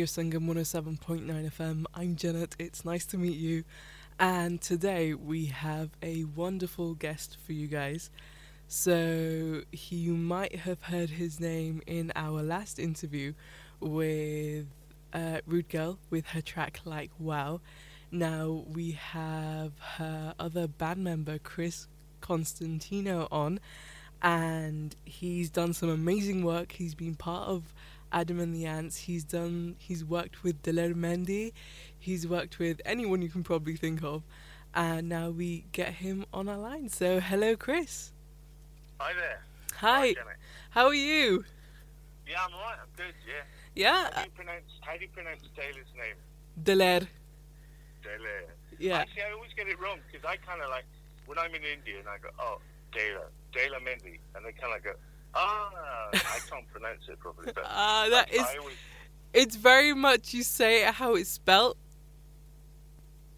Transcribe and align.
Radio 0.00 0.24
Sangam 0.24 0.46
107.9 0.48 1.50
FM. 1.50 1.84
I'm 1.92 2.16
Janet, 2.16 2.56
it's 2.58 2.86
nice 2.86 3.04
to 3.04 3.18
meet 3.18 3.36
you. 3.36 3.64
And 4.18 4.58
today 4.58 5.12
we 5.12 5.44
have 5.46 5.90
a 6.02 6.24
wonderful 6.24 6.94
guest 6.94 7.36
for 7.44 7.52
you 7.52 7.66
guys. 7.66 8.08
So, 8.66 9.60
you 9.70 10.14
might 10.14 10.60
have 10.60 10.84
heard 10.84 11.10
his 11.10 11.38
name 11.38 11.82
in 11.86 12.12
our 12.16 12.42
last 12.42 12.78
interview 12.78 13.34
with 13.78 14.68
uh, 15.12 15.40
Rude 15.44 15.68
Girl 15.68 15.98
with 16.08 16.28
her 16.28 16.40
track 16.40 16.80
Like 16.86 17.10
Wow. 17.18 17.60
Now 18.10 18.64
we 18.72 18.92
have 18.92 19.72
her 19.98 20.34
other 20.38 20.66
band 20.66 21.04
member, 21.04 21.38
Chris 21.38 21.88
Constantino, 22.22 23.28
on, 23.30 23.60
and 24.22 24.96
he's 25.04 25.50
done 25.50 25.74
some 25.74 25.90
amazing 25.90 26.42
work. 26.42 26.72
He's 26.72 26.94
been 26.94 27.16
part 27.16 27.48
of 27.48 27.74
Adam 28.12 28.40
and 28.40 28.54
the 28.54 28.66
Ants. 28.66 28.96
He's 28.96 29.24
done. 29.24 29.76
He's 29.78 30.04
worked 30.04 30.42
with 30.42 30.62
Daler 30.62 30.94
Mehndi. 30.94 31.52
He's 31.98 32.26
worked 32.26 32.58
with 32.58 32.80
anyone 32.84 33.22
you 33.22 33.28
can 33.28 33.42
probably 33.42 33.76
think 33.76 34.02
of, 34.02 34.22
and 34.74 35.08
now 35.08 35.30
we 35.30 35.66
get 35.72 35.94
him 35.94 36.24
on 36.32 36.48
our 36.48 36.58
line. 36.58 36.88
So 36.88 37.20
hello, 37.20 37.56
Chris. 37.56 38.12
Hi 38.98 39.12
there. 39.14 39.42
Hi. 39.76 40.14
How 40.70 40.86
are 40.86 40.94
you? 40.94 41.44
Yeah, 42.28 42.36
I'm 42.46 42.54
alright. 42.54 42.78
I'm 42.80 42.88
good. 42.96 43.14
Yeah. 43.26 43.42
Yeah. 43.74 44.04
How 44.04 44.10
do 44.10 44.16
uh, 44.16 44.24
you 44.24 44.30
pronounce 44.30 44.70
How 44.82 44.96
do 44.96 45.02
you 45.02 45.08
pronounce 45.08 45.42
Taylor's 45.56 45.92
name? 45.96 46.16
Daler. 46.62 47.00
Taylor. 48.02 48.54
Yeah. 48.78 48.98
Actually, 48.98 49.22
I 49.22 49.32
always 49.32 49.50
get 49.56 49.68
it 49.68 49.80
wrong 49.80 49.98
because 50.10 50.24
I 50.24 50.36
kind 50.36 50.62
of 50.62 50.70
like 50.70 50.84
when 51.26 51.38
I'm 51.38 51.54
in 51.54 51.62
India 51.62 51.98
and 51.98 52.08
I 52.08 52.18
go, 52.18 52.28
oh, 52.40 52.58
Taylor, 52.92 53.30
Taylor 53.52 53.78
Mendy, 53.78 54.18
and 54.34 54.44
they 54.44 54.52
kind 54.52 54.74
of 54.74 54.82
go, 54.82 54.92
ah, 55.34 56.08
I 56.12 56.38
can't 56.48 56.66
pronounce 56.72 57.02
it 57.08 57.18
properly. 57.20 57.52
But 57.54 57.64
Ah, 57.68 58.06
that 58.10 58.28
I, 58.32 58.34
is. 58.34 58.40
I 58.42 58.56
always 58.58 58.76
It's 59.32 59.56
very 59.56 59.94
much 59.94 60.34
you 60.34 60.42
say 60.42 60.86
it 60.86 60.94
how 60.94 61.14
it's 61.14 61.30
spelt. 61.30 61.76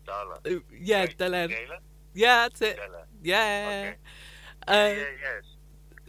Dala. 0.07 0.39
Uh, 0.47 0.61
Yeah, 0.79 1.03
Wait, 1.03 1.19
Daler. 1.19 1.49
Taylor. 1.49 1.79
Yeah, 2.15 2.49
that's 2.49 2.61
it. 2.63 2.77
Taylor. 2.77 3.07
Yeah. 3.23 3.93
Okay. 3.93 3.97
Uh, 4.69 4.73
yeah, 4.73 5.05
yes. 5.23 5.45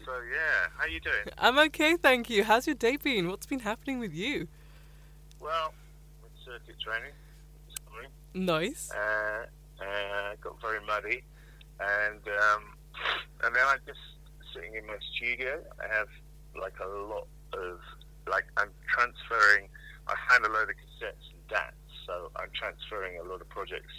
So 0.05 0.11
yeah, 0.31 0.67
how 0.77 0.85
you 0.85 0.99
doing? 0.99 1.25
I'm 1.37 1.57
okay, 1.59 1.95
thank 1.95 2.29
you. 2.29 2.43
How's 2.43 2.67
your 2.67 2.75
day 2.75 2.97
been? 2.97 3.29
What's 3.29 3.45
been 3.45 3.59
happening 3.61 3.99
with 3.99 4.13
you? 4.13 4.47
Well, 5.39 5.73
with 6.21 6.31
circuit 6.45 6.75
training 6.83 7.13
morning, 7.91 8.11
Nice. 8.33 8.91
uh, 8.91 9.45
uh, 9.81 10.35
got 10.41 10.59
very 10.61 10.79
muddy, 10.85 11.23
and 11.79 12.19
um, 12.27 12.63
and 13.43 13.55
then 13.55 13.63
I'm 13.65 13.79
just 13.87 13.99
sitting 14.53 14.75
in 14.75 14.85
my 14.85 14.97
studio. 15.15 15.59
I 15.81 15.87
have 15.93 16.07
like 16.59 16.75
a 16.79 16.87
lot 16.87 17.27
of 17.53 17.79
like 18.29 18.45
I'm 18.57 18.69
transferring. 18.93 19.67
I 20.07 20.15
found 20.29 20.45
a 20.45 20.51
load 20.51 20.69
of 20.69 20.75
cassettes 20.75 21.25
and 21.31 21.41
DATs, 21.49 21.75
so 22.05 22.31
I'm 22.35 22.51
transferring 22.53 23.19
a 23.19 23.23
lot 23.23 23.41
of 23.41 23.49
projects. 23.49 23.93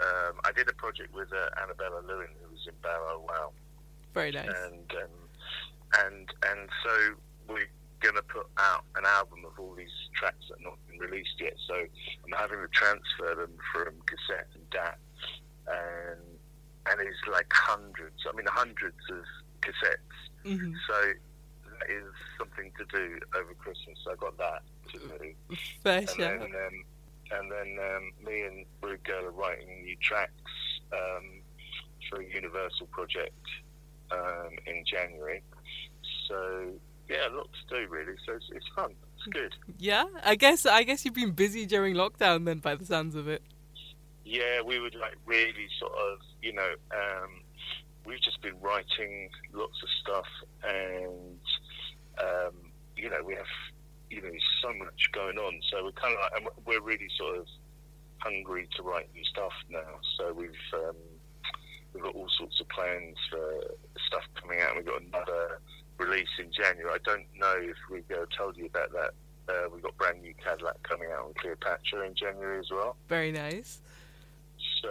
Um, 0.00 0.36
I 0.44 0.52
did 0.52 0.68
a 0.68 0.74
project 0.74 1.14
with 1.14 1.32
uh, 1.32 1.62
Annabella 1.62 2.02
Lwin, 2.04 2.28
who 2.42 2.50
was 2.52 2.66
in 2.68 2.74
Barrow 2.82 3.24
Wow, 3.26 3.52
Very 4.12 4.30
nice. 4.32 4.48
and 4.68 4.90
um, 4.92 5.16
and 6.04 6.26
and 6.50 6.68
so 6.84 6.92
we're 7.48 7.70
going 8.00 8.14
to 8.16 8.22
put 8.22 8.46
out 8.58 8.84
an 8.96 9.04
album 9.06 9.44
of 9.46 9.58
all 9.58 9.74
these 9.74 9.94
tracks 10.14 10.44
that 10.50 10.58
have 10.58 10.64
not 10.64 10.78
been 10.86 10.98
released 11.00 11.40
yet. 11.40 11.54
So 11.66 11.74
I'm 11.74 12.36
having 12.36 12.58
to 12.60 12.68
transfer 12.68 13.34
them 13.34 13.52
from 13.72 13.94
cassette 14.04 14.50
and 14.54 14.68
DAT, 14.70 14.98
and 15.66 16.20
and 16.90 17.00
it's 17.00 17.24
like 17.32 17.50
hundreds. 17.54 18.20
I 18.28 18.36
mean, 18.36 18.46
hundreds 18.50 19.00
of 19.10 19.24
cassettes. 19.60 20.18
hmm 20.44 20.72
So 20.88 20.94
that 21.78 21.90
is 21.90 22.04
something 22.38 22.72
to 22.78 22.84
do 22.96 23.18
over 23.36 23.54
Christmas. 23.54 23.98
I 24.10 24.14
got 24.16 24.36
that 24.38 24.62
to 24.92 24.98
do, 24.98 25.56
Fair 25.82 25.98
and 25.98 26.08
share. 26.10 26.38
then 26.38 26.42
um, 26.54 26.84
and 27.32 27.50
then 27.52 27.78
um, 27.84 28.10
me 28.24 28.42
and 28.42 28.66
Rude 28.82 29.02
Girl 29.04 29.24
are 29.24 29.30
writing 29.32 29.82
new 29.82 29.96
tracks 30.00 30.32
um, 30.92 31.40
for 32.08 32.20
a 32.20 32.24
Universal 32.34 32.86
project 32.86 33.34
um, 34.12 34.50
in 34.66 34.84
January. 34.86 35.42
So 36.28 36.72
yeah, 37.08 37.28
a 37.28 37.32
lot 37.34 37.48
to 37.68 37.74
do 37.80 37.88
really. 37.90 38.14
So 38.26 38.34
it's, 38.34 38.46
it's 38.52 38.66
fun. 38.74 38.92
It's 39.16 39.26
good. 39.32 39.54
Yeah, 39.78 40.04
I 40.24 40.34
guess 40.36 40.66
I 40.66 40.82
guess 40.84 41.04
you've 41.04 41.14
been 41.14 41.32
busy 41.32 41.66
during 41.66 41.94
lockdown 41.94 42.44
then, 42.44 42.58
by 42.58 42.74
the 42.76 42.84
sounds 42.86 43.14
of 43.16 43.26
it. 43.28 43.42
Yeah, 44.24 44.60
we 44.62 44.80
would 44.80 44.94
like 44.96 45.14
really 45.24 45.68
sort 45.78 45.92
of, 45.92 46.18
you 46.42 46.52
know, 46.52 46.74
um, 46.92 47.40
we've 48.06 48.22
just 48.22 48.40
been 48.40 48.58
writing 48.60 49.28
lots 49.52 49.82
of 49.82 49.88
stuff, 50.00 50.26
and 50.62 51.38
um, 52.18 52.54
you 52.96 53.10
know, 53.10 53.22
we 53.24 53.34
have, 53.34 53.52
you 54.10 54.22
know, 54.22 54.30
so 54.62 54.72
much 54.74 55.10
going 55.12 55.38
on. 55.38 55.60
So 55.70 55.84
we're 55.84 55.92
kind 55.92 56.14
of 56.14 56.42
like, 56.44 56.66
we're 56.66 56.80
really 56.80 57.08
sort 57.18 57.38
of 57.38 57.46
hungry 58.18 58.68
to 58.76 58.82
write 58.82 59.08
new 59.14 59.24
stuff 59.24 59.52
now. 59.68 60.00
So 60.16 60.32
we've 60.32 60.50
um, 60.74 60.96
we've 61.92 62.02
got 62.02 62.14
all 62.14 62.28
sorts 62.38 62.60
of 62.60 62.68
plans 62.68 63.16
for 63.30 63.60
stuff 64.06 64.22
coming 64.40 64.60
out. 64.60 64.76
We've 64.76 64.86
got 64.86 65.02
another 65.02 65.60
release 65.98 66.28
in 66.38 66.50
January. 66.52 66.92
I 66.94 66.98
don't 67.04 67.26
know 67.38 67.56
if 67.58 67.76
we 67.90 68.00
go 68.02 68.24
told 68.36 68.56
you 68.56 68.66
about 68.66 68.92
that. 68.92 69.10
Uh, 69.48 69.68
we've 69.72 69.82
got 69.82 69.96
brand 69.96 70.22
new 70.22 70.34
Cadillac 70.42 70.82
coming 70.82 71.08
out 71.12 71.26
on 71.26 71.34
Cleopatra 71.34 72.06
in 72.06 72.14
January 72.14 72.58
as 72.58 72.70
well. 72.70 72.96
Very 73.08 73.30
nice. 73.30 73.80
So 74.82 74.90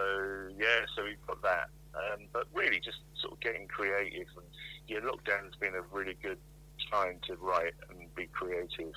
yeah, 0.57 0.85
so 0.95 1.03
we've 1.03 1.27
got 1.27 1.41
that. 1.41 1.69
Um, 1.95 2.27
but 2.33 2.47
really, 2.53 2.79
just 2.79 2.97
sort 3.21 3.33
of 3.33 3.39
getting 3.39 3.67
creative. 3.67 4.27
And 4.35 4.45
yeah, 4.87 4.99
lockdown's 4.99 5.55
been 5.55 5.75
a 5.75 5.81
really 5.95 6.15
good 6.21 6.37
time 6.91 7.19
to 7.27 7.35
write 7.35 7.73
and 7.89 8.13
be 8.15 8.27
creative. 8.27 8.93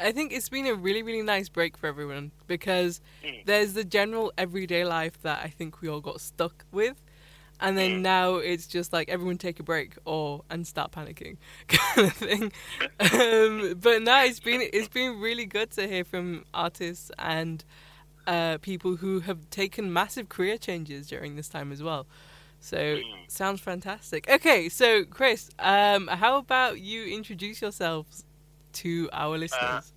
I 0.00 0.12
think 0.12 0.32
it's 0.32 0.48
been 0.48 0.66
a 0.66 0.74
really, 0.74 1.02
really 1.02 1.22
nice 1.22 1.48
break 1.48 1.76
for 1.76 1.86
everyone 1.86 2.32
because 2.46 3.00
Mm. 3.22 3.44
there's 3.44 3.74
the 3.74 3.84
general 3.84 4.32
everyday 4.38 4.84
life 4.84 5.20
that 5.22 5.44
I 5.44 5.48
think 5.48 5.80
we 5.80 5.88
all 5.88 6.00
got 6.00 6.20
stuck 6.20 6.64
with. 6.72 7.00
And 7.60 7.78
then 7.78 7.98
Mm. 7.98 8.02
now 8.02 8.34
it's 8.36 8.66
just 8.66 8.92
like 8.92 9.08
everyone 9.08 9.38
take 9.38 9.60
a 9.60 9.62
break 9.62 9.94
or 10.04 10.42
and 10.50 10.66
start 10.66 10.90
panicking 10.90 11.36
kind 11.68 12.06
of 12.08 12.12
thing. 12.14 12.52
um, 13.00 13.74
but 13.78 14.02
now 14.02 14.24
it's 14.24 14.40
been 14.40 14.62
it's 14.72 14.88
been 14.88 15.20
really 15.20 15.46
good 15.46 15.70
to 15.72 15.86
hear 15.86 16.02
from 16.04 16.44
artists 16.54 17.10
and 17.18 17.64
uh, 18.26 18.58
people 18.58 18.96
who 18.96 19.20
have 19.20 19.48
taken 19.50 19.92
massive 19.92 20.28
career 20.28 20.58
changes 20.58 21.06
during 21.08 21.36
this 21.36 21.48
time 21.48 21.72
as 21.72 21.82
well. 21.82 22.06
So 22.60 22.76
Mm. 22.76 23.28
sounds 23.28 23.60
fantastic. 23.60 24.28
Okay, 24.30 24.68
so 24.68 25.04
Chris, 25.04 25.50
um, 25.58 26.06
how 26.06 26.36
about 26.38 26.80
you 26.80 27.04
introduce 27.06 27.60
yourselves 27.60 28.24
to 28.74 29.08
our 29.12 29.36
listeners? 29.36 29.92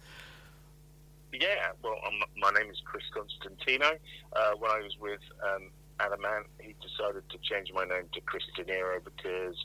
Yeah, 1.34 1.72
well, 1.84 2.00
um, 2.08 2.24
my 2.38 2.50
name 2.52 2.72
is 2.72 2.81
Chris 2.85 3.03
Constantino. 3.14 3.91
Uh, 4.34 4.52
when 4.58 4.72
I 4.72 4.80
was 4.80 4.97
with 5.00 5.19
um, 5.44 5.69
Adam 6.00 6.23
Ant, 6.23 6.47
he 6.61 6.76
decided 6.82 7.29
to 7.29 7.38
change 7.44 7.72
my 7.73 7.84
name 7.84 8.05
to 8.14 8.22
Chris 8.22 8.44
De 8.55 8.64
Niro 8.64 9.03
because 9.03 9.55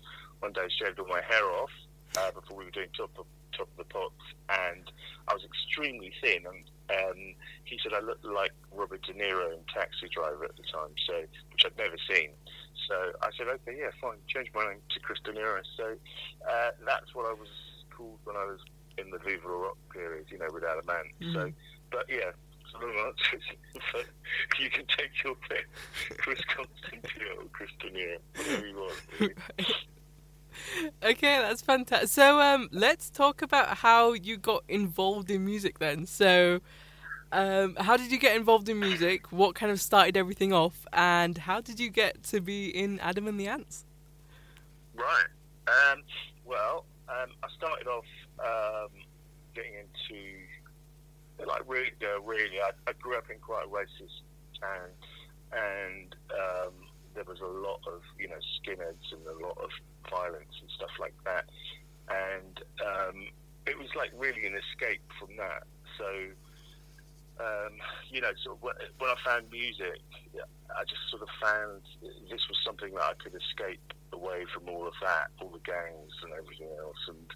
one 0.41 0.53
day 0.53 0.63
I 0.63 0.69
shaved 0.85 0.99
all 0.99 1.07
my 1.07 1.23
hair 1.23 1.45
off 1.45 1.71
uh, 2.19 2.33
before 2.33 2.57
we 2.59 2.65
were 2.65 2.71
doing 2.73 2.89
Top 2.97 3.11
of, 3.19 3.27
Top 3.57 3.69
of 3.71 3.77
the 3.79 3.85
Pops, 3.85 4.25
and 4.49 4.91
I 5.29 5.35
was 5.35 5.45
extremely 5.45 6.13
thin. 6.21 6.45
And 6.45 6.65
um, 6.91 7.35
he 7.65 7.79
said 7.83 7.93
I 7.95 8.01
looked 8.01 8.25
like 8.25 8.53
Robert 8.73 9.03
De 9.03 9.13
Niro 9.15 9.53
in 9.53 9.61
Taxi 9.73 10.09
Driver 10.13 10.45
at 10.45 10.57
the 10.57 10.65
time, 10.73 10.91
so 11.07 11.15
which 11.53 11.63
I'd 11.65 11.77
never 11.79 11.97
seen. 12.11 12.31
So 12.89 12.95
I 13.23 13.29
said, 13.39 13.47
okay, 13.49 13.79
yeah, 13.79 13.91
fine, 14.01 14.19
change 14.27 14.51
my 14.55 14.65
name 14.67 14.81
to 14.91 15.01
Chris 15.01 15.19
De 15.25 15.33
Niro. 15.33 15.61
So 15.77 15.95
uh, 16.49 16.71
that's 16.85 17.15
what 17.15 17.27
I 17.27 17.33
was 17.35 17.49
called 17.97 18.19
when 18.25 18.37
I 18.37 18.45
was 18.45 18.61
in 18.99 19.11
the 19.11 19.19
Viva 19.19 19.49
Rock 19.49 19.77
period, 19.93 20.27
you 20.31 20.39
know, 20.39 20.49
with 20.53 20.65
Adam 20.65 20.89
Ant. 20.91 21.35
So, 21.35 21.47
Mhm. 21.47 21.55
but 21.93 22.07
yeah, 22.09 22.33
it's 22.61 22.75
a 22.75 22.79
long 22.79 22.97
answer. 23.07 23.39
but 23.93 24.07
you 24.61 24.71
can 24.71 24.85
take 24.87 25.11
your 25.23 25.35
pick, 25.49 25.69
Chris 26.19 26.41
Constantino 26.47 27.37
or 27.43 27.49
Chris 27.53 27.71
De 27.79 27.91
Niro, 27.91 28.19
whatever 28.37 28.67
you 28.67 28.77
want. 28.77 29.01
really. 29.21 29.35
Okay, 31.03 31.39
that's 31.39 31.63
fantastic. 31.63 32.09
So, 32.09 32.41
um, 32.41 32.69
let's 32.73 33.11
talk 33.11 33.43
about 33.43 33.79
how 33.79 34.13
you 34.13 34.37
got 34.37 34.65
involved 34.69 35.31
in 35.31 35.45
music 35.45 35.79
then. 35.79 36.07
So, 36.07 36.61
um, 37.33 37.77
how 37.79 37.97
did 37.97 38.11
you 38.11 38.19
get 38.19 38.37
involved 38.37 38.69
in 38.69 38.81
music? 38.81 39.31
What 39.31 39.55
kind 39.55 39.71
of 39.71 39.81
started 39.81 40.17
everything 40.17 40.53
off? 40.53 40.87
And 40.93 41.39
how 41.39 41.61
did 41.61 41.79
you 41.79 41.91
get 41.91 42.23
to 42.25 42.41
be 42.41 42.69
in 42.69 42.99
Adam 43.01 43.29
and 43.29 43.39
the 43.39 43.47
Ants? 43.47 43.85
Right. 44.95 45.29
Um, 45.69 46.03
well, 46.45 46.85
um, 47.09 47.31
I 47.43 47.49
started 47.57 47.87
off 47.87 48.05
um, 48.41 48.91
getting 49.55 49.75
into 49.75 50.21
like 51.47 51.63
really, 51.67 51.93
uh, 52.03 52.21
really. 52.23 52.61
I, 52.61 52.71
I 52.89 52.93
grew 52.95 53.17
up 53.17 53.31
in 53.31 53.39
quite 53.39 53.65
a 53.67 53.69
racist 53.69 54.21
town, 54.61 54.91
and 55.53 56.15
um, 56.33 56.73
there 57.15 57.25
was 57.25 57.41
a 57.41 57.47
lot 57.47 57.81
of 57.87 58.03
you 58.19 58.29
know 58.29 58.37
skinheads 58.59 59.13
and 59.13 59.27
a 59.27 59.47
lot 59.47 59.59
of 59.59 59.71
violence 60.11 60.55
and 60.61 60.71
stuff 60.77 60.91
like 60.99 61.15
that, 61.25 61.45
and 62.09 62.61
um, 62.85 63.17
it 63.67 63.79
was 63.79 63.89
like 63.97 64.11
really 64.17 64.47
an 64.47 64.55
escape 64.55 65.03
from 65.19 65.37
that. 65.37 65.65
So. 65.99 66.07
Um, 67.41 67.73
you 68.13 68.21
know, 68.21 68.29
sort 68.45 68.59
of 68.59 68.63
when, 68.63 69.09
I 69.09 69.17
found 69.25 69.49
music, 69.51 70.05
I 70.77 70.85
just 70.85 71.01
sort 71.09 71.23
of 71.23 71.29
found 71.41 71.81
this 72.29 72.45
was 72.53 72.59
something 72.61 72.93
that 72.93 73.03
I 73.03 73.15
could 73.17 73.33
escape 73.33 73.81
away 74.13 74.45
from 74.53 74.69
all 74.69 74.87
of 74.87 74.93
that, 75.01 75.33
all 75.41 75.49
the 75.49 75.65
gangs 75.65 76.13
and 76.23 76.37
everything 76.37 76.69
else, 76.79 77.01
and 77.09 77.27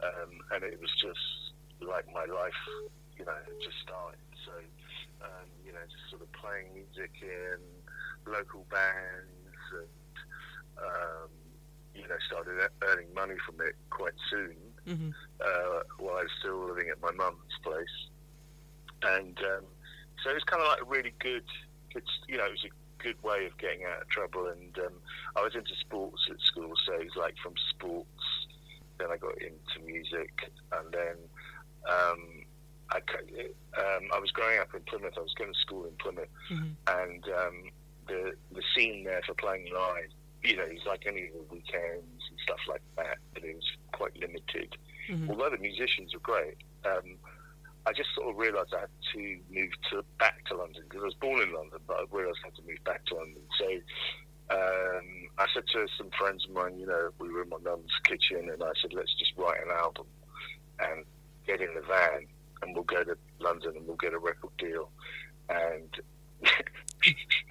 um, 0.00 0.40
and 0.56 0.64
it 0.64 0.80
was 0.80 0.88
just 0.96 1.52
like 1.84 2.06
my 2.14 2.24
life, 2.24 2.62
you 3.18 3.24
know, 3.24 3.36
just 3.62 3.76
started. 3.82 4.24
So, 4.46 4.52
um, 5.22 5.46
you 5.64 5.72
know, 5.72 5.84
just 5.84 6.08
sort 6.10 6.22
of 6.22 6.30
playing 6.32 6.72
music 6.74 7.12
in 7.22 7.60
local 8.30 8.66
bands 8.70 9.60
and, 9.76 10.16
um, 10.78 11.30
you 11.94 12.08
know, 12.08 12.16
started 12.26 12.68
earning 12.88 13.12
money 13.14 13.34
from 13.46 13.60
it 13.66 13.74
quite 13.90 14.14
soon 14.30 14.56
Mm-hmm. 14.88 15.10
uh, 15.40 15.80
while 15.98 16.16
I 16.16 16.22
was 16.22 16.30
still 16.40 16.66
living 16.66 16.88
at 16.90 17.00
my 17.00 17.12
mum's 17.12 17.54
place. 17.62 18.08
And 19.02 19.38
um, 19.38 19.64
so 20.22 20.30
it 20.30 20.34
was 20.34 20.44
kind 20.44 20.60
of 20.62 20.68
like 20.68 20.82
a 20.82 20.84
really 20.84 21.12
good, 21.20 21.44
good, 21.94 22.02
you 22.28 22.36
know, 22.36 22.46
it 22.46 22.50
was 22.50 22.64
a 22.64 23.02
good 23.02 23.20
way 23.22 23.46
of 23.46 23.56
getting 23.58 23.84
out 23.84 24.02
of 24.02 24.08
trouble. 24.08 24.48
And 24.48 24.76
um, 24.78 24.94
I 25.36 25.42
was 25.42 25.54
into 25.54 25.74
sports 25.80 26.22
at 26.30 26.40
school, 26.40 26.72
so 26.86 26.94
it 26.94 27.04
was 27.04 27.16
like 27.16 27.34
from 27.42 27.54
sports, 27.70 28.08
then 28.98 29.08
I 29.12 29.16
got 29.16 29.34
into 29.40 29.86
music, 29.86 30.50
and 30.72 30.92
then 30.92 31.16
um, 31.88 32.44
I, 32.90 32.96
um, 32.96 34.08
I 34.12 34.18
was 34.18 34.30
growing 34.32 34.58
up 34.60 34.74
in 34.74 34.80
Plymouth. 34.82 35.14
I 35.16 35.20
was 35.20 35.34
going 35.34 35.52
to 35.52 35.58
school 35.60 35.84
in 35.84 35.92
Plymouth, 35.98 36.28
Mm-hmm. 36.50 37.00
and 37.02 37.24
um, 37.38 37.70
the 38.08 38.32
the 38.52 38.62
scene 38.74 39.04
there 39.04 39.22
for 39.26 39.34
playing 39.34 39.72
live, 39.72 40.10
you 40.42 40.56
know, 40.56 40.64
it's 40.66 40.86
like 40.86 41.04
any 41.06 41.26
of 41.26 41.32
the 41.34 41.54
weekends 41.54 42.22
and 42.30 42.38
stuff 42.42 42.58
like 42.68 42.82
that, 42.96 43.18
but 43.32 43.44
it 43.44 43.54
was 43.54 43.70
quite 43.92 44.16
limited. 44.18 44.76
Mm-hmm. 45.08 45.30
Although 45.30 45.50
the 45.50 45.58
musicians 45.58 46.14
were 46.14 46.20
great, 46.20 46.56
um, 46.84 47.16
I 47.86 47.92
just 47.92 48.10
sort 48.14 48.30
of 48.30 48.36
realised 48.36 48.74
I 48.74 48.80
had 48.80 48.94
to 49.14 49.38
move 49.50 49.70
to 49.90 50.04
back 50.18 50.44
to 50.46 50.56
London 50.56 50.82
because 50.88 51.02
I 51.02 51.06
was 51.06 51.14
born 51.14 51.42
in 51.42 51.52
London, 51.52 51.78
but 51.86 51.96
I 51.96 52.04
realised 52.10 52.38
I 52.44 52.48
had 52.48 52.56
to 52.56 52.62
move 52.62 52.82
back 52.84 53.04
to 53.06 53.14
London. 53.16 53.42
So 53.58 53.66
um, 54.50 55.06
I 55.38 55.46
said 55.54 55.64
to 55.72 55.86
some 55.96 56.10
friends 56.18 56.44
of 56.46 56.52
mine, 56.52 56.78
you 56.78 56.86
know, 56.86 57.10
we 57.18 57.28
were 57.32 57.42
in 57.42 57.48
my 57.48 57.58
mum's 57.58 57.92
kitchen, 58.04 58.50
and 58.50 58.62
I 58.62 58.72
said, 58.80 58.92
let's 58.92 59.14
just 59.18 59.32
write 59.36 59.60
an 59.62 59.72
album 59.72 60.06
and 60.78 61.04
get 61.46 61.60
in 61.60 61.74
the 61.74 61.82
van, 61.82 62.26
and 62.62 62.74
we'll 62.74 62.84
go 62.84 63.02
to 63.02 63.16
London 63.40 63.74
and 63.76 63.86
we'll 63.86 63.96
get 63.96 64.12
a 64.12 64.18
record 64.18 64.56
deal. 64.58 64.90
And 65.48 65.90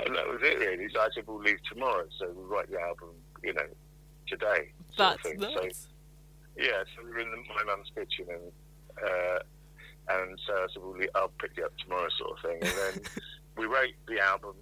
and 0.05 0.15
that 0.15 0.27
was 0.27 0.39
it 0.43 0.59
really. 0.59 0.87
So 0.93 0.99
I 1.01 1.07
said 1.13 1.23
we'll 1.27 1.39
leave 1.41 1.59
tomorrow, 1.71 2.05
so 2.19 2.31
we'll 2.35 2.45
write 2.47 2.69
the 2.71 2.79
album, 2.79 3.09
you 3.43 3.53
know, 3.53 3.67
today. 4.27 4.71
sort 4.95 5.15
of 5.15 5.19
That's 5.19 5.21
thing. 5.23 5.39
So, 5.41 5.69
yeah, 6.57 6.83
so 6.95 7.03
we 7.05 7.11
were 7.11 7.19
in 7.19 7.31
the, 7.31 7.37
my 7.55 7.63
mum's 7.65 7.89
kitchen, 7.95 8.25
and 8.29 8.51
uh, 9.03 9.39
and 10.09 10.39
so 10.45 10.53
I 10.53 10.67
said, 10.73 10.81
well, 10.83 10.93
we- 10.97 11.09
I'll 11.15 11.31
pick 11.39 11.51
you 11.57 11.65
up 11.65 11.77
tomorrow, 11.77 12.09
sort 12.17 12.37
of 12.37 12.43
thing. 12.49 12.59
And 12.61 12.95
then 12.95 13.03
we 13.57 13.65
wrote 13.65 13.93
the 14.07 14.19
album. 14.19 14.55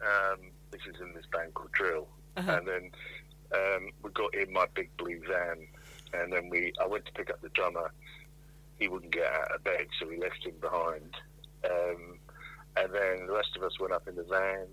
Um, 0.00 0.38
this 0.70 0.82
is 0.82 1.00
in 1.00 1.14
this 1.14 1.24
band 1.32 1.54
called 1.54 1.72
Drill, 1.72 2.06
Uh-huh. 2.36 2.58
and 2.58 2.68
then 2.68 2.90
um, 3.54 3.88
we 4.02 4.10
got 4.10 4.34
in 4.34 4.52
my 4.52 4.66
big 4.74 4.94
blue 4.98 5.20
van, 5.26 5.66
and 6.12 6.32
then 6.32 6.48
we 6.50 6.72
I 6.82 6.86
went 6.86 7.06
to 7.06 7.12
pick 7.12 7.30
up 7.30 7.40
the 7.40 7.48
drummer. 7.50 7.92
He 8.78 8.88
wouldn't 8.88 9.12
get 9.12 9.24
out 9.26 9.54
of 9.54 9.64
bed, 9.64 9.86
so 9.98 10.06
we 10.06 10.18
left 10.18 10.44
him 10.44 10.54
behind. 10.60 11.14
Um, 11.64 12.15
and 12.76 12.92
then 12.92 13.26
the 13.26 13.32
rest 13.32 13.56
of 13.56 13.62
us 13.62 13.78
went 13.80 13.92
up 13.92 14.06
in 14.08 14.16
the 14.16 14.24
van, 14.24 14.66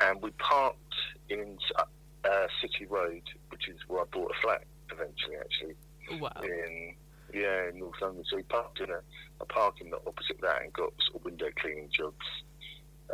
and 0.00 0.22
we 0.22 0.30
parked 0.32 0.94
in 1.28 1.56
uh, 1.76 2.46
City 2.60 2.86
Road, 2.86 3.22
which 3.50 3.68
is 3.68 3.76
where 3.88 4.02
I 4.02 4.04
bought 4.12 4.30
a 4.36 4.40
flat 4.42 4.64
eventually, 4.90 5.36
actually 5.40 5.74
Wow. 6.20 6.32
in 6.42 6.94
yeah 7.34 7.68
in 7.68 7.78
North 7.78 8.00
London. 8.00 8.24
So 8.28 8.36
we 8.36 8.42
parked 8.44 8.80
in 8.80 8.90
a, 8.90 9.00
a 9.40 9.44
parking 9.44 9.90
lot 9.90 10.02
opposite 10.06 10.40
that 10.40 10.62
and 10.62 10.72
got 10.72 10.92
sort 11.06 11.16
of 11.20 11.24
window 11.24 11.48
cleaning 11.60 11.88
jobs 11.90 12.26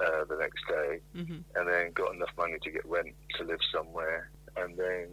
uh, 0.00 0.24
the 0.28 0.36
next 0.36 0.62
day, 0.68 1.00
Mm-hmm. 1.16 1.38
and 1.56 1.68
then 1.68 1.92
got 1.92 2.14
enough 2.14 2.30
money 2.38 2.56
to 2.62 2.70
get 2.70 2.84
rent 2.86 3.14
to 3.38 3.44
live 3.44 3.60
somewhere. 3.72 4.30
And 4.56 4.76
then 4.78 5.08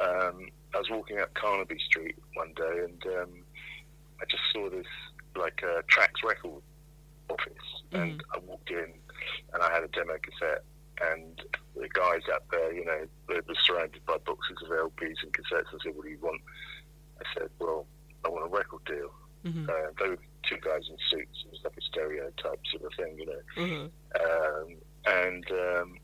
um, 0.00 0.46
I 0.74 0.78
was 0.78 0.88
walking 0.90 1.18
up 1.18 1.34
Carnaby 1.34 1.78
Street 1.84 2.14
one 2.34 2.52
day, 2.54 2.84
and 2.84 3.02
um, 3.18 3.30
I 4.20 4.24
just 4.30 4.42
saw 4.52 4.70
this 4.70 4.86
like 5.36 5.62
uh, 5.64 5.82
Trax 5.92 6.10
record 6.24 6.62
office, 7.30 7.68
and 7.92 8.22
I 8.34 8.38
walked 8.38 8.70
in, 8.70 8.92
and 9.52 9.62
I 9.62 9.72
had 9.72 9.84
a 9.84 9.88
demo 9.88 10.14
cassette. 10.22 10.64
And 11.00 11.40
the 11.74 11.88
guys 11.88 12.20
up 12.32 12.44
there, 12.50 12.74
you 12.74 12.84
know, 12.84 13.06
they 13.28 13.36
were 13.36 13.54
surrounded 13.64 14.04
by 14.04 14.18
boxes 14.18 14.58
of 14.62 14.68
LPs 14.68 15.22
and 15.22 15.32
cassettes. 15.32 15.72
I 15.72 15.78
said, 15.82 15.96
"What 15.96 16.04
do 16.04 16.10
you 16.10 16.18
want?" 16.20 16.42
I 17.20 17.24
said, 17.34 17.48
"Well, 17.58 17.86
I 18.24 18.28
want 18.28 18.44
a 18.44 18.48
record 18.48 18.84
deal." 18.84 19.10
Mm-hmm. 19.44 19.70
Uh, 19.70 19.90
they 19.98 20.10
were 20.10 20.18
two 20.42 20.58
guys 20.62 20.82
in 20.90 20.96
suits. 21.10 21.44
It 21.46 21.50
was 21.50 21.60
like 21.64 21.76
a 21.78 21.82
stereotype 21.82 22.60
sort 22.70 22.84
of 22.84 22.92
thing, 22.98 23.18
you 23.18 23.26
know. 23.26 23.42
Mm-hmm. 23.56 23.86
Um, 24.20 24.76
and 25.06 25.44
um, 25.50 25.98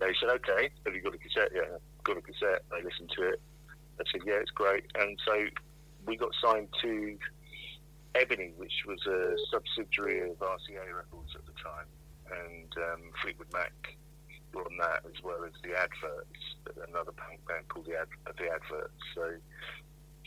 they 0.00 0.14
said, 0.18 0.30
"Okay, 0.30 0.70
have 0.86 0.94
you 0.94 1.02
got 1.02 1.14
a 1.14 1.18
cassette?" 1.18 1.52
Yeah, 1.54 1.76
got 2.04 2.16
a 2.16 2.22
cassette. 2.22 2.64
They 2.70 2.82
listened 2.82 3.10
to 3.16 3.28
it. 3.28 3.40
I 4.00 4.04
said, 4.10 4.22
"Yeah, 4.24 4.40
it's 4.40 4.50
great." 4.50 4.84
And 4.94 5.18
so 5.26 5.46
we 6.06 6.16
got 6.16 6.30
signed 6.42 6.68
to 6.82 7.18
Ebony, 8.18 8.52
which 8.56 8.84
was 8.86 8.98
a 9.06 9.36
subsidiary 9.50 10.30
of 10.30 10.38
RCA 10.38 10.94
Records 10.94 11.32
at 11.34 11.46
the 11.46 11.52
time, 11.62 11.86
and 12.30 12.70
um, 12.76 13.00
Fleetwood 13.22 13.52
Mac 13.52 13.72
were 14.52 14.62
on 14.64 14.76
that 14.80 15.04
as 15.06 15.22
well 15.22 15.44
as 15.44 15.52
the 15.62 15.70
Adverts, 15.78 16.42
another 16.88 17.12
punk 17.12 17.40
band 17.46 17.68
called 17.68 17.86
the, 17.86 17.96
Ad- 17.98 18.36
the 18.36 18.44
Adverts. 18.50 19.00
So. 19.14 19.36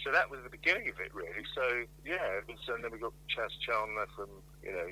So 0.04 0.12
that 0.12 0.32
was 0.32 0.40
the 0.44 0.50
beginning 0.50 0.90
of 0.90 0.98
it, 1.00 1.14
really. 1.14 1.46
So 1.54 1.62
yeah, 2.04 2.26
it 2.42 2.48
was, 2.48 2.58
and 2.74 2.84
then 2.84 2.92
we 2.92 2.98
got 2.98 3.14
Chas 3.28 3.52
Chandler 3.62 4.08
from, 4.16 4.30
you 4.64 4.72
know, 4.74 4.88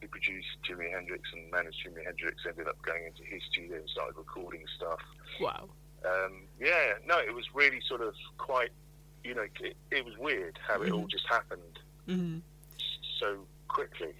he 0.00 0.06
produced 0.06 0.56
Jimi 0.64 0.90
Hendrix 0.90 1.28
and 1.34 1.50
managed 1.50 1.84
Jimi 1.84 2.02
Hendrix. 2.02 2.40
Ended 2.48 2.68
up 2.68 2.80
going 2.80 3.04
into 3.04 3.22
his 3.28 3.42
studio 3.52 3.76
and 3.76 3.90
started 3.90 4.16
recording 4.16 4.64
stuff. 4.74 5.00
Wow. 5.38 5.68
Um, 6.08 6.44
yeah, 6.58 6.94
no, 7.04 7.18
it 7.18 7.34
was 7.34 7.44
really 7.52 7.82
sort 7.86 8.00
of 8.00 8.14
quite, 8.38 8.70
you 9.22 9.34
know, 9.34 9.44
it, 9.60 9.76
it 9.90 10.02
was 10.02 10.16
weird 10.16 10.58
how 10.66 10.80
it 10.80 10.90
all 10.90 11.04
Mhm. 11.04 11.10
just 11.10 11.28
happened 11.28 11.78
Mm-hmm. 12.08 12.38
so 13.20 13.46
quickly. 13.68 14.14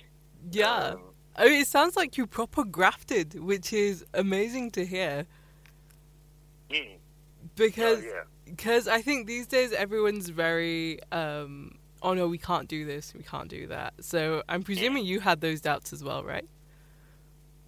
Yeah. 0.50 0.72
Um, 0.72 1.00
I 1.36 1.44
mean, 1.46 1.60
it 1.60 1.66
sounds 1.68 1.96
like 1.96 2.16
you 2.16 2.26
proper 2.26 2.64
grafted, 2.64 3.38
which 3.40 3.72
is 3.72 4.04
amazing 4.14 4.70
to 4.72 4.86
hear. 4.86 5.26
mm, 6.70 6.96
Because 7.56 7.98
oh, 7.98 8.06
yeah. 8.06 8.22
because 8.46 8.88
I 8.88 9.02
think 9.02 9.26
these 9.26 9.46
days 9.46 9.72
everyone's 9.72 10.28
very 10.28 11.00
um 11.12 11.72
oh 12.02 12.12
no 12.14 12.28
we 12.28 12.38
can't 12.38 12.68
do 12.68 12.84
this 12.84 13.14
we 13.14 13.22
can't 13.22 13.48
do 13.48 13.66
that 13.68 13.94
so 14.00 14.42
I'm 14.48 14.62
presuming 14.62 15.04
you 15.06 15.20
had 15.20 15.40
those 15.40 15.60
doubts 15.60 15.92
as 15.92 16.04
well 16.04 16.22
right 16.24 16.46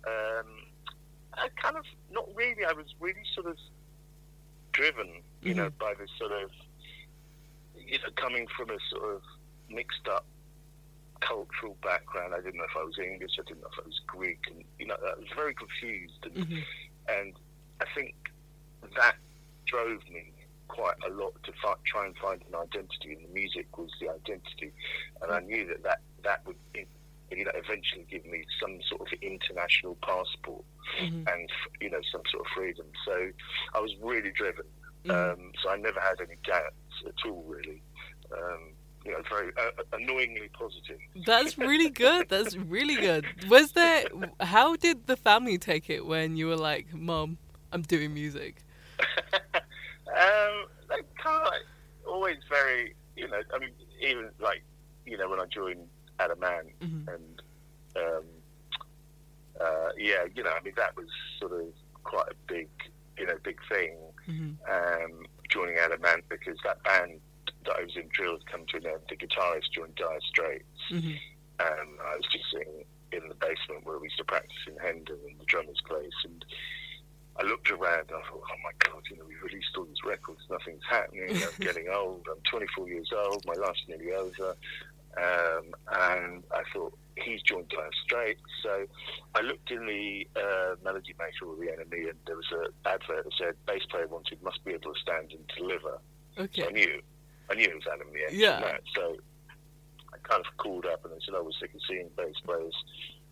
Um, 0.06 0.46
I 1.34 1.48
kind 1.60 1.76
of 1.76 1.84
not 2.12 2.28
really. 2.34 2.64
I 2.64 2.72
was 2.72 2.86
really 3.00 3.24
sort 3.34 3.46
of 3.46 3.56
driven, 4.72 5.22
you 5.42 5.54
know, 5.54 5.70
by 5.80 5.94
this 5.98 6.10
sort 6.18 6.32
of, 6.32 6.50
you 7.76 7.98
know, 7.98 8.08
coming 8.16 8.46
from 8.56 8.70
a 8.70 8.78
sort 8.90 9.16
of 9.16 9.22
mixed 9.70 10.06
up 10.10 10.26
cultural 11.20 11.76
background. 11.82 12.34
I 12.34 12.40
didn't 12.40 12.56
know 12.56 12.64
if 12.64 12.76
I 12.76 12.84
was 12.84 12.98
English. 12.98 13.32
I 13.38 13.42
didn't 13.46 13.62
know 13.62 13.68
if 13.72 13.84
I 13.84 13.86
was 13.86 14.00
Greek, 14.06 14.40
and 14.50 14.64
you 14.78 14.86
know, 14.86 14.94
I 14.94 15.18
was 15.18 15.28
very 15.34 15.54
confused. 15.54 16.24
And, 16.24 16.34
mm-hmm. 16.34 16.60
and 17.08 17.32
I 17.80 17.84
think 17.94 18.14
that 18.96 19.16
drove 19.66 20.00
me 20.12 20.32
quite 20.68 20.96
a 21.08 21.12
lot 21.12 21.34
to 21.44 21.52
fi- 21.62 21.80
try 21.86 22.06
and 22.06 22.16
find 22.18 22.42
an 22.48 22.54
identity, 22.54 23.14
and 23.14 23.28
the 23.28 23.32
music 23.32 23.76
was 23.78 23.90
the 24.00 24.08
identity. 24.08 24.72
And 25.22 25.32
I 25.32 25.40
knew 25.40 25.66
that 25.68 25.82
that, 25.84 26.00
that 26.24 26.46
would, 26.46 26.56
you 26.74 27.44
know, 27.44 27.50
eventually 27.54 28.06
give 28.10 28.24
me 28.26 28.44
some 28.60 28.78
sort 28.88 29.00
of 29.00 29.18
international 29.20 29.96
passport 30.02 30.64
Mm-hmm. 31.02 31.28
and 31.28 31.50
you 31.80 31.90
know 31.90 32.00
some 32.12 32.22
sort 32.30 32.46
of 32.46 32.52
freedom. 32.54 32.86
So 33.04 33.30
I 33.74 33.80
was 33.80 33.92
really 34.00 34.30
driven. 34.30 34.64
Mhm. 35.04 35.10
Um, 35.10 35.52
so 35.62 35.70
I 35.70 35.76
never 35.76 36.00
had 36.00 36.20
any 36.20 36.36
doubts 36.44 37.02
at 37.04 37.28
all, 37.28 37.44
really. 37.46 37.82
Um, 38.32 38.72
you 39.06 39.12
know, 39.12 39.22
very 39.30 39.50
uh, 39.56 39.82
annoyingly 39.92 40.50
positive. 40.52 40.98
that's 41.24 41.56
really 41.56 41.90
good 41.90 42.28
that's 42.28 42.56
really 42.56 42.96
good 42.96 43.24
was 43.48 43.72
there 43.72 44.04
how 44.40 44.76
did 44.76 45.06
the 45.06 45.16
family 45.16 45.56
take 45.58 45.88
it 45.88 46.04
when 46.04 46.36
you 46.36 46.46
were 46.48 46.56
like 46.56 46.92
mom 46.92 47.38
I'm 47.72 47.82
doing 47.82 48.12
music 48.12 48.54
um, 49.54 50.66
they 50.88 51.00
kind 51.22 51.42
of 51.42 51.48
like 51.52 51.66
always 52.06 52.36
very, 52.48 52.94
you 53.16 53.28
know. 53.28 53.40
I 53.54 53.58
mean, 53.58 53.70
even 54.00 54.30
like 54.40 54.62
you 55.04 55.16
know 55.18 55.28
when 55.28 55.40
I 55.40 55.46
joined 55.46 55.86
Adam 56.18 56.42
Ant 56.44 56.68
Mhm. 56.80 57.08
and 57.12 57.42
um, 57.96 58.24
uh, 59.60 59.88
yeah, 59.98 60.24
you 60.34 60.42
know, 60.42 60.50
I 60.58 60.62
mean 60.62 60.74
that 60.76 60.96
was 60.96 61.06
sort 61.40 61.52
of 61.52 61.66
quite 62.04 62.28
a 62.30 62.34
big, 62.46 62.68
you 63.18 63.26
know, 63.26 63.34
big 63.42 63.58
thing. 63.68 63.96
hmm 64.24 64.52
Um, 64.70 65.26
joining 65.50 65.76
Adam 65.78 66.04
Ant 66.04 66.24
because 66.28 66.56
that 66.64 66.82
band 66.84 67.20
that 67.64 67.76
I 67.76 67.82
was 67.82 67.96
in 67.96 68.08
Drill 68.12 68.32
had 68.38 68.46
come 68.46 68.64
to 68.70 68.76
an 68.78 68.86
end. 68.86 69.00
The 69.08 69.16
guitarist 69.36 69.70
joined 69.72 69.94
Dire 69.96 70.20
Straits, 70.28 70.64
hmm 70.88 71.12
and 71.58 71.88
I 72.04 72.16
was 72.16 72.26
just 72.30 72.44
sitting 72.52 72.84
in 73.12 73.28
the 73.30 73.34
basement 73.34 73.84
where 73.84 73.98
we 73.98 74.08
used 74.08 74.18
to 74.18 74.24
practice 74.24 74.58
in 74.66 74.76
Hendon 74.76 75.16
in 75.26 75.38
the 75.38 75.44
drummer's 75.46 75.80
place, 75.88 76.12
and 76.24 76.44
I 77.38 77.44
looked 77.44 77.70
around 77.70 78.10
and 78.12 78.18
I 78.18 78.28
thought, 78.28 78.42
oh 78.44 78.60
my 78.62 78.72
god, 78.80 79.00
you 79.10 79.16
know, 79.16 79.24
we've 79.26 79.42
released 79.42 79.72
all 79.76 79.84
these 79.84 80.04
records, 80.04 80.40
nothing's 80.50 80.82
happening. 80.88 81.30
I'm 81.42 81.56
getting 81.60 81.88
old. 81.88 82.26
I'm 82.30 82.42
24 82.50 82.88
years 82.88 83.10
old. 83.16 83.42
My 83.46 83.54
life's 83.54 83.80
nearly 83.88 84.12
over. 84.12 84.54
Um, 85.16 85.74
and 85.92 86.44
I 86.52 86.62
thought 86.74 86.92
he's 87.16 87.40
joined 87.40 87.70
Dire 87.70 87.88
Straits, 88.04 88.42
so 88.62 88.84
I 89.34 89.40
looked 89.40 89.70
in 89.70 89.86
the 89.86 90.28
uh, 90.36 90.74
Melody 90.84 91.14
Maker 91.18 91.46
or 91.46 91.56
the 91.56 91.72
NME, 91.72 92.10
and 92.10 92.18
there 92.26 92.36
was 92.36 92.52
an 92.52 92.66
advert 92.84 93.24
that 93.24 93.32
said 93.38 93.54
bass 93.66 93.82
player 93.90 94.06
wanted 94.08 94.42
must 94.42 94.62
be 94.62 94.72
able 94.72 94.92
to 94.92 95.00
stand 95.00 95.32
and 95.32 95.50
deliver. 95.56 96.00
So 96.36 96.42
I 96.42 96.44
okay 96.44 96.66
knew, 96.70 97.00
I 97.50 97.54
knew 97.54 97.64
it 97.64 97.74
was 97.74 97.84
Adam 97.90 98.08
Yates. 98.12 98.34
Yeah. 98.34 98.56
and 98.56 98.64
that. 98.64 98.80
So 98.94 99.16
I 100.12 100.18
kind 100.28 100.44
of 100.44 100.56
called 100.58 100.86
up 100.86 101.04
and 101.04 101.14
they 101.14 101.18
said, 101.24 101.34
"Oh, 101.34 101.44
we're 101.44 101.52
sick 101.52 101.70
of 102.44 102.44
seeing 102.46 102.68
bass 102.68 102.74
players. 102.74 102.84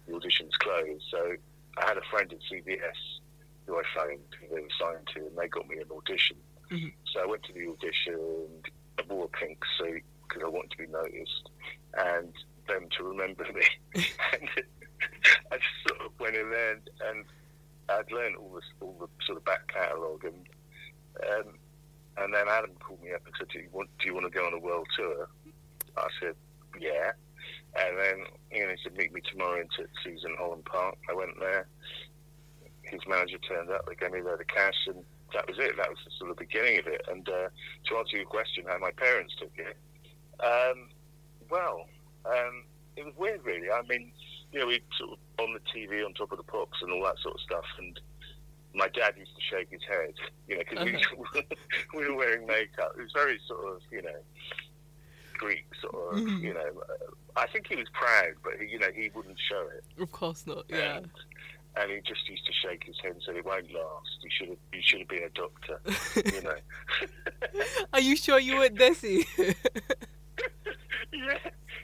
The 0.07 0.15
audition's 0.15 0.57
closed." 0.57 1.05
So 1.11 1.37
I 1.79 1.87
had 1.87 1.99
a 1.99 2.03
friend 2.11 2.33
at 2.33 2.39
CBS 2.51 3.21
who 3.67 3.79
I 3.79 3.83
phoned, 3.95 4.21
who 4.41 4.55
they 4.55 4.61
were 4.61 4.69
signed 4.79 5.07
to, 5.15 5.27
and 5.27 5.37
they 5.39 5.49
got 5.49 5.67
me 5.69 5.79
an 5.79 5.91
audition. 5.91 6.37
Mhm. 6.71 6.93
So 7.13 7.21
I 7.23 7.27
went 7.27 7.43
to 7.45 7.53
the 7.53 7.69
audition. 7.69 8.63
I 8.99 9.03
wore 9.09 9.25
a 9.25 9.29
pink 9.29 9.65
suit 9.79 10.03
because 10.29 10.43
I 10.45 10.49
wanted 10.49 10.71
to 10.73 10.77
be 10.79 10.87
noticed 10.87 11.51
and 11.95 12.35
them 12.67 12.89
to 12.97 13.05
remember 13.05 13.45
me. 13.53 13.65
and 13.95 14.49
I 15.51 15.57
just 15.59 15.89
sort 15.89 16.01
of 16.01 16.19
went 16.21 16.37
in 16.37 16.51
there 16.51 16.73
and, 16.73 16.91
and 17.07 17.25
I'd 17.89 18.11
learned 18.13 18.37
all 18.37 18.51
this, 18.55 18.65
all 18.81 18.97
the 18.99 19.25
sort 19.25 19.39
of 19.39 19.45
back 19.45 19.67
catalogue, 19.69 20.25
and 20.25 20.49
um, 21.31 21.59
and 22.17 22.33
then 22.35 22.49
Adam 22.49 22.75
called 22.81 23.03
me 23.03 23.13
up 23.13 23.27
and 23.27 23.35
said, 23.39 23.49
"Do 23.49 23.59
you 23.59 23.69
want, 23.73 23.91
do 23.99 24.07
you 24.07 24.15
want 24.15 24.25
to 24.27 24.31
go 24.31 24.47
on 24.47 24.55
a 24.55 24.59
world 24.59 24.89
tour?" 24.97 25.29
I 25.97 26.09
said, 26.21 26.35
"Yeah." 26.81 27.13
And 27.77 27.99
then 27.99 28.27
you 28.53 28.65
know, 28.65 28.71
he 28.73 28.77
said, 28.83 28.97
"Meet 28.97 29.13
me 29.13 29.21
tomorrow 29.21 29.61
in 29.61 29.69
Park." 30.85 30.99
I 31.11 31.15
went 31.15 31.39
there. 31.41 31.67
His 32.83 33.01
manager 33.09 33.39
turned 33.39 33.71
up. 33.71 33.87
They 33.87 33.95
gave 33.95 34.13
me 34.13 34.21
the 34.21 34.45
cash, 34.45 34.87
and 34.87 35.05
that 35.33 35.49
was 35.49 35.59
it. 35.59 35.77
That 35.77 35.89
was 35.89 35.99
the 36.05 36.11
sort 36.19 36.31
of 36.31 36.37
beginning 36.37 36.79
of 36.79 36.87
it. 36.87 37.03
And 37.09 37.29
uh, 37.29 37.49
to 37.87 37.97
answer 37.97 38.17
your 38.17 38.27
question, 38.27 38.65
how 38.69 38.79
my 38.79 38.91
parents 38.93 39.35
took 39.39 39.53
it, 39.57 39.77
um, 40.41 40.89
well, 41.51 41.87
um, 42.27 42.65
it 42.97 43.05
was 43.05 43.15
weird, 43.17 43.45
really. 43.45 43.71
I 43.71 43.83
mean, 43.89 44.13
you 44.53 44.61
know, 44.61 44.67
we 44.67 44.81
sort 44.99 45.13
of 45.13 45.19
on 45.41 45.55
the 45.55 45.61
TV 45.73 46.05
on 46.05 46.15
top 46.15 46.33
of 46.33 46.39
the 46.39 46.45
pops 46.45 46.81
and 46.83 46.93
all 46.93 47.03
that 47.05 47.19
sort 47.23 47.35
of 47.35 47.41
stuff, 47.41 47.65
and 47.79 48.01
my 48.75 48.89
dad 48.89 49.15
used 49.17 49.35
to 49.35 49.43
shake 49.43 49.71
his 49.71 49.83
head, 49.89 50.15
you 50.49 50.57
know, 50.57 50.63
because 50.69 51.07
we, 51.35 51.43
we 51.99 52.09
were 52.09 52.17
wearing 52.17 52.47
makeup. 52.47 52.93
It 52.99 53.03
was 53.03 53.13
very 53.13 53.41
sort 53.47 53.67
of, 53.67 53.81
you 53.91 54.03
know, 54.03 54.21
Greek 55.35 55.67
or 55.93 56.13
Mhm. 56.15 56.41
you 56.41 56.55
know. 56.55 56.83
uh, 56.89 57.11
I 57.37 57.47
think 57.49 57.67
he 57.67 57.77
was 57.77 57.89
proud, 57.93 58.35
but 58.45 58.55
he, 58.61 58.67
you 58.73 58.79
know, 58.79 58.91
he 58.95 59.11
wouldn't 59.15 59.39
show 59.49 59.69
it. 59.77 59.85
Of 60.01 60.13
course 60.13 60.47
not. 60.47 60.65
Yeah. 60.69 60.99
And, 60.99 61.11
and 61.77 61.91
he 61.91 61.99
just 62.03 62.29
used 62.29 62.47
to 62.47 62.53
shake 62.53 62.85
his 62.85 62.97
head 63.03 63.13
and 63.13 63.23
say, 63.25 63.33
"It 63.37 63.45
won't 63.45 63.71
last. 63.73 64.19
You 64.23 64.31
should 64.31 64.49
have, 64.51 64.59
you 64.73 64.81
should 64.83 65.01
have 65.01 65.09
been 65.09 65.25
a 65.25 65.31
doctor." 65.31 65.81
you 66.33 66.43
know. 66.43 67.63
Are 67.93 68.01
you 68.01 68.15
sure 68.17 68.39
you 68.39 68.57
weren't 68.59 68.77
Desi? 68.79 69.27
yeah, 71.13 71.39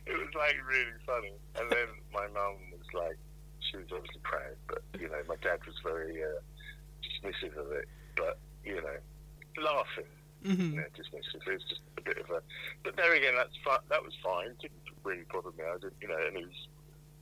it 0.07 0.13
was 0.19 0.33
like 0.37 0.57
really 0.69 0.93
funny. 1.07 1.33
And 1.59 1.71
then 1.71 1.89
my 2.13 2.27
mum 2.29 2.57
was 2.73 2.87
like, 2.95 3.17
she 3.61 3.77
was 3.79 3.87
obviously 3.93 4.21
proud, 4.23 4.57
but 4.69 4.83
you 5.01 5.09
know, 5.09 5.21
my 5.29 5.37
dad 5.43 5.59
was 5.67 5.75
very 5.83 6.23
uh, 6.23 6.27
dismissive 7.03 7.57
of 7.57 7.73
it, 7.73 7.89
but 8.17 8.39
you 8.65 8.77
know, 8.77 9.63
laughing, 9.63 10.05
you 10.45 10.57
hmm 10.57 10.77
know, 10.77 10.89
dismissive. 10.97 11.47
It 11.47 11.53
was 11.55 11.65
just 11.69 11.83
a 11.99 12.03
bit 12.03 12.19
of 12.19 12.31
a. 12.31 12.41
But 12.85 12.97
there 12.97 13.15
again, 13.15 13.35
that's 13.37 13.57
fi- 13.65 13.85
that 13.89 14.03
was 14.03 14.15
fine. 14.23 14.49
It 14.49 14.59
didn't 14.59 14.83
really 15.05 15.25
bother 15.33 15.51
me. 15.57 15.65
I 15.65 15.79
didn't, 15.79 15.95
you 16.01 16.09
know, 16.09 16.19
and 16.19 16.37
it 16.37 16.47
was. 16.47 16.69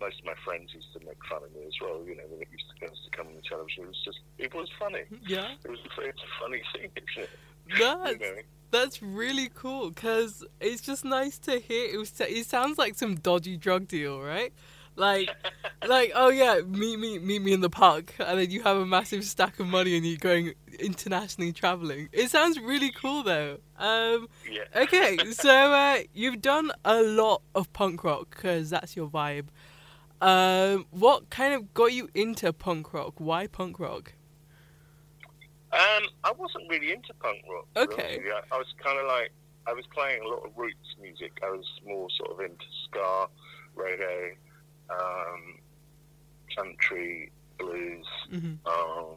Most 0.00 0.20
of 0.20 0.26
my 0.26 0.34
friends 0.44 0.70
used 0.72 0.92
to 0.92 1.00
make 1.04 1.18
fun 1.28 1.42
of 1.42 1.50
me 1.52 1.66
as 1.66 1.74
well. 1.82 2.04
You 2.06 2.14
know, 2.14 2.22
when 2.30 2.40
it 2.40 2.46
used 2.52 2.70
to, 2.70 2.86
used 2.86 3.02
to 3.10 3.16
come 3.16 3.26
on 3.26 3.34
the 3.34 3.42
television, 3.42 3.82
it 3.82 3.88
was 3.88 4.02
just, 4.04 4.20
it 4.38 4.54
was 4.54 4.70
funny. 4.78 5.02
Yeah. 5.26 5.54
It 5.64 5.70
was, 5.70 5.80
a, 5.80 6.00
it's 6.02 6.22
a 6.22 6.40
funny 6.40 6.62
thing, 6.72 6.90
isn't 6.94 7.24
it? 7.24 7.40
That's 7.76 8.20
You 8.20 8.36
know? 8.36 8.42
that's 8.70 9.02
really 9.02 9.50
cool 9.52 9.90
because 9.90 10.44
it's 10.60 10.82
just 10.82 11.04
nice 11.04 11.38
to 11.40 11.58
hear. 11.58 11.92
It 11.92 11.98
was. 11.98 12.12
It 12.20 12.46
sounds 12.46 12.78
like 12.78 12.94
some 12.94 13.16
dodgy 13.16 13.56
drug 13.56 13.88
deal, 13.88 14.20
right? 14.20 14.52
Like, 14.98 15.30
like 15.86 16.12
oh 16.14 16.28
yeah, 16.28 16.60
meet 16.66 16.98
me 16.98 17.18
meet 17.20 17.40
me 17.40 17.52
in 17.52 17.60
the 17.60 17.70
park, 17.70 18.14
and 18.18 18.38
then 18.38 18.50
you 18.50 18.62
have 18.64 18.76
a 18.76 18.84
massive 18.84 19.24
stack 19.24 19.60
of 19.60 19.66
money 19.68 19.96
and 19.96 20.04
you're 20.04 20.18
going 20.18 20.54
internationally 20.80 21.52
traveling. 21.52 22.08
It 22.12 22.30
sounds 22.30 22.58
really 22.58 22.90
cool 22.90 23.22
though. 23.22 23.58
Um, 23.78 24.28
Yeah. 24.50 24.64
okay, 24.82 25.16
so 25.30 25.72
uh, 25.72 25.98
you've 26.12 26.42
done 26.42 26.72
a 26.84 27.02
lot 27.02 27.42
of 27.54 27.72
punk 27.72 28.02
rock 28.04 28.30
because 28.30 28.70
that's 28.70 28.96
your 28.96 29.08
vibe. 29.08 29.46
Um, 30.20 30.86
what 30.90 31.30
kind 31.30 31.54
of 31.54 31.72
got 31.74 31.92
you 31.92 32.08
into 32.14 32.52
punk 32.52 32.92
rock? 32.92 33.14
Why 33.18 33.46
punk 33.46 33.78
rock? 33.78 34.14
Um, 35.70 36.04
I 36.24 36.32
wasn't 36.36 36.68
really 36.68 36.92
into 36.92 37.12
punk 37.20 37.38
rock. 37.48 37.66
to 37.74 37.86
be 37.86 37.92
honest 37.94 37.98
Okay. 38.00 38.20
you. 38.24 38.32
I, 38.32 38.54
I 38.54 38.58
was 38.58 38.66
kind 38.82 38.98
of 38.98 39.06
like 39.06 39.30
I 39.66 39.72
was 39.74 39.84
playing 39.94 40.22
a 40.22 40.26
lot 40.26 40.44
of 40.44 40.50
roots 40.56 40.96
music. 41.00 41.32
I 41.44 41.50
was 41.50 41.66
more 41.86 42.08
sort 42.16 42.30
of 42.32 42.40
into 42.40 42.64
ska, 42.84 43.28
reggae, 43.76 44.34
um, 44.90 45.58
country, 46.56 47.30
blues, 47.58 48.06
hmm 48.30 48.54
um, 48.66 49.16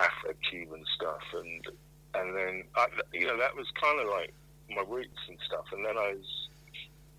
Afro-Cuban 0.00 0.84
stuff, 0.94 1.22
and 1.34 1.66
and 2.14 2.36
then 2.36 2.64
I, 2.74 2.86
you 3.12 3.26
know 3.26 3.38
that 3.38 3.54
was 3.54 3.66
kind 3.80 4.00
of 4.00 4.08
like 4.08 4.32
my 4.74 4.82
roots 4.88 5.20
and 5.28 5.38
stuff. 5.46 5.66
And 5.72 5.84
then 5.84 5.96
I 5.96 6.14
was 6.14 6.48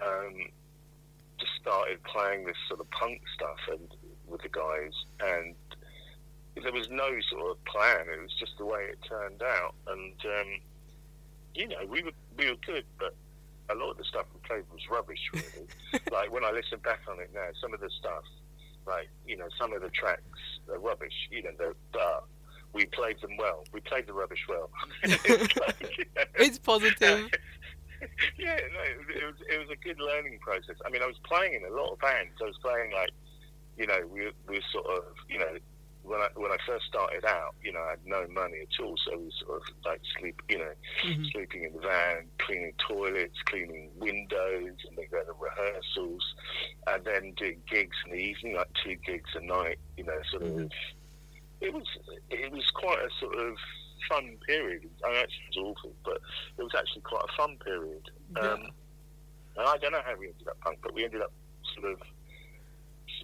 um, 0.02 0.36
just 1.38 1.52
started 1.62 2.02
playing 2.04 2.46
this 2.46 2.58
sort 2.68 2.80
of 2.80 2.90
punk 2.92 3.22
stuff 3.36 3.58
and 3.72 3.88
with 4.28 4.42
the 4.42 4.50
guys, 4.50 4.94
and 5.20 5.56
there 6.64 6.74
was 6.74 6.90
no 6.90 7.10
sort 7.30 7.52
of 7.52 7.64
plan. 7.66 8.06
It 8.12 8.22
was 8.22 8.34
just 8.40 8.58
the 8.58 8.66
way 8.66 8.88
it 8.92 9.00
turned 9.08 9.42
out, 9.44 9.76
and 9.88 10.14
um, 10.26 10.60
you 11.54 11.68
know 11.68 11.86
we 11.88 12.02
were 12.04 12.12
we 12.38 12.50
were 12.50 12.58
good, 12.66 12.86
but 13.00 13.16
a 13.72 13.76
lot 13.76 13.92
of 13.92 13.98
the 13.98 14.04
stuff 14.04 14.26
we 14.34 14.40
played 14.48 14.64
was 14.72 14.82
rubbish. 14.90 15.20
Really, 15.34 15.68
like 16.12 16.32
when 16.32 16.44
I 16.44 16.52
listen 16.52 16.80
back 16.80 17.02
on 17.10 17.20
it 17.20 17.30
now, 17.34 17.48
some 17.62 17.74
of 17.74 17.80
the 17.80 17.90
stuff, 18.00 18.24
like 18.88 19.10
you 19.26 19.38
know, 19.38 19.48
some 19.60 19.74
of 19.74 19.82
the 19.82 19.90
tracks 19.90 20.22
are 20.70 20.80
rubbish. 20.80 21.14
You 21.32 21.44
know, 21.44 21.52
they're, 21.58 21.76
but 21.94 22.26
we 22.74 22.86
played 22.86 23.20
them 23.22 23.38
well. 23.38 23.64
We 23.74 23.82
played 23.82 24.08
the 24.08 24.14
rubbish 24.14 24.46
well. 24.48 24.70
It's 25.04 25.56
like, 25.68 25.98
you 25.98 26.06
know, 26.16 26.24
It's 26.36 26.60
positive. 26.60 27.30
yeah, 28.38 28.56
no, 28.74 28.82
it 28.82 28.98
was, 28.98 29.08
it 29.16 29.26
was 29.26 29.36
it 29.50 29.60
was 29.60 29.70
a 29.72 29.76
good 29.84 30.00
learning 30.00 30.40
process. 30.42 30.76
I 30.86 30.90
mean, 30.90 31.04
I 31.04 31.08
was 31.08 31.20
playing 31.24 31.54
in 31.54 31.66
a 31.66 31.76
lot 31.76 31.92
of 31.94 32.00
bands. 32.00 32.34
I 32.42 32.46
was 32.46 32.58
playing 32.62 32.92
like, 32.94 33.12
you 33.78 33.88
know, 33.88 34.00
we 34.12 34.32
we 34.48 34.56
were 34.58 34.64
sort 34.72 34.86
of, 34.88 35.04
you 35.30 35.40
know, 35.40 35.58
when 36.04 36.20
I 36.20 36.28
when 36.36 36.52
I 36.52 36.58
first 36.66 36.86
started 36.86 37.26
out, 37.26 37.56
you 37.64 37.72
know, 37.72 37.82
I 37.82 37.92
had 37.92 38.06
no 38.06 38.26
money 38.34 38.60
at 38.62 38.84
all, 38.84 38.96
so 39.06 39.18
we 39.18 39.32
sort 39.40 39.58
of 39.58 39.64
like 39.86 40.02
sleep, 40.20 40.42
you 40.50 40.60
know, 40.60 40.74
hmm 41.04 41.24
sleeping 41.32 41.64
in 41.64 41.74
the 41.74 41.80
van, 41.80 42.28
cleaning 42.40 42.74
toilets, 42.88 43.38
cleaning 43.46 43.90
windows, 43.98 44.76
and 44.88 44.98
then 44.98 45.06
going 45.12 45.26
to 45.26 45.34
rehearsals, 45.40 46.24
and 46.88 47.06
then 47.06 47.34
doing 47.38 47.62
gigs 47.70 47.96
in 48.06 48.12
the 48.12 48.18
evening, 48.18 48.56
like 48.56 48.70
two 48.84 48.96
gigs 49.06 49.30
a 49.36 49.42
night. 49.46 49.80
You 49.98 50.06
know, 50.06 50.20
sort 50.30 50.44
of. 50.44 50.50
Mhm. 50.50 50.72
It 51.62 51.74
was 51.74 51.86
it 52.30 52.52
was 52.52 52.70
quite 52.74 53.00
a 53.00 53.10
sort 53.20 53.36
of 53.36 53.56
fun 54.10 54.38
period. 54.48 54.90
I 55.06 55.10
mean, 55.10 55.18
actually, 55.18 55.44
it 55.56 55.60
was 55.60 55.76
awful, 55.78 55.96
but 56.04 56.20
it 56.58 56.64
was 56.64 56.74
actually 56.76 57.02
quite 57.02 57.24
a 57.24 57.34
fun 57.38 57.58
period. 57.64 58.10
Um, 58.36 58.72
and 59.58 59.68
I 59.68 59.78
don't 59.78 59.92
know 59.92 60.02
how 60.04 60.16
we 60.18 60.28
ended 60.30 60.48
up 60.48 60.60
punk, 60.62 60.80
but 60.82 60.96
we 60.96 61.04
ended 61.04 61.22
up 61.22 61.32
sort 61.76 61.92
of 61.92 62.00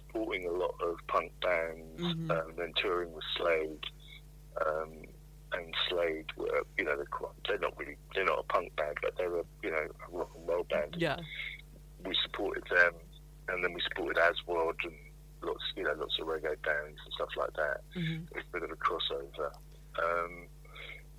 supporting 0.08 0.46
a 0.46 0.52
lot 0.52 0.74
of 0.82 0.96
punk 1.06 1.32
bands, 1.40 2.00
Mhm. 2.00 2.30
um, 2.30 2.56
then 2.56 2.72
touring 2.74 3.12
with 3.12 3.24
Slade. 3.36 3.84
Um, 4.66 5.04
and 5.52 5.74
Slade 5.88 6.26
were, 6.36 6.62
you 6.76 6.84
know, 6.84 6.96
they're, 6.96 7.06
quite, 7.06 7.32
they're 7.46 7.58
not 7.58 7.76
really, 7.78 7.96
they're 8.14 8.24
not 8.24 8.38
a 8.40 8.42
punk 8.44 8.74
band, 8.76 8.98
but 9.00 9.16
they 9.16 9.26
were, 9.26 9.44
you 9.62 9.70
know, 9.70 9.88
a 10.06 10.10
rock 10.10 10.30
and 10.34 10.48
roll 10.48 10.64
band. 10.64 10.96
Yeah. 10.98 11.16
We 12.04 12.14
supported 12.22 12.64
them, 12.64 12.94
and 13.48 13.64
then 13.64 13.72
we 13.72 13.80
supported 13.80 14.18
Aswad 14.18 14.76
and 14.84 14.94
lots, 15.42 15.62
you 15.76 15.84
know, 15.84 15.94
lots 15.94 16.18
of 16.18 16.26
reggae 16.26 16.60
bands 16.62 17.00
and 17.04 17.12
stuff 17.14 17.30
like 17.36 17.52
that. 17.54 17.80
hmm 17.94 18.24
It 18.30 18.34
was 18.34 18.44
a 18.44 18.52
bit 18.52 18.62
of 18.64 18.70
a 18.70 18.76
crossover. 18.76 19.52
Um, 20.02 20.48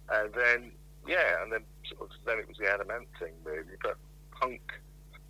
and 0.09 0.33
then, 0.33 0.71
yeah, 1.07 1.41
and 1.41 1.51
then 1.51 1.65
sort 1.87 2.11
of, 2.11 2.17
then 2.25 2.37
it 2.39 2.47
was 2.47 2.57
the 2.57 2.71
Adam 2.71 2.91
Ant 2.91 3.07
thing, 3.19 3.33
really. 3.43 3.77
But 3.81 3.97
punk, 4.31 4.61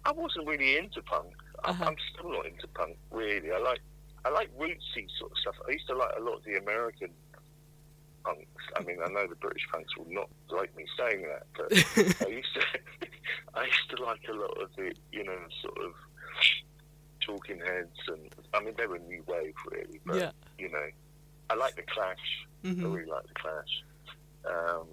I 0.06 0.12
wasn't 0.12 0.48
really 0.48 0.78
into 0.78 1.02
punk. 1.04 1.34
I'm, 1.64 1.72
Uh-huh. 1.72 1.86
I'm 1.86 1.96
still 2.14 2.32
not 2.32 2.46
into 2.46 2.68
punk, 2.70 2.98
really. 3.12 3.52
I 3.52 3.60
like, 3.60 3.80
I 4.26 4.30
like 4.30 4.50
rootsy 4.58 5.08
sort 5.18 5.32
of 5.32 5.38
stuff. 5.40 5.56
I 5.68 5.72
used 5.72 5.88
to 5.88 5.96
like 5.96 6.12
a 6.18 6.22
lot 6.22 6.38
of 6.38 6.44
the 6.44 6.56
American 6.58 7.10
punks. 8.24 8.64
I 8.76 8.84
mean, 8.84 8.98
I 9.04 9.10
know 9.10 9.28
the 9.28 9.36
British 9.36 9.68
punks 9.72 9.96
will 9.98 10.08
not 10.10 10.30
like 10.50 10.76
me 10.76 10.86
saying 10.98 11.24
that, 11.24 11.46
but 11.56 11.72
I 12.28 12.30
used 12.32 12.54
to, 12.56 12.62
I 13.56 13.66
used 13.66 13.90
to 13.96 14.04
like 14.04 14.22
a 14.30 14.34
lot 14.34 14.58
of 14.62 14.70
the, 14.76 14.94
you 15.12 15.24
know, 15.24 15.38
sort 15.62 15.78
of 15.80 15.94
Talking 17.22 17.60
Heads, 17.60 17.98
and 18.08 18.34
I 18.54 18.62
mean, 18.64 18.74
they 18.78 18.88
were 18.88 18.96
a 18.96 19.00
new 19.00 19.24
wave, 19.28 19.54
really. 19.70 20.00
But 20.06 20.16
yeah. 20.18 20.32
you 20.58 20.70
know, 20.72 20.88
I 21.50 21.56
like 21.56 21.76
the 21.76 21.84
Clash. 21.84 22.48
I 22.66 22.70
hmm 22.70 22.84
really 22.86 23.10
like 23.10 23.28
the 23.28 23.34
Clash. 23.36 23.84
Um, 24.46 24.88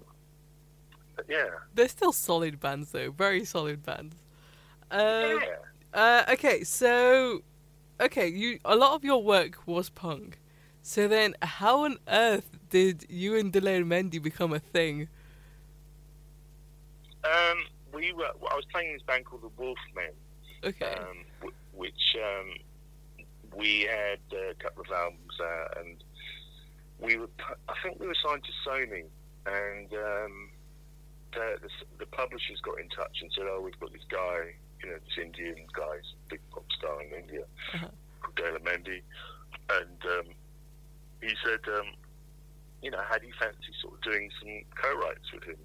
but 1.15 1.25
yeah, 1.29 1.47
They're 1.73 1.87
still 1.87 2.11
solid 2.11 2.59
bands 2.59 2.91
though, 2.91 3.11
very 3.11 3.43
solid 3.45 3.83
bands. 3.83 4.15
Um, 4.91 4.99
yeah. 5.01 5.55
Uh, 5.93 6.23
okay, 6.29 6.63
so 6.63 7.41
okay, 7.99 8.27
you 8.27 8.59
a 8.65 8.75
lot 8.75 8.93
of 8.95 9.03
your 9.03 9.23
work 9.23 9.59
was 9.65 9.89
punk. 9.89 10.39
So 10.81 11.07
then, 11.07 11.35
how 11.41 11.83
on 11.83 11.97
earth 12.07 12.49
did 12.69 13.05
you 13.09 13.35
and 13.35 13.51
Delaney 13.51 13.83
Mendy 13.83 14.21
become 14.21 14.53
a 14.53 14.59
thing? 14.59 15.09
Um, 17.23 17.57
we 17.93 18.13
were. 18.13 18.25
I 18.25 18.55
was 18.55 18.65
playing 18.71 18.89
in 18.89 18.93
this 18.93 19.01
band 19.03 19.25
called 19.25 19.41
the 19.41 19.49
Wolfmen, 19.61 20.13
Okay. 20.63 20.93
um, 20.95 21.25
w- 21.39 21.55
which 21.73 22.15
um, 22.23 22.53
we 23.55 23.81
had 23.81 24.19
a 24.31 24.53
couple 24.55 24.83
of 24.83 24.91
albums 24.91 25.33
out, 25.41 25.77
and 25.79 26.03
we 26.99 27.17
were. 27.17 27.29
I 27.67 27.73
think 27.83 27.99
we 27.99 28.07
were 28.07 28.15
signed 28.25 28.43
to 28.43 28.69
Sony, 28.69 29.03
and 29.45 29.91
um, 29.93 30.49
the, 31.33 31.57
the 31.61 31.69
the 31.99 32.05
publishers 32.05 32.61
got 32.61 32.79
in 32.79 32.87
touch 32.89 33.17
and 33.21 33.31
said, 33.35 33.45
"Oh, 33.49 33.61
we've 33.61 33.79
got 33.79 33.91
this 33.91 34.05
guy 34.09 34.55
you 34.83 34.89
know, 34.89 34.97
this 35.03 35.17
Indian 35.23 35.55
guy, 35.73 35.97
big 36.29 36.39
pop 36.51 36.65
star 36.77 37.01
in 37.01 37.13
India, 37.13 37.43
Uh-huh. 37.73 37.89
called 38.21 38.35
Daler 38.35 38.59
Mehndi, 38.59 39.01
and 39.69 39.99
um, 40.05 40.27
he 41.21 41.33
said, 41.43 41.59
um, 41.73 41.93
you 42.81 42.91
know, 42.91 43.01
had 43.09 43.21
he 43.23 43.31
fancy 43.39 43.73
sort 43.81 43.95
of 43.95 44.01
doing 44.01 44.29
some 44.39 44.61
co-writes 44.81 45.31
with 45.33 45.43
him? 45.43 45.57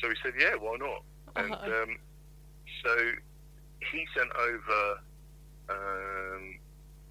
So 0.00 0.08
he 0.08 0.14
said, 0.22 0.32
yeah, 0.38 0.54
why 0.58 0.76
not? 0.78 1.02
And 1.36 1.52
Uh-huh. 1.52 1.82
um, 1.82 1.98
so 2.84 2.96
he 3.92 4.06
sent 4.16 4.30
over 4.32 5.00
um, 5.68 6.58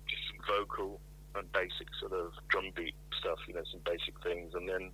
just 0.08 0.22
some 0.30 0.58
vocal 0.58 1.00
and 1.36 1.52
basic 1.52 1.88
sort 2.00 2.14
of 2.14 2.32
drum 2.50 2.72
beat 2.76 2.96
stuff, 3.20 3.38
you 3.48 3.54
know, 3.54 3.64
some 3.72 3.82
basic 3.86 4.16
things, 4.24 4.54
and 4.56 4.68
then 4.68 4.92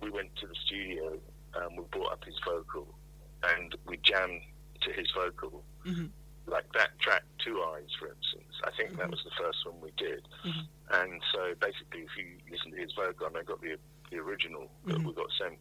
we 0.00 0.10
went 0.10 0.34
to 0.36 0.46
the 0.46 0.54
studio 0.66 1.18
and 1.54 1.78
we 1.78 1.84
brought 1.90 2.12
up 2.12 2.24
his 2.24 2.34
vocal 2.44 2.94
and 3.42 3.74
we 3.86 3.96
jammed 4.02 4.42
to 4.86 4.92
his 4.92 5.10
vocal. 5.12 5.64
Mhm. 5.84 6.10
Like 6.46 6.72
that 6.72 6.98
track, 7.00 7.24
Two 7.44 7.60
Eyes, 7.74 7.90
for 7.98 8.08
instance. 8.08 8.54
I 8.64 8.70
think 8.70 8.96
that 8.96 9.08
Mhm. 9.08 9.10
was 9.10 9.24
the 9.24 9.30
first 9.32 9.66
one 9.66 9.80
we 9.80 9.90
did. 9.92 10.26
Mhm. 10.44 10.66
And 10.90 11.22
so 11.32 11.54
basically, 11.56 12.02
if 12.02 12.16
you 12.16 12.38
listen 12.50 12.70
to 12.70 12.76
his 12.78 12.92
vocal, 12.94 13.26
and 13.26 13.36
I 13.36 13.42
got 13.42 13.60
the, 13.60 13.76
the 14.10 14.18
original 14.18 14.70
that 14.86 14.96
Mhm. 14.98 15.04
we 15.06 15.12
got 15.14 15.30
sent, 15.32 15.58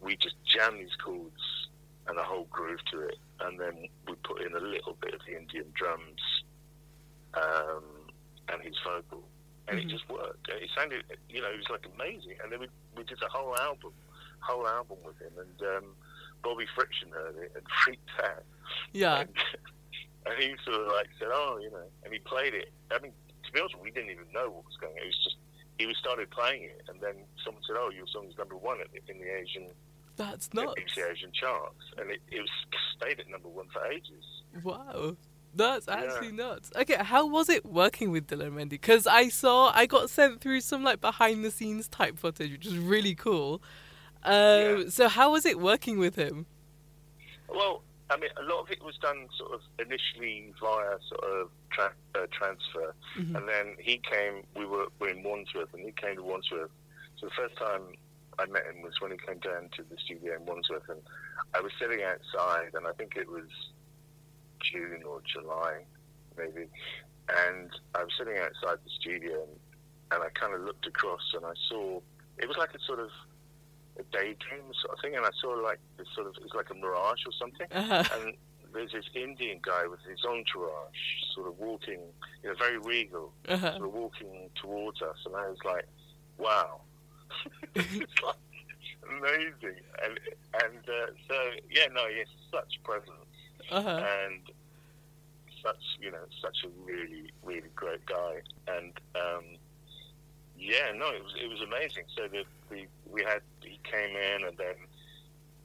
we 0.00 0.16
just 0.16 0.36
jam 0.44 0.76
these 0.78 0.94
chords 0.96 1.68
and 2.06 2.18
a 2.18 2.22
whole 2.24 2.44
groove 2.46 2.84
to 2.92 3.00
it. 3.08 3.18
And 3.40 3.58
then 3.58 3.88
we 4.06 4.14
put 4.16 4.42
in 4.42 4.54
a 4.54 4.60
little 4.60 4.94
bit 4.94 5.14
of 5.14 5.20
the 5.24 5.36
Indian 5.36 5.70
drums 5.74 6.20
um, 7.34 8.10
and 8.48 8.62
his 8.62 8.76
vocal. 8.84 9.28
And 9.68 9.78
Mhm. 9.78 9.84
it 9.84 9.88
just 9.88 10.08
worked. 10.08 10.48
It 10.48 10.70
sounded, 10.74 11.04
you 11.28 11.40
know, 11.42 11.50
it 11.50 11.56
was 11.58 11.68
like 11.70 11.86
amazing. 11.86 12.38
And 12.42 12.50
then 12.52 12.60
we, 12.60 12.68
we 12.96 13.04
did 13.04 13.18
the 13.20 13.28
whole 13.28 13.56
album, 13.58 13.92
whole 14.40 14.66
album 14.66 14.98
with 15.04 15.18
him. 15.18 15.32
And 15.38 15.62
um, 15.62 15.96
Bobby 16.42 16.66
Friction 16.74 17.10
heard 17.10 17.36
it 17.36 17.52
and 17.54 17.64
freaked 17.84 18.10
out. 18.22 18.44
Yeah. 18.92 19.20
And, 19.20 19.28
and 20.26 20.34
he 20.42 20.54
sort 20.64 20.80
of 20.80 20.86
like 20.88 21.08
said, 21.18 21.28
"Oh, 21.30 21.58
you 21.60 21.70
know," 21.70 21.86
and 22.04 22.12
he 22.12 22.18
played 22.20 22.54
it. 22.54 22.72
I 22.90 22.98
mean, 23.00 23.12
to 23.44 23.52
be 23.52 23.60
honest, 23.60 23.76
we 23.82 23.90
didn't 23.90 24.10
even 24.10 24.26
know 24.32 24.50
what 24.50 24.64
was 24.64 24.76
going 24.80 24.92
on. 24.92 25.02
It 25.02 25.06
was 25.06 25.24
just 25.24 25.36
he 25.78 25.86
was 25.86 25.96
started 25.96 26.30
playing 26.30 26.64
it, 26.64 26.82
and 26.88 27.00
then 27.00 27.14
someone 27.44 27.62
said, 27.66 27.76
"Oh, 27.78 27.90
your 27.90 28.06
song's 28.12 28.36
number 28.36 28.56
one 28.56 28.78
in 28.80 28.86
the, 28.92 29.12
in 29.12 29.20
the 29.20 29.34
Asian 29.34 29.68
That's 30.16 30.48
the 30.48 30.62
nuts. 30.64 30.74
BBC 30.80 31.10
Asian 31.12 31.30
charts," 31.32 31.84
and 31.96 32.10
it, 32.10 32.20
it 32.30 32.40
was 32.40 32.50
stayed 32.96 33.20
at 33.20 33.28
number 33.28 33.48
one 33.48 33.66
for 33.72 33.84
ages. 33.86 34.24
Wow. 34.62 35.16
That's 35.54 35.86
Yeah. 35.88 35.94
actually 35.94 36.32
nuts. 36.32 36.70
Okay, 36.76 36.96
how 36.96 37.26
was 37.26 37.48
it 37.48 37.64
working 37.64 38.10
with 38.10 38.26
Daler 38.26 38.50
Mehndi? 38.50 38.68
Because 38.70 39.06
I 39.06 39.28
saw, 39.30 39.72
I 39.74 39.86
got 39.86 40.10
sent 40.10 40.42
through 40.42 40.60
some 40.60 40.84
like 40.84 41.00
behind 41.00 41.42
the 41.42 41.50
scenes 41.50 41.88
type 41.88 42.18
footage, 42.18 42.52
which 42.52 42.66
was 42.66 42.76
really 42.76 43.14
cool. 43.14 43.62
Um, 44.24 44.34
Yeah. 44.82 44.88
So 44.88 45.08
how 45.08 45.32
was 45.32 45.46
it 45.46 45.58
working 45.58 45.98
with 45.98 46.16
him? 46.16 46.46
Well, 47.48 47.82
I 48.10 48.16
mean, 48.16 48.30
a 48.36 48.42
lot 48.42 48.60
of 48.60 48.70
it 48.70 48.82
was 48.82 48.96
done 48.98 49.28
sort 49.36 49.52
of 49.52 49.60
initially 49.78 50.52
via 50.60 50.98
sort 51.08 51.24
of 51.24 51.50
tra- 51.70 51.92
uh, 52.14 52.26
transfer, 52.30 52.94
Mhm. 53.16 53.36
and 53.36 53.48
then 53.48 53.76
he 53.78 53.98
came. 53.98 54.44
We 54.56 54.64
were, 54.66 54.86
we 54.98 55.08
were 55.08 55.12
in 55.14 55.22
Wandsworth, 55.22 55.72
and 55.74 55.84
he 55.84 55.92
came 55.92 56.16
to 56.16 56.22
Wandsworth. 56.22 56.70
So 57.16 57.26
the 57.26 57.34
first 57.34 57.56
time 57.56 57.94
I 58.38 58.46
met 58.46 58.64
him 58.64 58.80
was 58.82 58.98
when 59.00 59.10
he 59.10 59.18
came 59.18 59.38
down 59.40 59.68
to 59.76 59.82
the 59.82 59.96
studio 59.98 60.36
in 60.36 60.46
Wandsworth, 60.46 60.88
and 60.88 61.02
I 61.54 61.60
was 61.60 61.72
sitting 61.78 62.02
outside, 62.02 62.74
and 62.74 62.86
I 62.86 62.92
think 62.92 63.16
it 63.16 63.28
was 63.28 63.48
June 64.60 65.02
or 65.04 65.20
July, 65.22 65.84
maybe, 66.36 66.68
and 67.28 67.70
I 67.94 68.04
was 68.04 68.12
sitting 68.16 68.38
outside 68.38 68.78
the 68.84 68.90
studio, 68.90 69.42
and, 69.42 69.60
and 70.12 70.22
I 70.22 70.30
kind 70.30 70.54
of 70.54 70.62
looked 70.62 70.86
across, 70.86 71.34
and 71.34 71.44
I 71.44 71.52
saw 71.68 72.00
it 72.38 72.46
was 72.48 72.56
like 72.56 72.72
a 72.74 72.80
sort 72.80 73.00
of 73.00 73.10
daydream 74.04 74.64
sort 74.82 74.96
of 74.96 75.00
thing, 75.02 75.16
and 75.16 75.24
I 75.24 75.30
saw 75.40 75.50
like 75.54 75.80
this 75.96 76.06
sort 76.14 76.26
of 76.26 76.34
it 76.36 76.42
was 76.42 76.54
like 76.54 76.70
a 76.70 76.74
mirage 76.74 77.22
or 77.26 77.32
something, 77.38 77.66
Uh-huh. 77.70 78.04
and 78.20 78.34
there's 78.72 78.92
this 78.92 79.06
Indian 79.14 79.58
guy 79.62 79.86
with 79.86 80.00
his 80.08 80.24
entourage, 80.24 81.00
sort 81.34 81.48
of 81.48 81.58
walking, 81.58 82.00
you 82.42 82.50
know, 82.50 82.54
very 82.58 82.78
regal, 82.78 83.32
Uh-huh. 83.48 83.72
sort 83.72 83.84
of 83.88 83.92
walking 83.94 84.50
towards 84.60 85.00
us, 85.02 85.16
and 85.26 85.34
I 85.36 85.48
was 85.48 85.58
like, 85.64 85.86
wow, 86.38 86.80
it's 87.74 88.22
like 88.26 88.36
amazing, 89.08 89.80
and 90.04 90.18
and 90.64 90.78
uh, 90.88 91.06
so 91.28 91.34
yeah, 91.70 91.86
no, 91.92 92.02
has 92.06 92.28
such 92.52 92.82
presence 92.84 93.34
Uh-huh. 93.70 94.00
and 94.04 94.42
such 95.62 95.82
you 96.00 96.10
know 96.10 96.24
such 96.42 96.58
a 96.64 96.68
really 96.84 97.30
really 97.42 97.68
great 97.74 98.04
guy 98.06 98.34
and 98.68 98.92
um 99.16 99.44
yeah 100.58 100.92
no 100.94 101.08
it 101.10 101.22
was 101.22 101.34
it 101.42 101.48
was 101.48 101.60
amazing. 101.62 102.04
So 102.16 102.28
the, 102.28 102.44
the 102.70 102.86
we 103.10 103.22
had 103.24 103.40
he 103.62 103.78
came 103.84 104.14
in 104.16 104.46
and 104.48 104.56
then 104.58 104.76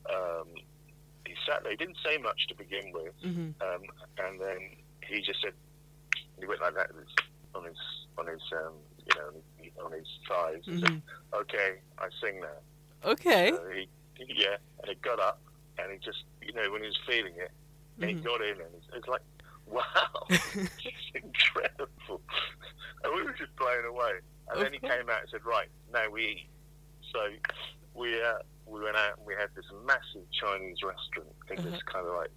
um 0.10 0.48
he 1.26 1.34
sat 1.48 1.64
there. 1.64 1.72
He 1.72 1.78
didn't 1.78 1.98
say 2.06 2.18
much 2.18 2.48
to 2.48 2.56
begin 2.56 2.92
with. 2.94 3.14
Hmm 3.22 3.50
um 3.62 3.82
and 4.20 4.40
then 4.40 4.60
he 5.08 5.22
just 5.22 5.42
said 5.42 5.54
he 6.40 6.46
went 6.46 6.62
like 6.62 6.76
that 6.76 6.90
on 7.56 7.64
his 7.66 7.78
on 8.18 8.28
his 8.28 8.42
um 8.54 8.74
you 9.06 9.16
know 9.16 9.86
on 9.86 9.92
his 9.92 10.08
thighs 10.28 10.62
and 10.68 10.80
hmm 10.80 10.86
said 10.86 11.02
okay 11.34 11.76
i 12.00 12.08
sing 12.22 12.40
now. 12.42 13.10
Okay. 13.12 13.52
so 13.52 13.70
he, 13.74 13.88
yeah 14.28 14.58
and 14.80 14.90
he 14.90 14.96
got 14.96 15.20
up 15.20 15.42
and 15.78 15.92
he 15.92 15.98
just 16.00 16.24
you 16.42 16.54
know 16.54 16.72
when 16.72 16.82
he 16.82 16.88
was 16.88 17.00
feeling 17.08 17.34
it 17.38 17.52
and 18.00 18.10
he 18.10 18.16
got 18.16 18.42
in, 18.42 18.60
and 18.60 18.70
it's, 18.76 18.88
it's 18.96 19.08
like, 19.08 19.22
wow, 19.68 19.82
it's 20.30 21.12
incredible. 21.14 22.22
And 23.04 23.14
we 23.16 23.24
were 23.24 23.34
just 23.34 23.56
blown 23.56 23.86
away. 23.86 24.20
And 24.52 24.62
then 24.62 24.74
he 24.74 24.80
came 24.80 25.10
out 25.10 25.22
and 25.22 25.30
said, 25.32 25.46
right, 25.46 25.70
now 25.92 26.10
we 26.12 26.22
eat. 26.22 26.50
So 27.12 27.20
we 27.94 28.22
uh, 28.22 28.42
we 28.66 28.82
went 28.82 28.96
out 28.96 29.18
and 29.18 29.26
we 29.26 29.34
had 29.34 29.50
this 29.56 29.66
massive 29.86 30.26
Chinese 30.32 30.78
restaurant 30.84 31.36
in 31.50 31.58
this 31.72 31.82
kind 31.84 32.08
of 32.08 32.16
like, 32.16 32.32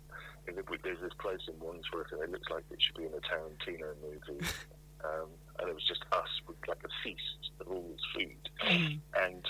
in 0.49 0.55
the, 0.57 0.63
there's 0.83 1.01
this 1.01 1.15
place 1.19 1.41
in 1.49 1.59
Wandsworth, 1.59 2.13
and 2.13 2.23
it 2.23 2.31
looks 2.31 2.51
like 2.51 2.65
it 2.71 2.79
should 2.81 2.97
be 2.97 3.05
in 3.05 3.15
a 3.15 3.23
Tarantino 3.25 3.95
movie. 4.03 4.47
um, 5.05 5.29
and 5.59 5.69
it 5.69 5.75
was 5.75 5.85
just 5.85 6.05
us 6.13 6.29
with 6.47 6.57
like 6.69 6.83
a 6.85 6.93
feast 7.03 7.51
of 7.61 7.69
all 7.69 7.85
this 7.91 8.05
food. 8.15 8.43
Mhm. 8.63 9.01
And 9.19 9.45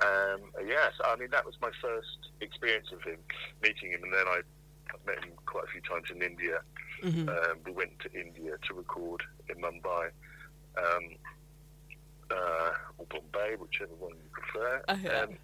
um, 0.00 0.50
yes, 0.66 0.92
I 1.04 1.16
mean 1.16 1.30
that 1.30 1.44
was 1.44 1.54
my 1.60 1.70
first 1.80 2.30
experience 2.40 2.88
of 2.92 3.02
him, 3.02 3.18
meeting 3.62 3.92
him, 3.92 4.02
and 4.04 4.12
then 4.12 4.26
I 4.26 4.40
met 5.06 5.24
him 5.24 5.32
quite 5.46 5.64
a 5.64 5.68
few 5.68 5.80
times 5.82 6.10
in 6.10 6.22
India. 6.22 6.60
Mhm. 7.02 7.28
Um, 7.28 7.58
we 7.64 7.72
went 7.72 7.98
to 8.00 8.12
India 8.12 8.56
to 8.68 8.74
record 8.74 9.22
in 9.48 9.56
Mumbai 9.56 10.10
um, 10.76 11.16
uh, 12.30 12.70
or 12.98 13.06
Bombay, 13.10 13.56
whichever 13.58 13.94
one 13.98 14.12
you 14.12 14.30
prefer. 14.32 14.82
Oh. 14.88 15.22
Um, 15.22 15.36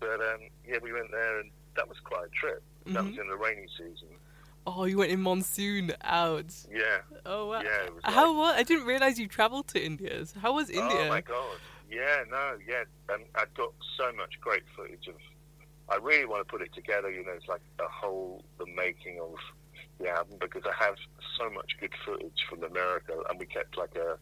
but 0.00 0.20
um, 0.20 0.40
yeah, 0.66 0.78
we 0.82 0.92
went 0.92 1.10
there, 1.10 1.40
and 1.40 1.50
that 1.76 1.88
was 1.88 1.98
quite 2.00 2.26
a 2.26 2.30
trip. 2.30 2.62
That 2.86 3.04
was 3.04 3.14
Mhm. 3.14 3.20
in 3.20 3.28
the 3.28 3.36
rainy 3.36 3.68
season. 3.78 4.08
Oh, 4.66 4.84
you 4.84 4.98
went 4.98 5.10
in 5.10 5.20
monsoon 5.20 5.92
out. 6.02 6.52
Yeah, 6.70 6.98
Oh 7.26 7.46
wow. 7.48 7.62
yeah. 7.62 7.88
Like, 8.02 8.14
How 8.14 8.36
was? 8.36 8.54
I 8.56 8.62
didn't 8.62 8.86
realize 8.86 9.18
you 9.18 9.26
traveled 9.26 9.68
to 9.68 9.84
India. 9.84 10.24
So 10.26 10.38
How 10.40 10.52
was 10.52 10.70
India? 10.70 11.06
Oh 11.06 11.08
my 11.08 11.20
god! 11.20 11.58
Yeah, 11.90 12.22
no, 12.30 12.58
yeah. 12.66 12.84
Um, 13.12 13.22
I've 13.34 13.52
got 13.54 13.72
so 13.96 14.12
much 14.12 14.40
great 14.40 14.62
footage 14.76 15.08
of. 15.08 15.16
I 15.88 15.96
really 15.96 16.24
want 16.26 16.46
to 16.46 16.50
put 16.50 16.62
it 16.62 16.72
together. 16.72 17.10
You 17.10 17.24
know, 17.24 17.32
it's 17.32 17.48
like 17.48 17.60
a 17.80 17.88
whole 17.88 18.44
the 18.58 18.66
making 18.66 19.20
of 19.20 19.34
the 19.98 20.08
album 20.08 20.38
because 20.40 20.62
I 20.64 20.84
have 20.84 20.94
so 21.38 21.50
much 21.50 21.72
good 21.80 21.92
footage 22.04 22.38
from 22.48 22.62
America, 22.62 23.14
and 23.28 23.38
we 23.38 23.46
kept 23.46 23.76
like 23.76 23.94
a, 23.96 24.16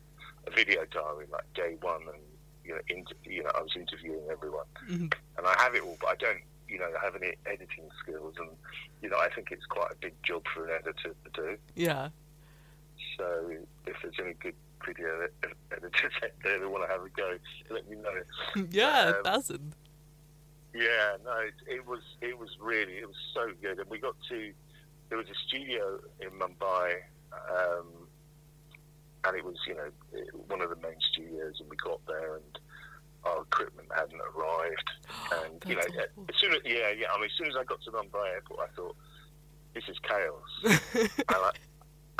a 0.46 0.50
video 0.50 0.84
diary, 0.86 1.26
like 1.30 1.52
day 1.54 1.76
one, 1.80 2.02
and 2.02 2.22
you 2.64 2.74
know, 2.74 2.80
inter, 2.88 3.14
you 3.24 3.42
know, 3.42 3.50
I 3.54 3.62
was 3.62 3.74
interviewing 3.76 4.22
everyone, 4.30 4.66
Mhm. 4.88 5.12
and 5.38 5.46
I 5.46 5.54
have 5.62 5.74
it 5.74 5.82
all, 5.82 5.96
but 6.00 6.08
I 6.10 6.14
don't, 6.16 6.42
you 6.68 6.78
know, 6.78 6.90
have 7.02 7.16
any 7.16 7.34
editing 7.46 7.88
skills, 8.02 8.34
and 8.38 8.50
you 9.02 9.08
know, 9.08 9.18
I 9.18 9.28
think 9.34 9.50
it's 9.50 9.64
quite 9.66 9.90
a 9.92 9.96
big 9.96 10.14
job 10.22 10.44
for 10.54 10.66
an 10.66 10.72
editor 10.72 11.14
to 11.24 11.30
do. 11.34 11.58
Yeah. 11.74 12.10
So 13.16 13.50
if 13.86 13.96
there's 14.02 14.14
any 14.20 14.34
good 14.34 14.54
video 14.86 15.28
ed- 15.42 15.54
editors 15.72 16.12
out 16.22 16.30
there 16.42 16.58
that 16.58 16.70
want 16.70 16.84
to 16.86 16.92
have 16.92 17.02
a 17.04 17.08
go, 17.10 17.36
let 17.70 17.88
me 17.88 17.96
know. 17.96 18.22
yeah, 18.70 19.12
Um, 19.16 19.24
thousand. 19.24 19.74
Yeah, 20.72 21.16
no, 21.24 21.32
it, 21.38 21.54
it 21.66 21.86
was 21.86 22.00
it 22.20 22.38
was 22.38 22.50
really 22.60 22.98
it 22.98 23.06
was 23.08 23.16
so 23.34 23.50
good, 23.60 23.78
and 23.78 23.90
we 23.90 23.98
got 23.98 24.14
to 24.28 24.52
there 25.08 25.18
was 25.18 25.28
a 25.28 25.34
studio 25.48 25.98
in 26.20 26.30
Mumbai, 26.30 27.00
um, 27.32 27.99
and 29.24 29.36
it 29.36 29.44
was 29.44 29.56
you 29.66 29.74
know 29.74 29.90
one 30.48 30.60
of 30.60 30.70
the 30.70 30.76
main 30.76 30.96
studios, 31.12 31.56
and 31.60 31.68
we 31.70 31.76
got 31.76 32.00
there 32.06 32.36
and 32.36 32.58
our 33.24 33.42
equipment 33.42 33.88
hadn't 33.94 34.20
arrived, 34.20 34.90
and 35.44 35.62
you 35.66 35.74
know 35.76 35.82
awful. 35.82 36.24
as 36.28 36.36
soon 36.40 36.52
as 36.54 36.60
yeah 36.64 36.90
yeah 36.90 37.06
I 37.12 37.16
mean 37.16 37.26
as 37.26 37.36
soon 37.36 37.48
as 37.48 37.56
I 37.58 37.64
got 37.64 37.82
to 37.82 37.90
Mumbai 37.90 38.32
airport, 38.34 38.60
I 38.70 38.74
thought 38.74 38.96
this 39.74 39.84
is 39.88 39.98
chaos, 40.02 40.80
and 40.94 41.10
I 41.28 41.50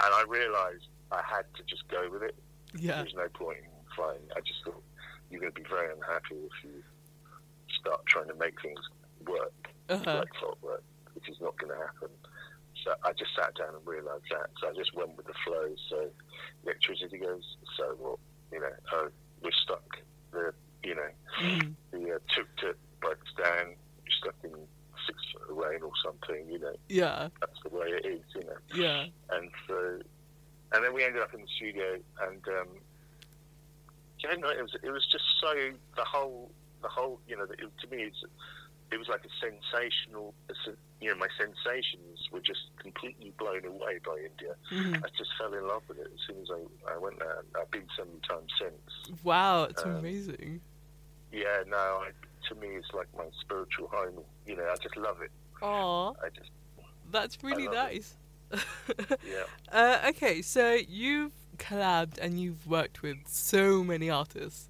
and 0.02 0.14
I 0.14 0.24
realised 0.28 0.86
I 1.12 1.22
had 1.28 1.44
to 1.56 1.62
just 1.66 1.86
go 1.88 2.08
with 2.10 2.22
it. 2.22 2.34
yeah. 2.78 2.96
There's 3.02 3.14
no 3.14 3.28
point 3.28 3.58
in 3.58 3.64
fighting. 3.96 4.22
I 4.36 4.40
just 4.40 4.62
thought 4.64 4.82
you're 5.30 5.40
going 5.40 5.52
to 5.52 5.60
be 5.60 5.68
very 5.68 5.92
unhappy 5.92 6.36
if 6.36 6.64
you 6.64 6.82
start 7.80 8.04
trying 8.06 8.28
to 8.28 8.34
make 8.34 8.60
things 8.62 8.78
work 9.26 9.52
Uh-huh. 9.88 10.18
like 10.20 10.28
clockwork, 10.38 10.82
which 11.14 11.28
is 11.28 11.36
not 11.40 11.56
going 11.58 11.72
to 11.72 11.78
happen. 11.78 12.08
So 12.84 12.94
I 13.04 13.12
just 13.12 13.34
sat 13.36 13.54
down 13.54 13.74
and 13.74 13.86
realised 13.86 14.24
that. 14.30 14.50
So 14.60 14.68
I 14.68 14.72
just 14.74 14.94
went 14.94 15.16
with 15.16 15.26
the 15.26 15.34
flow. 15.44 15.74
So 15.88 16.10
electricity 16.64 17.18
goes. 17.18 17.56
So 17.76 17.94
what? 17.98 18.18
You 18.52 18.60
know, 18.60 18.72
oh, 18.92 19.08
we're 19.42 19.52
stuck. 19.52 19.98
The 20.32 20.52
you 20.82 20.94
know 20.94 21.10
Mhm. 21.40 21.74
the 21.90 22.14
uh, 22.14 22.18
tuk 22.34 22.48
tuk 22.56 22.76
breaks 23.00 23.32
down. 23.34 23.76
You're 24.04 24.18
stuck 24.20 24.34
in 24.44 24.52
six 25.06 25.18
foot 25.32 25.50
of 25.50 25.56
rain 25.56 25.82
or 25.82 25.92
something. 26.04 26.48
You 26.50 26.58
know, 26.58 26.74
Yeah. 26.88 27.28
that's 27.40 27.60
the 27.62 27.70
way 27.70 27.88
it 27.88 28.04
Yeah. 28.74 29.06
And 29.30 29.50
so, 29.66 30.00
and 30.72 30.84
then 30.84 30.92
we 30.94 31.04
ended 31.04 31.22
up 31.22 31.34
in 31.34 31.40
the 31.42 31.46
studio, 31.48 31.98
and 32.22 32.42
um, 32.48 32.68
yeah, 34.18 34.34
no, 34.36 34.48
it 34.48 34.62
was 34.62 34.74
it 34.82 34.90
was 34.90 35.06
just 35.10 35.24
so 35.40 35.52
the 35.96 36.04
whole 36.04 36.52
the 36.82 36.88
whole 36.88 37.20
you 37.26 37.36
know 37.36 37.44
it, 37.44 37.58
to 37.58 37.86
me 37.88 38.04
it's 38.04 38.22
it 38.92 38.98
was 38.98 39.09
like 39.09 39.24
a 39.24 39.31
sensational 39.40 40.35
you 41.00 41.09
know 41.09 41.16
my 41.16 41.29
sensations 41.38 42.29
were 42.31 42.40
just 42.40 42.61
completely 42.79 43.33
blown 43.38 43.64
away 43.64 43.98
by 44.05 44.16
India. 44.18 44.55
Mhm. 44.70 44.96
I 45.05 45.09
just 45.16 45.31
fell 45.38 45.53
in 45.55 45.66
love 45.66 45.83
with 45.88 45.98
it 45.98 46.09
as 46.12 46.20
soon 46.26 46.42
as 46.42 46.48
I, 46.50 46.92
I 46.94 46.98
went 46.98 47.18
there. 47.18 47.42
I've 47.59 47.70
been 47.70 47.87
so 47.96 48.05
many 48.05 48.20
times 48.29 48.53
since. 48.61 49.20
Wow, 49.24 49.64
it's 49.64 49.83
Um, 49.83 49.96
amazing. 49.96 50.61
Yeah, 51.33 51.62
no, 51.66 51.76
I, 51.76 52.11
to 52.48 52.55
me 52.57 52.68
it's 52.68 52.92
like 52.92 53.09
my 53.16 53.24
spiritual 53.40 53.88
home. 53.88 54.24
You 54.46 54.57
know, 54.57 54.68
I 54.70 54.76
just 54.76 54.96
love 54.96 55.22
it. 55.22 55.31
Aw, 55.62 56.11
I 56.22 56.29
just 56.31 56.50
that's 57.11 57.42
really 57.42 57.68
nice. 57.68 58.14
yeah. 58.53 59.44
uh, 59.72 60.09
okay, 60.11 60.42
so 60.42 60.74
you've 60.74 61.33
collabed 61.57 62.18
and 62.18 62.38
you've 62.40 62.66
worked 62.66 63.03
with 63.03 63.16
so 63.26 63.83
many 63.83 64.11
artists. 64.11 64.68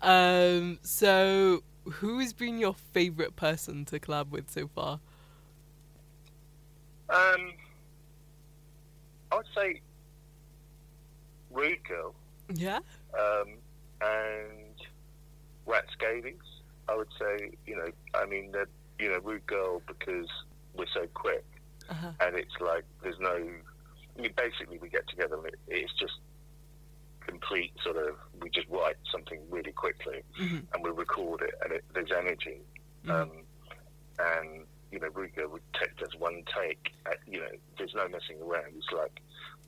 Um, 0.00 0.78
so 0.82 1.62
who 1.84 2.18
has 2.20 2.32
been 2.32 2.58
your 2.58 2.74
favorite 2.74 3.36
person 3.36 3.84
to 3.86 3.98
collab 3.98 4.30
with 4.30 4.50
so 4.50 4.68
far? 4.68 5.00
Um, 7.08 7.52
I 9.30 9.36
would 9.36 9.46
say 9.54 9.80
Rude 11.50 11.82
Girl 11.86 12.14
Yeah. 12.54 12.78
um, 13.18 13.48
and 14.00 14.74
Rat 15.66 15.84
Scabies. 15.92 16.36
I 16.88 16.96
would 16.96 17.08
say, 17.18 17.50
you 17.66 17.76
know, 17.76 17.88
I 18.14 18.26
mean, 18.26 18.52
the 18.52 18.66
you 18.98 19.10
know, 19.10 19.18
Rude 19.22 19.46
Girl 19.46 19.82
because 19.86 20.28
we're 20.74 20.86
so 20.94 21.06
quick 21.14 21.44
Uh-huh. 21.88 22.12
and 22.20 22.36
it's 22.36 22.54
like 22.60 22.84
there's 23.02 23.18
no. 23.20 23.34
I 24.16 24.20
mean, 24.20 24.32
basically, 24.36 24.78
we 24.78 24.88
get 24.88 25.08
together 25.08 25.36
and 25.36 25.46
it, 25.46 25.54
it's 25.68 25.92
just 25.98 26.14
complete 27.26 27.72
sort 27.82 27.96
of. 27.96 28.16
We 28.40 28.50
just 28.50 28.68
write 28.68 28.96
something 29.10 29.40
really 29.50 29.72
quickly 29.72 30.22
Mhm. 30.38 30.66
and 30.72 30.84
we 30.84 30.90
record 30.90 31.42
it, 31.42 31.54
and 31.62 31.72
it, 31.72 31.84
there's 31.94 32.10
energy. 32.12 32.60
Mhm. 33.04 33.10
Um, 33.10 33.46
and 34.18 34.66
you 34.90 35.00
know, 35.00 35.08
Rude 35.08 35.34
Girl 35.34 35.48
would 35.48 35.62
take 35.72 35.96
just 35.96 36.18
one 36.18 36.44
take. 36.54 36.92
At, 37.06 37.18
you 37.26 37.40
know, 37.40 37.48
there's 37.78 37.94
no 37.94 38.06
messing 38.08 38.40
around. 38.42 38.74
It's 38.76 38.92
like, 38.92 39.22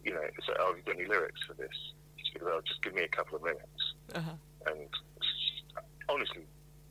you 0.05 0.13
know, 0.13 0.21
it's 0.21 0.47
like, 0.47 0.59
oh, 0.61 0.67
have 0.69 0.77
you 0.77 0.83
got 0.83 0.97
any 0.97 1.07
lyrics 1.09 1.43
for 1.47 1.55
this? 1.55 1.93
She 2.23 2.39
goes, 2.39 2.49
oh, 2.53 2.61
just 2.67 2.83
give 2.83 2.95
me 2.95 3.05
a 3.05 3.09
couple 3.09 3.37
of 3.37 3.43
minutes. 3.43 3.95
Uh-huh. 4.15 4.33
And 4.67 4.87
she's 5.23 5.63
honestly, 6.11 6.45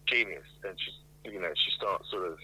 genius. 0.08 0.48
And 0.64 0.80
she, 0.80 1.30
you 1.30 1.40
know, 1.40 1.54
she 1.54 1.70
starts 1.78 2.10
sort 2.10 2.26
of 2.28 2.40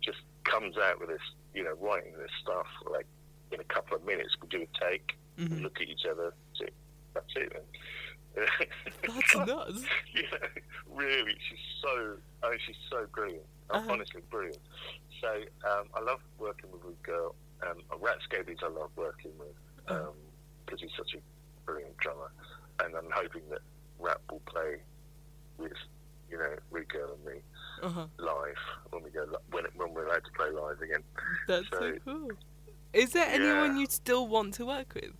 just 0.00 0.18
comes 0.44 0.78
out 0.78 1.00
with 1.00 1.08
this, 1.08 1.22
you 1.54 1.64
know, 1.64 1.74
writing 1.80 2.12
this 2.16 2.30
stuff 2.40 2.66
like 2.88 3.06
in 3.50 3.58
a 3.60 3.64
couple 3.64 3.96
of 3.96 4.04
minutes. 4.04 4.36
We 4.40 4.46
do 4.46 4.62
a 4.62 4.78
take, 4.90 5.16
we 5.38 5.44
Mhm. 5.46 5.62
look 5.62 5.80
at 5.80 5.88
each 5.88 6.06
other, 6.08 6.32
that's 7.14 7.26
it. 7.36 7.52
Then. 7.52 7.62
That's 9.06 9.36
nuts. 9.48 9.82
you 10.14 10.22
know, 10.22 10.38
really, 10.94 11.34
she's 11.48 11.58
so, 11.82 12.14
oh, 12.44 12.54
she's 12.64 12.76
so 12.88 13.04
brilliant. 13.12 13.42
Uh-huh. 13.70 13.92
Honestly, 13.92 14.22
brilliant. 14.30 14.58
So 15.20 15.28
um, 15.68 15.86
I 15.94 16.00
love 16.00 16.20
working 16.38 16.70
with 16.70 16.82
Rude 16.84 17.02
Girl. 17.02 17.34
Um, 17.68 17.78
Rat 18.00 18.18
Scabies 18.24 18.58
I 18.62 18.68
love 18.68 18.90
working 18.96 19.32
with 19.38 19.48
Uh-huh. 19.88 20.10
because 20.64 20.80
he's 20.80 20.90
such 20.96 21.14
a 21.14 21.66
brilliant 21.66 21.96
drummer. 21.98 22.30
And 22.82 22.94
I'm 22.94 23.10
hoping 23.12 23.42
that 23.50 23.60
Rat 23.98 24.18
will 24.30 24.40
play 24.46 24.76
with, 25.58 25.72
you 26.30 26.38
know, 26.38 26.54
Rude 26.70 26.88
Girl 26.88 27.12
and 27.14 27.24
me 27.34 27.42
Uh-huh. 27.82 28.06
live 28.18 28.56
when 28.90 29.02
we 29.02 29.10
go 29.10 29.26
when, 29.50 29.64
when 29.74 29.92
we're 29.92 30.06
allowed 30.06 30.24
to 30.24 30.32
play 30.36 30.50
live 30.50 30.80
again. 30.80 31.02
That's 31.48 31.68
so 31.70 31.78
So- 31.80 31.98
cool. 32.04 32.28
Is 32.92 33.10
there 33.10 33.26
anyone 33.28 33.76
you 33.76 33.86
still 33.88 34.26
want 34.28 34.54
to 34.54 34.66
work 34.66 34.94
with? 34.94 35.12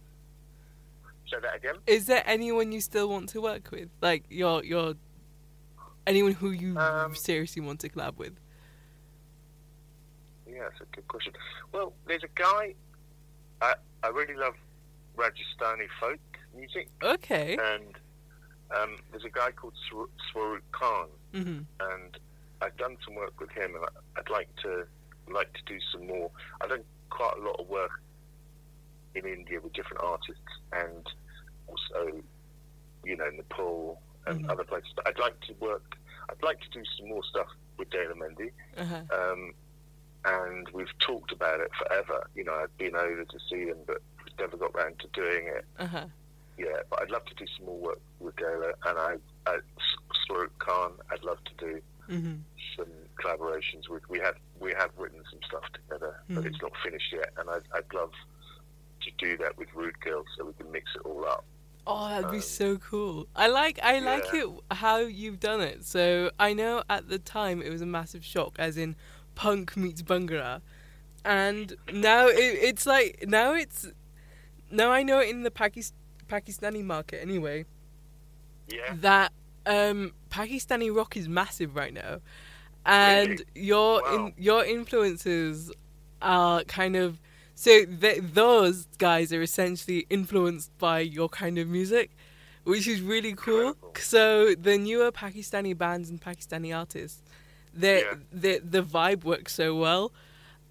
Say 1.30 1.36
that 1.42 1.56
again. 1.56 1.76
Is 1.86 2.06
there 2.06 2.22
anyone 2.26 2.72
you 2.72 2.80
still 2.80 3.08
want 3.08 3.28
to 3.30 3.40
work 3.40 3.70
with? 3.70 3.88
Like 4.00 4.24
your 4.30 4.64
your 4.64 4.94
anyone 6.06 6.32
who 6.32 6.50
you 6.50 6.76
Um, 6.78 7.14
seriously 7.14 7.62
want 7.62 7.80
to 7.80 7.88
collab 7.88 8.16
with? 8.16 8.34
Yeah, 10.48 10.62
that's 10.68 10.80
a 10.80 10.96
good 10.96 11.06
question. 11.08 11.32
Well, 11.72 11.92
there's 12.06 12.24
a 12.24 12.28
guy. 12.34 12.74
I 13.60 13.74
I 14.02 14.08
really 14.08 14.34
love 14.34 14.54
Rajasthani 15.16 15.86
folk 16.00 16.18
music. 16.56 16.88
Okay. 17.02 17.56
and 17.60 17.94
um, 18.76 18.96
there's 19.10 19.24
a 19.24 19.30
guy 19.30 19.50
called 19.52 19.74
Swa- 19.90 20.08
Swaroop 20.32 20.62
Khan, 20.72 21.08
Mhm. 21.34 21.64
and 21.80 22.18
I've 22.60 22.76
done 22.76 22.96
some 23.04 23.14
work 23.16 23.38
with 23.40 23.50
him, 23.50 23.74
and 23.74 23.84
I- 23.84 24.20
I'd 24.20 24.30
like 24.30 24.48
to 24.62 24.86
like 25.28 25.52
to 25.52 25.62
do 25.66 25.78
some 25.92 26.06
more. 26.08 26.30
I've 26.60 26.70
done 26.70 26.84
quite 27.10 27.34
a 27.36 27.40
lot 27.40 27.60
of 27.60 27.68
work 27.68 28.02
in 29.14 29.26
India 29.26 29.60
with 29.60 29.72
different 29.74 30.02
artists, 30.02 30.40
and 30.72 31.06
also, 31.70 32.20
you 33.04 33.16
know, 33.16 33.30
Nepal 33.30 34.00
and 34.26 34.44
Mhm. 34.44 34.50
other 34.50 34.64
places. 34.64 34.92
But 34.96 35.08
I'd 35.08 35.18
like 35.18 35.38
to 35.42 35.54
work. 35.54 35.96
I'd 36.28 36.42
like 36.42 36.60
to 36.60 36.68
do 36.70 36.82
some 36.96 37.08
more 37.08 37.24
stuff 37.24 37.48
with 37.78 37.90
Daler 37.90 38.14
Mehndi. 38.14 38.52
Uh-huh. 38.76 39.02
Um, 39.16 39.54
and 40.24 40.68
we've 40.70 40.96
talked 40.98 41.32
about 41.32 41.60
it 41.60 41.70
forever. 41.74 42.28
You 42.34 42.44
know, 42.44 42.54
I've 42.54 42.76
been 42.76 42.94
over 42.94 43.24
to 43.24 43.38
see 43.48 43.64
them, 43.64 43.78
but 43.86 44.02
we've 44.24 44.38
never 44.38 44.56
got 44.56 44.74
round 44.74 44.98
to 45.00 45.08
doing 45.08 45.46
it. 45.48 45.64
Uh-huh. 45.78 46.06
Yeah, 46.58 46.82
but 46.90 47.00
I'd 47.02 47.10
love 47.10 47.24
to 47.24 47.34
do 47.34 47.46
some 47.56 47.66
more 47.66 47.78
work 47.78 48.00
with 48.18 48.36
Gola, 48.36 48.74
and 48.84 48.98
I, 48.98 49.16
I 49.46 49.58
Swaroop 50.28 50.50
Khan, 50.58 50.92
I'd 51.10 51.22
love 51.24 51.38
to 51.44 51.54
do 51.54 51.80
Mhm. 52.08 52.42
some 52.76 52.90
collaborations 53.16 53.88
with. 53.88 54.06
We 54.10 54.18
have 54.18 54.36
we 54.58 54.74
have 54.74 54.90
written 54.98 55.24
some 55.30 55.40
stuff 55.42 55.64
together, 55.72 56.20
but 56.28 56.44
Mhm. 56.44 56.46
it's 56.48 56.60
not 56.60 56.76
finished 56.84 57.12
yet, 57.12 57.32
and 57.38 57.48
I'd, 57.48 57.62
I'd 57.72 57.94
love 57.94 58.12
to 59.00 59.10
do 59.12 59.38
that 59.38 59.56
with 59.56 59.72
Rude 59.74 59.98
Girl, 60.00 60.22
so 60.36 60.44
we 60.44 60.52
can 60.52 60.70
mix 60.70 60.94
it 60.94 61.00
all 61.06 61.24
up. 61.24 61.46
Oh, 61.86 62.08
that'd 62.08 62.28
be 62.28 62.36
Um, 62.36 62.42
so 62.42 62.76
cool. 62.76 63.26
I 63.34 63.48
like 63.48 63.80
I 63.82 63.98
like 64.00 64.32
it 64.34 64.46
how 64.70 64.98
you've 64.98 65.40
done 65.40 65.60
it. 65.60 65.84
So 65.84 66.30
I 66.38 66.52
know 66.52 66.82
at 66.88 67.08
the 67.08 67.18
time 67.18 67.62
it 67.62 67.70
was 67.70 67.80
a 67.80 67.86
massive 67.86 68.24
shock, 68.24 68.56
as 68.58 68.76
in 68.76 68.96
punk 69.34 69.76
meets 69.76 70.02
Bhangra, 70.02 70.60
and 71.24 71.74
now 71.92 72.28
it, 72.28 72.36
it's 72.38 72.86
like 72.86 73.24
now 73.26 73.54
it's 73.54 73.88
now 74.70 74.90
I 74.90 75.02
know 75.02 75.20
in 75.20 75.42
the 75.42 75.50
Pakis, 75.50 75.92
Pakistani 76.28 76.84
market 76.84 77.20
anyway 77.22 77.66
Yeah, 78.68 78.94
that 79.00 79.32
um, 79.66 80.12
Pakistani 80.30 80.94
rock 80.94 81.16
is 81.16 81.28
massive 81.28 81.76
right 81.76 81.92
now, 81.92 82.20
and 82.84 83.42
your 83.54 84.02
Wow. 84.02 84.14
in, 84.14 84.34
your 84.36 84.64
influences 84.64 85.70
are 86.22 86.64
kind 86.64 86.96
of 86.96 87.18
so 87.64 87.72
th- 87.84 88.22
those 88.42 88.76
guys 88.98 89.26
are 89.34 89.42
essentially 89.42 90.00
influenced 90.08 90.70
by 90.78 91.00
your 91.00 91.28
kind 91.28 91.56
of 91.58 91.66
music, 91.68 92.08
which 92.64 92.86
is 92.86 92.98
really 93.02 93.34
cool. 93.34 93.68
Incredible. 93.74 93.92
So 93.98 94.54
the 94.54 94.76
newer 94.78 95.10
Pakistani 95.12 95.76
bands 95.76 96.08
and 96.10 96.18
Pakistani 96.28 96.70
artists, 96.82 97.20
the 97.84 97.94
Yeah. 98.06 98.14
the 98.42 98.52
the 98.76 98.82
vibe 98.82 99.22
works 99.24 99.52
so 99.54 99.68
well. 99.86 100.04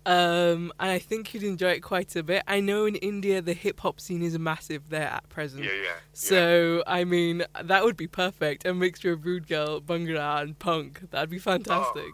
Um, 0.06 0.72
and 0.80 0.90
I 0.90 0.98
think 1.10 1.34
you'd 1.34 1.44
enjoy 1.44 1.72
it 1.78 1.82
quite 1.82 2.16
a 2.16 2.24
bit. 2.24 2.42
I 2.48 2.62
know 2.62 2.86
in 2.86 2.96
India 2.96 3.42
the 3.42 3.54
hip 3.54 3.82
hop 3.82 4.00
scene 4.00 4.24
is 4.24 4.34
massive 4.40 4.84
there 4.90 5.10
at 5.18 5.28
present. 5.30 5.64
yeah, 5.66 5.72
yeah. 5.72 5.82
yeah. 5.84 5.96
So 6.14 6.84
I 6.88 7.04
mean, 7.04 7.44
that 7.72 7.84
would 7.86 7.98
be 7.98 8.08
perfect. 8.08 8.66
A 8.66 8.74
mixture 8.74 9.12
of 9.12 9.26
rude 9.26 9.48
girl, 9.48 9.80
bhangra, 9.82 10.42
and 10.42 10.58
punk. 10.58 10.92
That'd 11.12 11.30
be 11.30 11.38
fantastic. 11.38 12.12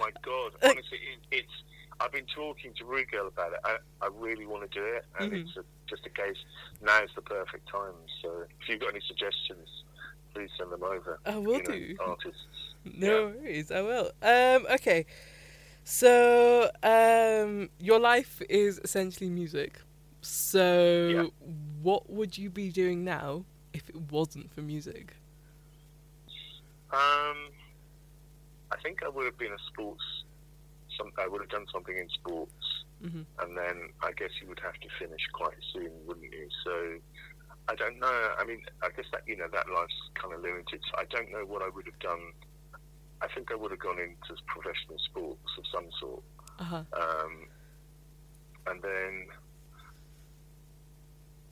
my 0.00 0.10
God, 0.22 0.52
Uh, 0.62 0.68
honestly, 0.70 0.98
it, 1.12 1.20
it's. 1.40 1.56
I've 2.00 2.12
been 2.12 2.26
talking 2.34 2.72
to 2.78 2.84
Rude 2.84 3.10
Girl 3.10 3.28
about 3.28 3.52
it. 3.52 3.60
I, 3.64 3.76
I 4.02 4.08
really 4.14 4.46
want 4.46 4.70
to 4.70 4.78
do 4.78 4.84
it, 4.84 5.04
and 5.18 5.32
Mhm. 5.32 5.40
it's 5.46 5.56
a, 5.56 5.62
just 5.88 6.06
a 6.06 6.10
case. 6.10 6.36
Now 6.82 7.02
is 7.02 7.10
the 7.14 7.22
perfect 7.22 7.68
time. 7.68 7.94
So 8.22 8.42
if 8.60 8.68
you've 8.68 8.80
got 8.80 8.90
any 8.90 9.00
suggestions, 9.06 9.68
please 10.34 10.50
send 10.58 10.72
them 10.72 10.82
over. 10.82 11.20
I 11.24 11.36
will 11.36 11.56
you 11.58 11.62
know, 11.62 11.70
do. 11.70 11.96
Artists. 12.00 12.74
No 12.96 13.32
worries, 13.36 13.70
I 13.70 13.80
will. 13.80 14.10
Um, 14.22 14.66
okay, 14.74 15.06
so 15.84 16.70
um, 16.82 17.70
your 17.78 17.98
life 17.98 18.42
is 18.48 18.80
essentially 18.84 19.30
music. 19.30 19.80
So 20.20 21.32
Yeah. 21.40 21.48
what 21.82 22.10
would 22.10 22.36
you 22.36 22.50
be 22.50 22.70
doing 22.70 23.04
now 23.04 23.44
if 23.72 23.88
it 23.88 23.96
wasn't 24.10 24.52
for 24.52 24.60
music? 24.62 25.14
Um, 26.92 27.50
I 28.70 28.76
think 28.82 29.02
I 29.02 29.08
would 29.08 29.24
have 29.24 29.38
been 29.38 29.52
a 29.52 29.58
sports. 29.72 30.02
Some 30.96 31.10
I 31.18 31.26
would 31.28 31.40
have 31.40 31.50
done 31.50 31.66
something 31.72 31.96
in 31.96 32.08
sports, 32.10 32.84
hmm 33.02 33.22
and 33.40 33.56
then 33.58 33.90
I 34.02 34.12
guess 34.12 34.30
you 34.40 34.48
would 34.48 34.60
have 34.60 34.74
to 34.74 34.88
finish 34.98 35.22
quite 35.32 35.58
soon, 35.72 35.90
wouldn't 36.06 36.32
you? 36.32 36.48
So 36.64 36.72
I 37.68 37.74
don't 37.74 37.98
know. 37.98 38.34
I 38.38 38.44
mean, 38.44 38.62
I 38.82 38.88
guess 38.96 39.06
that 39.12 39.22
you 39.26 39.36
know 39.36 39.48
that 39.52 39.66
life's 39.74 40.00
kind 40.14 40.34
of 40.34 40.40
limited. 40.40 40.80
So 40.90 40.98
I 40.98 41.04
don't 41.10 41.30
know 41.32 41.44
what 41.46 41.62
I 41.62 41.68
would 41.74 41.86
have 41.86 41.98
done. 41.98 42.32
I 43.22 43.28
think 43.34 43.50
I 43.50 43.54
would 43.54 43.70
have 43.70 43.80
gone 43.80 43.98
into 43.98 44.34
professional 44.46 44.98
sports 44.98 45.50
of 45.58 45.64
some 45.72 45.88
sort, 46.00 46.22
Uh 46.58 46.64
huh. 46.64 46.82
um, 46.92 47.32
and 48.66 48.82
then 48.82 49.26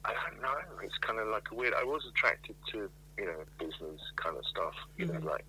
I 0.04 0.12
don't 0.14 0.42
know. 0.42 0.54
It's 0.82 0.98
kind 0.98 1.18
of 1.18 1.28
like 1.28 1.44
a 1.52 1.54
weird. 1.54 1.74
I 1.74 1.84
was 1.84 2.02
attracted 2.10 2.56
to 2.72 2.90
you 3.18 3.26
know 3.26 3.44
business 3.58 4.00
kind 4.16 4.36
of 4.36 4.44
stuff. 4.46 4.74
You 4.96 5.06
Mhm. 5.06 5.12
know, 5.12 5.20
like 5.30 5.44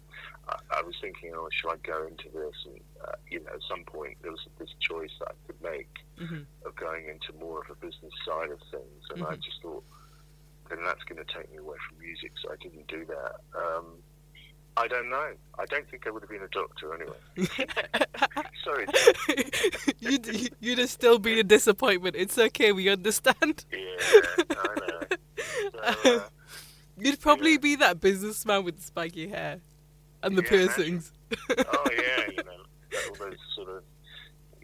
I, 0.49 0.55
I 0.79 0.81
was 0.83 0.95
thinking, 1.01 1.31
oh, 1.35 1.47
should 1.51 1.71
I 1.71 1.77
go 1.83 2.05
into 2.07 2.29
this? 2.33 2.55
And 2.65 2.81
uh, 3.07 3.15
you 3.29 3.39
know, 3.39 3.51
at 3.53 3.61
some 3.69 3.83
point 3.85 4.17
there 4.21 4.31
was 4.31 4.41
this 4.59 4.69
choice 4.79 5.11
that 5.19 5.29
I 5.29 5.35
could 5.47 5.61
make 5.61 5.89
hmm 6.17 6.43
of 6.65 6.75
going 6.75 7.07
into 7.09 7.37
more 7.39 7.59
of 7.59 7.69
a 7.69 7.75
business 7.75 8.13
side 8.25 8.49
of 8.51 8.59
things, 8.71 9.03
and 9.13 9.21
I 9.23 9.35
Mhm. 9.35 9.43
just 9.43 9.61
thought, 9.61 9.83
then 10.69 10.79
that's 10.85 11.03
going 11.03 11.23
to 11.23 11.33
take 11.33 11.51
me 11.51 11.57
away 11.57 11.75
from 11.89 11.99
music, 11.99 12.31
so 12.41 12.51
I 12.51 12.55
didn't 12.61 12.87
do 12.87 13.05
that. 13.05 13.33
Um, 13.59 13.85
I 14.75 14.87
don't 14.87 15.09
know. 15.09 15.33
I 15.59 15.65
don't 15.69 15.87
think 15.89 16.07
I 16.07 16.09
would 16.11 16.23
have 16.23 16.29
been 16.29 16.41
a 16.41 16.47
doctor 16.47 16.93
anyway. 16.95 17.19
Sorry. 18.63 18.87
you'd, 19.99 20.51
you'd 20.59 20.79
have 20.79 20.89
still 20.89 21.19
been 21.19 21.37
a 21.37 21.43
disappointment. 21.43 22.15
It's 22.15 22.37
okay, 22.37 22.71
we 22.71 22.89
understand. 22.89 23.65
Yeah, 23.71 23.77
I 24.57 24.75
know. 24.75 25.07
So, 25.71 25.79
uh, 25.79 26.29
You'd 26.97 27.19
probably 27.19 27.53
Yeah. 27.53 27.57
be 27.57 27.75
that 27.77 27.99
businessman 28.01 28.63
with 28.63 28.77
the 28.77 28.83
spiky 28.83 29.27
hair 29.27 29.61
and 30.21 30.37
the 30.37 30.43
Yeah, 30.43 30.49
piercings. 30.49 31.11
oh 31.31 31.89
yeah, 31.91 32.27
you 32.29 32.43
know, 32.43 32.63
all 33.09 33.15
those 33.15 33.37
sort 33.55 33.69
of. 33.69 33.83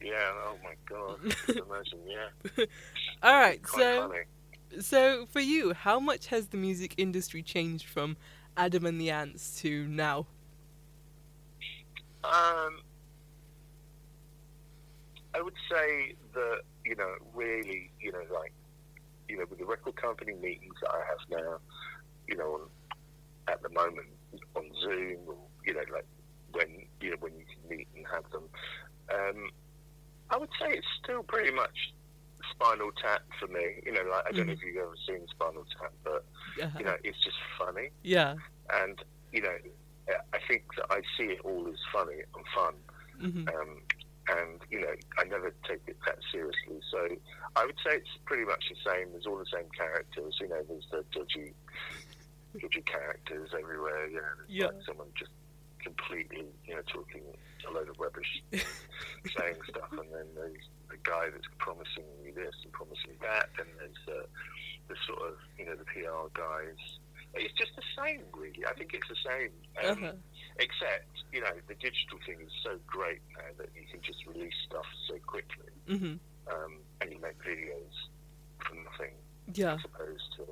Yeah. 0.01 0.13
Oh 0.45 0.55
my 0.63 0.75
God. 0.87 1.19
Imagine. 1.49 1.99
Yeah. 2.07 2.65
All 3.23 3.33
right, 3.33 3.61
Quite 3.61 3.81
so 3.81 4.07
funny. 4.09 4.81
so 4.81 5.25
for 5.25 5.41
you, 5.41 5.73
how 5.73 5.99
much 5.99 6.27
has 6.27 6.47
the 6.47 6.57
music 6.57 6.93
industry 6.97 7.43
changed 7.43 7.85
from 7.87 8.15
Adam 8.55 8.85
and 8.85 9.01
the 9.01 9.09
Ants 9.09 9.59
to 9.61 9.85
now? 9.87 10.27
Um, 12.23 12.81
I 15.35 15.41
would 15.41 15.53
say 15.69 16.15
that 16.33 16.61
you 16.85 16.95
know, 16.95 17.13
really, 17.33 17.91
you 17.99 18.11
know, 18.11 18.23
like 18.33 18.53
you 19.27 19.37
know, 19.37 19.45
with 19.49 19.59
the 19.59 19.65
record 19.65 19.95
company 19.95 20.33
meetings 20.33 20.75
that 20.81 20.91
I 20.91 20.99
have 21.07 21.19
now, 21.43 21.57
you 22.29 22.37
know, 22.37 22.53
on, 22.55 22.69
at 23.49 23.61
the 23.63 23.69
moment 23.69 24.07
on 24.55 24.63
Zoom, 24.81 25.19
or 25.27 25.37
you 25.65 25.73
know, 25.73 25.83
like 25.93 26.05
when 26.51 26.87
you 27.01 27.11
know 27.11 27.17
when 27.19 27.33
you 27.37 27.45
can 27.45 27.77
meet 27.77 27.87
and 27.95 28.05
have 28.11 28.29
them, 28.31 28.45
um, 29.13 29.49
I 30.29 30.37
would 30.37 30.49
say 30.59 30.67
it's 30.71 30.87
still 31.03 31.23
pretty 31.23 31.51
much 31.51 31.75
Spinal 32.51 32.91
Tap 33.01 33.21
for 33.39 33.47
me. 33.47 33.81
You 33.85 33.93
know, 33.93 34.03
like 34.09 34.23
I 34.27 34.31
don't 34.31 34.47
know 34.47 34.53
if 34.53 34.63
you've 34.63 34.77
ever 34.77 34.95
seen 35.07 35.25
Spinal 35.29 35.65
Tap, 35.79 35.93
but 36.03 36.25
Yeah. 36.55 36.71
you 36.77 36.85
know, 36.85 36.95
it's 37.03 37.23
just 37.23 37.37
funny 37.57 37.89
Yeah. 38.03 38.35
and 38.73 38.99
you 39.31 39.41
know, 39.41 39.55
I 40.33 40.39
think 40.47 40.63
that 40.77 40.87
I 40.89 41.01
see 41.17 41.25
it 41.33 41.39
all 41.43 41.67
as 41.67 41.79
funny 41.93 42.21
and 42.35 42.45
fun, 42.55 42.75
hmm 43.19 43.47
um, 43.53 43.81
and 44.29 44.61
you 44.69 44.81
know, 44.81 44.93
I 45.17 45.23
never 45.25 45.51
take 45.67 45.81
it 45.87 45.97
that 46.05 46.17
seriously. 46.31 46.79
So 46.91 47.07
I 47.55 47.65
would 47.65 47.77
say 47.85 47.97
it's 47.97 48.17
pretty 48.25 48.45
much 48.45 48.63
the 48.69 48.91
same. 48.91 49.11
There's 49.11 49.25
all 49.27 49.37
the 49.37 49.49
same 49.53 49.69
characters. 49.77 50.37
You 50.41 50.49
know, 50.49 50.61
there's 50.67 50.87
the 50.91 51.03
dodgy, 51.13 51.53
dodgy 52.57 52.81
characters 52.81 53.49
everywhere. 53.57 54.07
You 54.07 54.17
know, 54.17 54.35
Yeah. 54.47 54.65
like 54.67 54.83
someone 54.85 55.07
just 55.15 55.31
completely, 55.79 56.45
you 56.65 56.75
know, 56.75 56.81
talking 56.91 57.23
a 57.67 57.71
load 57.71 57.89
of 57.89 57.99
rubbish, 57.99 58.41
saying 58.51 59.55
stuff, 59.69 59.91
and 59.91 60.11
then 60.13 60.25
there's 60.35 60.65
the 60.89 60.97
guy 61.03 61.29
that's 61.31 61.47
promising 61.57 62.03
you 62.23 62.33
this 62.33 62.55
and 62.63 62.71
promising 62.73 63.15
that, 63.21 63.49
and 63.59 63.67
there's 63.79 64.03
uh, 64.07 64.25
the 64.87 64.95
sort 65.07 65.21
of, 65.29 65.37
you 65.57 65.65
know, 65.65 65.75
the 65.75 65.85
PR 65.85 66.27
guys. 66.33 66.79
It's 67.35 67.53
just 67.53 67.75
the 67.75 67.83
same, 67.95 68.21
really. 68.33 68.65
I 68.67 68.73
think 68.73 68.93
it's 68.93 69.07
the 69.07 69.21
same. 69.23 69.51
Um, 69.85 70.03
Uh-huh. 70.03 70.13
Except, 70.59 71.07
you 71.31 71.39
know, 71.39 71.53
the 71.69 71.75
digital 71.75 72.19
thing 72.25 72.41
is 72.41 72.51
so 72.63 72.77
great 72.85 73.21
now 73.37 73.47
that 73.59 73.69
you 73.75 73.85
can 73.89 74.01
just 74.01 74.25
release 74.25 74.55
stuff 74.65 74.85
so 75.07 75.15
quickly, 75.25 75.71
hmm 75.87 76.15
um, 76.51 76.73
and 76.99 77.11
you 77.13 77.19
make 77.21 77.37
videos 77.39 77.95
for 78.59 78.75
nothing, 78.75 79.13
Yeah. 79.53 79.75
as 79.75 79.85
opposed 79.85 80.33
to 80.37 80.43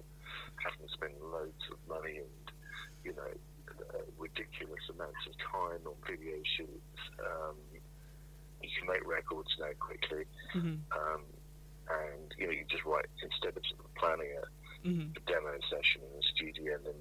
having 0.63 0.85
to 0.85 0.93
spend 0.93 1.13
loads 1.21 1.63
of 1.71 1.77
money 1.87 2.17
and, 2.17 2.45
you 3.03 3.13
know, 3.13 3.31
uh, 3.93 4.03
ridiculous 4.17 4.83
amounts 4.89 5.23
of 5.27 5.33
time 5.37 5.81
on 5.85 5.95
video 6.07 6.37
shoots. 6.43 7.01
Um, 7.19 7.55
you 8.61 8.69
can 8.79 8.87
make 8.87 9.05
records 9.05 9.55
now 9.59 9.71
quickly, 9.79 10.25
hmm 10.51 10.81
um, 10.91 11.21
and 11.87 12.33
you 12.37 12.47
know, 12.47 12.51
you 12.51 12.65
just 12.67 12.83
write 12.85 13.05
instead 13.21 13.55
of 13.55 13.63
planning 13.95 14.33
a 14.41 14.45
hmm 14.87 15.07
a 15.15 15.19
demo 15.29 15.53
session 15.69 16.01
in 16.01 16.11
the 16.17 16.25
studio 16.35 16.75
and 16.75 16.85
then, 16.85 16.99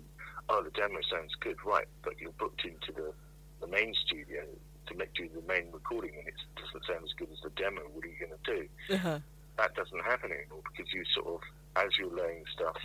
oh, 0.49 0.63
the 0.63 0.71
demo 0.71 1.01
sounds 1.11 1.35
good, 1.41 1.57
right, 1.65 1.87
but 2.03 2.19
you're 2.21 2.33
booked 2.33 2.65
into 2.65 2.93
the, 2.93 3.13
the 3.61 3.67
main 3.67 3.95
studio 4.07 4.43
to 4.87 4.95
make 4.95 5.13
do 5.15 5.29
the 5.35 5.47
main 5.47 5.71
recording 5.73 6.13
and 6.19 6.29
it 6.29 6.35
doesn't 6.57 6.85
sound 6.87 7.05
as 7.05 7.13
good 7.15 7.29
as 7.33 7.41
the 7.43 7.51
demo. 7.51 7.81
What 7.93 8.05
are 8.05 8.09
you 8.09 8.21
going 8.21 8.39
to 8.39 8.55
do? 8.55 8.95
Uh-huh. 8.95 9.19
That 9.59 9.75
doesn't 9.75 10.05
happen 10.05 10.31
anymore 10.31 10.63
because 10.71 10.93
you 10.93 11.05
sort 11.15 11.27
of, 11.27 11.41
as 11.77 11.91
you're 11.99 12.15
laying 12.15 12.45
stuff 12.53 12.77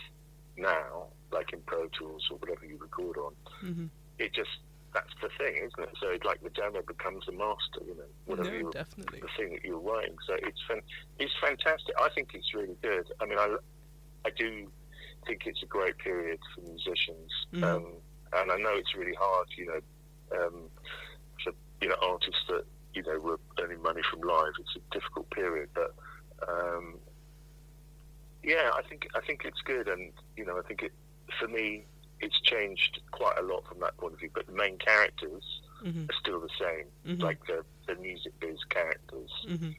now, 0.62 1.08
like 1.32 1.54
in 1.54 1.60
Pro 1.66 1.88
Tools 1.88 2.28
or 2.32 2.38
whatever 2.38 2.66
you 2.66 2.78
record 2.78 3.18
on, 3.18 3.34
hmm 3.60 3.86
it 4.20 4.34
just, 4.36 4.50
that's 4.94 5.14
the 5.22 5.30
thing, 5.40 5.56
isn't 5.58 5.80
it? 5.90 5.96
So 6.00 6.10
it's 6.10 6.24
like 6.26 6.44
the 6.44 6.50
demo 6.52 6.82
becomes 6.86 7.26
the 7.26 7.32
master, 7.32 7.82
you 7.88 7.96
know, 7.96 8.04
whatever 8.26 8.50
No, 8.52 8.58
you're 8.60 8.72
definitely. 8.72 9.20
the 9.22 9.28
thing 9.36 9.54
that 9.54 9.64
you're 9.66 9.80
writing. 9.80 10.16
So 10.28 10.36
it's 10.36 10.62
fan- 10.68 10.84
it's 11.18 11.34
fantastic. 11.42 11.96
I 12.00 12.10
think 12.14 12.30
it's 12.36 12.54
really 12.54 12.76
good. 12.84 13.08
I 13.20 13.26
mean, 13.26 13.40
I 13.40 13.56
I 14.26 14.30
do 14.38 14.70
think 15.26 15.42
it's 15.48 15.64
a 15.64 15.66
great 15.66 15.98
period 15.98 16.40
for 16.54 16.62
musicians, 16.62 17.32
Mhm. 17.54 17.64
um, 17.64 17.86
and 18.34 18.52
I 18.52 18.58
know 18.58 18.74
it's 18.76 18.94
really 18.96 19.16
hard, 19.20 19.48
you 19.58 19.66
know, 19.68 19.82
um, 20.40 20.70
for 21.44 21.54
you 21.82 21.90
know 21.90 21.96
artists 22.02 22.44
that 22.50 22.64
you 22.94 23.02
know 23.04 23.20
were 23.20 23.40
earning 23.60 23.82
money 23.82 24.02
from 24.12 24.22
live. 24.22 24.54
It's 24.60 24.76
a 24.76 24.94
difficult 24.94 25.30
period, 25.32 25.70
but 25.74 25.96
um, 26.48 27.00
yeah, 28.44 28.72
I 28.76 28.82
think 28.82 29.08
I 29.16 29.22
think 29.22 29.46
it's 29.46 29.62
good, 29.62 29.88
and 29.88 30.12
you 30.38 30.46
know, 30.46 30.58
I 30.58 30.62
think 30.62 30.84
it 30.84 30.92
for 31.40 31.48
me. 31.48 31.86
It's 32.24 32.40
changed 32.42 33.02
quite 33.10 33.36
a 33.40 33.42
lot 33.42 33.66
from 33.68 33.80
that 33.80 33.98
point 33.98 34.14
of 34.14 34.20
view, 34.20 34.30
but 34.32 34.46
the 34.46 34.52
main 34.54 34.78
characters 34.78 35.44
hmm 35.82 36.04
are 36.08 36.14
still 36.20 36.40
the 36.40 36.50
same, 36.60 36.86
hmm 37.16 37.20
like 37.20 37.40
the, 37.48 37.64
the 37.88 37.96
music 38.00 38.32
biz 38.40 38.64
characters. 38.70 39.32
hmm 39.48 39.70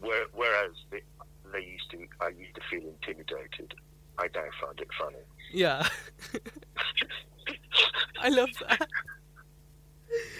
Where, 0.00 0.24
whereas 0.34 0.72
they, 0.90 1.02
they 1.52 1.60
used 1.64 1.88
to, 1.92 1.98
I 2.20 2.30
used 2.30 2.56
to 2.56 2.60
feel 2.68 2.82
intimidated. 2.88 3.72
I 4.18 4.26
now 4.34 4.42
find 4.60 4.80
it 4.80 4.88
funny. 4.98 5.18
Yeah. 5.52 5.86
I 8.20 8.28
love 8.30 8.50
that. 8.68 8.88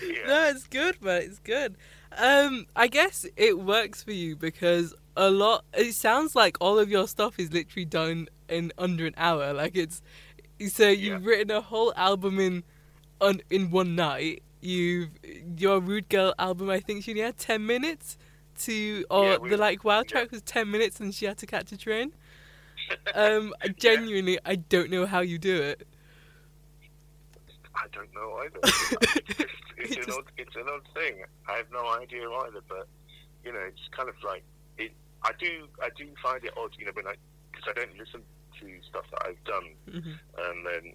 Yeah. 0.02 0.26
No, 0.26 0.48
it's 0.48 0.66
good, 0.66 0.96
but 1.00 1.22
It's 1.22 1.38
good. 1.38 1.76
Um, 2.16 2.66
I 2.76 2.88
guess 2.88 3.24
it 3.36 3.58
works 3.60 4.02
for 4.02 4.12
you 4.12 4.34
because 4.36 4.94
a 5.16 5.30
lot. 5.30 5.64
It 5.74 5.94
sounds 5.94 6.34
like 6.34 6.56
all 6.60 6.78
of 6.78 6.90
your 6.90 7.06
stuff 7.08 7.38
is 7.38 7.52
literally 7.52 7.84
done 7.84 8.28
in 8.48 8.72
under 8.78 9.06
an 9.06 9.14
hour. 9.16 9.52
Like 9.52 9.76
it's 9.76 10.02
so 10.68 10.88
you've 10.88 11.22
Yeah. 11.22 11.28
written 11.28 11.50
a 11.50 11.60
whole 11.60 11.92
album 11.96 12.38
in 12.38 12.64
on 13.20 13.40
in 13.50 13.70
one 13.70 13.94
night. 13.96 14.42
You've 14.60 15.10
your 15.58 15.80
Rude 15.80 16.08
Girl 16.08 16.34
album. 16.38 16.70
I 16.70 16.80
think 16.80 17.04
she 17.04 17.12
only 17.12 17.22
had 17.22 17.36
ten 17.38 17.66
minutes 17.66 18.16
to, 18.60 19.04
or 19.10 19.24
Yeah, 19.32 19.36
we- 19.38 19.50
the 19.50 19.56
like 19.56 19.84
Wild 19.84 20.06
yeah. 20.06 20.12
track 20.20 20.30
was 20.30 20.42
ten 20.42 20.70
minutes, 20.70 21.00
and 21.00 21.14
she 21.14 21.26
had 21.26 21.38
to 21.38 21.46
catch 21.46 21.70
a 21.72 21.76
train. 21.76 22.12
Um, 23.14 23.54
genuinely, 23.78 24.38
I 24.44 24.56
don't 24.56 24.90
know 24.90 25.06
how 25.06 25.20
you 25.20 25.38
do 25.38 25.56
it. 25.62 25.86
I 27.74 27.86
don't 27.92 28.12
know 28.14 28.36
either. 28.44 28.58
it's, 28.64 29.50
it's, 29.78 29.96
It 29.96 30.06
an 30.08 30.14
odd, 30.14 30.24
it's 30.36 30.56
an 30.56 30.64
odd 30.70 30.82
thing. 30.94 31.24
I 31.48 31.56
have 31.56 31.66
no 31.72 31.86
idea 31.98 32.28
either. 32.30 32.60
But 32.68 32.86
you 33.44 33.52
know, 33.52 33.60
it's 33.60 33.80
kind 33.96 34.08
of 34.08 34.14
like 34.24 34.44
it. 34.78 34.92
I 35.22 35.30
do, 35.38 35.66
I 35.82 35.88
do 35.96 36.06
find 36.22 36.44
it 36.44 36.52
odd. 36.56 36.72
You 36.78 36.86
know, 36.86 36.92
when 36.94 37.06
I 37.06 37.14
because 37.52 37.68
I 37.70 37.72
don't 37.80 37.96
listen 37.98 38.20
to 38.60 38.66
stuff 38.88 39.04
that 39.10 39.26
I've 39.26 39.44
done 39.44 39.64
hmm 39.90 40.12
and 40.46 40.66
then 40.66 40.92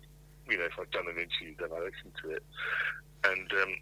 you 0.50 0.58
know 0.58 0.66
if 0.66 0.74
I've 0.80 0.92
done 0.92 1.06
an 1.08 1.16
interview, 1.18 1.56
then 1.60 1.70
I 1.72 1.80
listen 1.80 2.12
to 2.24 2.30
it, 2.32 2.44
and 3.26 3.52
um, 3.62 3.76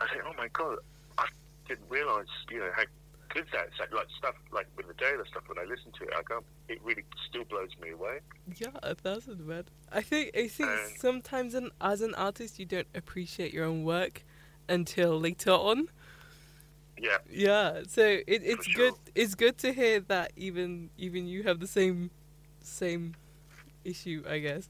I 0.00 0.06
think, 0.08 0.22
oh 0.26 0.32
my 0.36 0.48
god, 0.52 0.78
I 1.18 1.26
didn't 1.68 1.88
realise 1.90 2.28
you 2.50 2.58
know 2.60 2.70
how 2.74 2.84
good 3.30 3.46
that 3.52 3.66
is. 3.68 3.72
Like 3.92 4.06
stuff 4.16 4.34
like 4.52 4.66
with 4.76 4.88
the 4.88 4.94
Daler 4.94 5.24
stuff 5.30 5.42
when 5.46 5.58
I 5.58 5.68
listen 5.68 5.92
to 5.98 6.04
it, 6.04 6.10
I 6.16 6.22
can't. 6.22 6.44
It 6.68 6.80
really 6.82 7.04
still 7.28 7.44
blows 7.44 7.70
me 7.80 7.90
away. 7.90 8.18
Yeah, 8.56 8.68
a 8.82 8.94
thousand 8.94 9.46
man. 9.46 9.64
I 9.92 10.02
think 10.02 10.36
I 10.36 10.48
think 10.48 10.70
And- 10.70 10.98
sometimes 10.98 11.54
an, 11.54 11.70
as 11.80 12.00
an 12.00 12.14
artist 12.14 12.58
you 12.58 12.66
don't 12.66 12.88
appreciate 12.94 13.52
your 13.52 13.64
own 13.64 13.84
work 13.84 14.24
until 14.68 15.18
later 15.18 15.50
on. 15.52 15.88
Yeah, 17.00 17.18
Yeah, 17.30 17.82
so 17.86 18.02
it, 18.02 18.24
it's 18.26 18.66
sure. 18.66 18.86
good. 18.90 18.94
It's 19.14 19.34
good 19.34 19.58
to 19.58 19.72
hear 19.72 20.00
that 20.00 20.32
even 20.36 20.90
even 20.98 21.26
you 21.26 21.42
have 21.44 21.60
the 21.60 21.66
same 21.66 22.10
same 22.62 23.14
issue, 23.84 24.22
I 24.28 24.38
guess. 24.38 24.68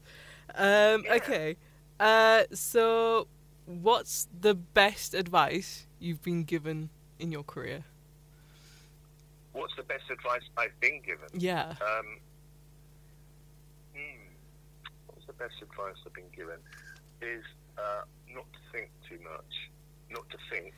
Um, 0.55 1.03
Yeah. 1.05 1.15
Okay, 1.15 1.57
uh, 1.99 2.43
so 2.53 3.27
what's 3.65 4.27
the 4.41 4.55
best 4.55 5.13
advice 5.13 5.87
you've 5.99 6.21
been 6.21 6.43
given 6.43 6.89
in 7.19 7.31
your 7.31 7.43
career? 7.43 7.83
what's 9.53 9.75
the 9.75 9.83
best 9.83 10.09
advice 10.09 10.41
I've 10.57 10.77
been 10.79 11.01
given? 11.01 11.27
Yeah. 11.33 11.73
Um, 11.81 12.19
hmm, 13.93 14.33
what's 15.07 15.25
the 15.27 15.33
best 15.33 15.55
advice 15.61 15.95
I've 16.05 16.13
been 16.13 16.31
given? 16.35 16.59
Is 17.21 17.43
uh, 17.77 18.01
not 18.33 18.45
to 18.53 18.59
think 18.71 18.91
too 19.07 19.19
much, 19.23 19.69
not 20.09 20.29
to 20.29 20.37
think 20.49 20.73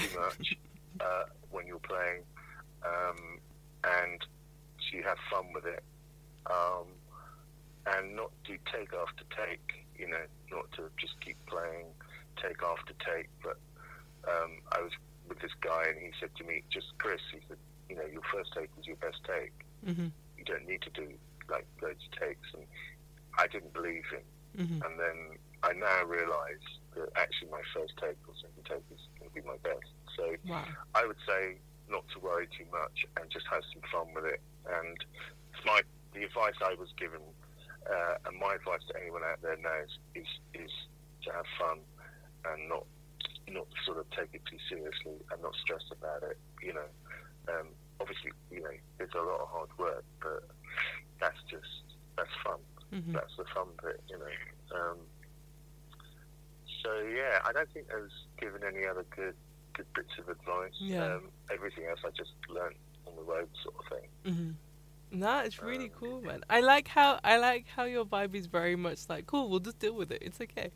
too 0.00 0.18
much 0.18 0.56
uh, 1.00 1.24
when 1.50 1.66
you're 1.66 1.78
playing, 1.80 2.22
um, 2.84 3.40
and 3.84 4.24
you 4.92 5.02
have 5.02 5.18
fun 5.30 5.52
with 5.54 5.64
it, 5.66 5.82
um, 6.46 6.86
and 7.86 8.16
not 8.16 8.30
do 8.44 8.56
take 8.72 8.90
after 8.94 9.24
take. 9.34 9.86
You 9.98 10.08
know, 10.08 10.24
not 10.50 10.70
to 10.72 10.90
just 10.98 11.18
keep 11.20 11.36
playing 11.46 11.86
take, 12.40 12.62
after 12.62 12.92
take. 13.00 13.28
but 13.42 13.58
um, 14.28 14.58
I 14.72 14.82
was 14.82 14.92
with 15.28 15.40
this 15.40 15.52
guy, 15.60 15.84
and 15.88 15.98
he 15.98 16.10
said 16.20 16.30
to 16.36 16.44
me, 16.44 16.62
"Just 16.70 16.86
Chris," 16.98 17.20
he 17.32 17.40
said, 17.48 17.58
"You 17.88 17.96
know, 17.96 18.06
your 18.06 18.22
first 18.32 18.52
take 18.54 18.70
is 18.78 18.86
your 18.86 18.96
best 18.96 19.20
take. 19.24 19.52
Mhm. 19.86 20.10
You 20.38 20.44
don't 20.44 20.66
need 20.66 20.82
to 20.82 20.90
do 20.90 21.08
like 21.48 21.66
loads 21.82 22.02
of 22.04 22.18
takes." 22.20 22.48
And 22.54 22.66
I 23.38 23.46
didn't 23.46 23.72
believe 23.72 24.04
him, 24.12 24.24
Mhm. 24.58 24.84
and 24.86 25.00
then 25.00 25.38
I 25.62 25.72
now 25.72 26.04
realise 26.04 26.64
that 26.94 27.08
actually 27.16 27.50
my 27.50 27.62
first 27.74 27.94
take 27.98 28.16
or 28.28 28.34
second 28.36 28.64
take 28.64 28.84
is 28.94 29.00
be 29.36 29.46
my 29.46 29.56
best. 29.62 29.92
So 30.16 30.24
Wow. 30.48 30.64
I 30.94 31.04
would 31.06 31.20
say 31.28 31.58
not 31.88 32.04
to 32.14 32.18
worry 32.18 32.48
too 32.48 32.64
much 32.72 33.04
and 33.20 33.28
just 33.30 33.46
have 33.52 33.62
some 33.72 33.82
fun 33.92 34.14
with 34.14 34.24
it. 34.24 34.40
And 34.64 34.96
my 35.64 35.80
the 36.14 36.24
advice 36.24 36.56
I 36.64 36.74
was 36.74 36.88
given, 36.96 37.20
uh, 37.84 38.14
and 38.24 38.40
my 38.40 38.54
advice 38.56 38.80
to 38.88 38.96
anyone 38.96 39.22
out 39.22 39.42
there 39.42 39.56
now 39.60 39.76
is, 39.84 39.92
is 40.14 40.30
is 40.54 40.72
to 41.24 41.32
have 41.32 41.44
fun 41.60 41.78
and 42.48 42.68
not 42.68 42.86
not 43.48 43.66
sort 43.84 43.98
of 43.98 44.08
take 44.10 44.32
it 44.32 44.42
too 44.48 44.58
seriously 44.68 45.20
and 45.30 45.42
not 45.42 45.54
stress 45.62 45.84
about 45.92 46.22
it. 46.24 46.38
You 46.62 46.74
know, 46.74 46.88
um, 47.52 47.68
obviously, 48.00 48.32
you 48.50 48.62
know, 48.62 48.74
it's 48.98 49.14
a 49.14 49.18
lot 49.22 49.40
of 49.40 49.48
hard 49.48 49.70
work, 49.78 50.04
but 50.22 50.48
that's 51.20 51.38
just 51.50 51.84
that's 52.16 52.32
fun. 52.42 52.58
Mhm. 52.92 53.12
That's 53.12 53.36
the 53.36 53.44
fun 53.54 53.68
bit, 53.82 54.00
you 54.08 54.18
know. 54.18 54.34
Um, 54.80 54.98
so 56.86 57.02
yeah, 57.08 57.40
I 57.44 57.52
don't 57.52 57.68
think 57.72 57.86
I 57.92 57.96
was 58.00 58.10
given 58.38 58.62
any 58.62 58.86
other 58.86 59.04
good 59.14 59.34
good 59.74 59.86
bits 59.94 60.12
of 60.18 60.28
advice. 60.28 60.72
Yeah. 60.78 61.04
Um, 61.16 61.30
everything 61.52 61.84
else 61.90 62.00
I 62.04 62.10
just 62.10 62.32
learned 62.48 62.76
on 63.06 63.14
the 63.16 63.22
road, 63.22 63.48
sort 63.62 63.74
of 63.80 63.84
thing. 63.98 64.08
Mhm. 64.32 64.54
No, 65.12 65.38
it's 65.40 65.62
really 65.62 65.84
Um, 65.84 65.90
cool, 66.00 66.20
man. 66.20 66.42
I 66.50 66.60
like 66.60 66.88
how 66.88 67.20
I 67.22 67.36
like 67.38 67.66
how 67.68 67.84
your 67.84 68.04
vibe 68.04 68.34
is 68.34 68.46
very 68.46 68.74
much 68.76 69.08
like 69.08 69.26
cool. 69.26 69.48
We'll 69.48 69.60
just 69.60 69.78
deal 69.78 69.94
with 69.94 70.10
it. 70.10 70.20
It's 70.22 70.40
okay. 70.40 70.70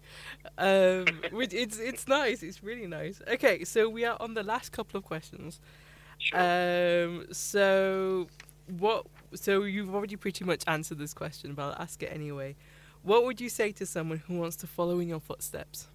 Um, 0.59 1.07
which 1.33 1.53
it's 1.53 1.79
it's 1.79 2.07
nice. 2.07 2.42
It's 2.42 2.62
really 2.62 2.87
nice. 2.87 3.20
Okay, 3.27 3.64
so 3.64 3.88
we 3.88 4.05
are 4.05 4.16
on 4.20 4.35
the 4.35 4.42
last 4.44 4.70
couple 4.73 4.99
of 4.99 5.05
questions. 5.05 5.61
Sure. 6.18 6.38
Um, 6.38 7.27
so 7.33 8.29
what? 8.79 9.07
So 9.35 9.62
you've 9.64 9.92
already 9.94 10.16
pretty 10.16 10.44
much 10.44 10.62
answered 10.66 10.99
this 10.99 11.12
question, 11.14 11.55
but 11.55 11.62
I'll 11.62 11.83
ask 11.83 12.01
it 12.03 12.12
anyway. 12.12 12.55
What 13.03 13.25
would 13.25 13.40
you 13.40 13.49
say 13.49 13.73
to 13.73 13.87
someone 13.87 14.18
who 14.18 14.38
wants 14.38 14.57
to 14.57 14.66
follow 14.66 15.01
in 15.01 15.09
your 15.09 15.20
footsteps? 15.20 15.88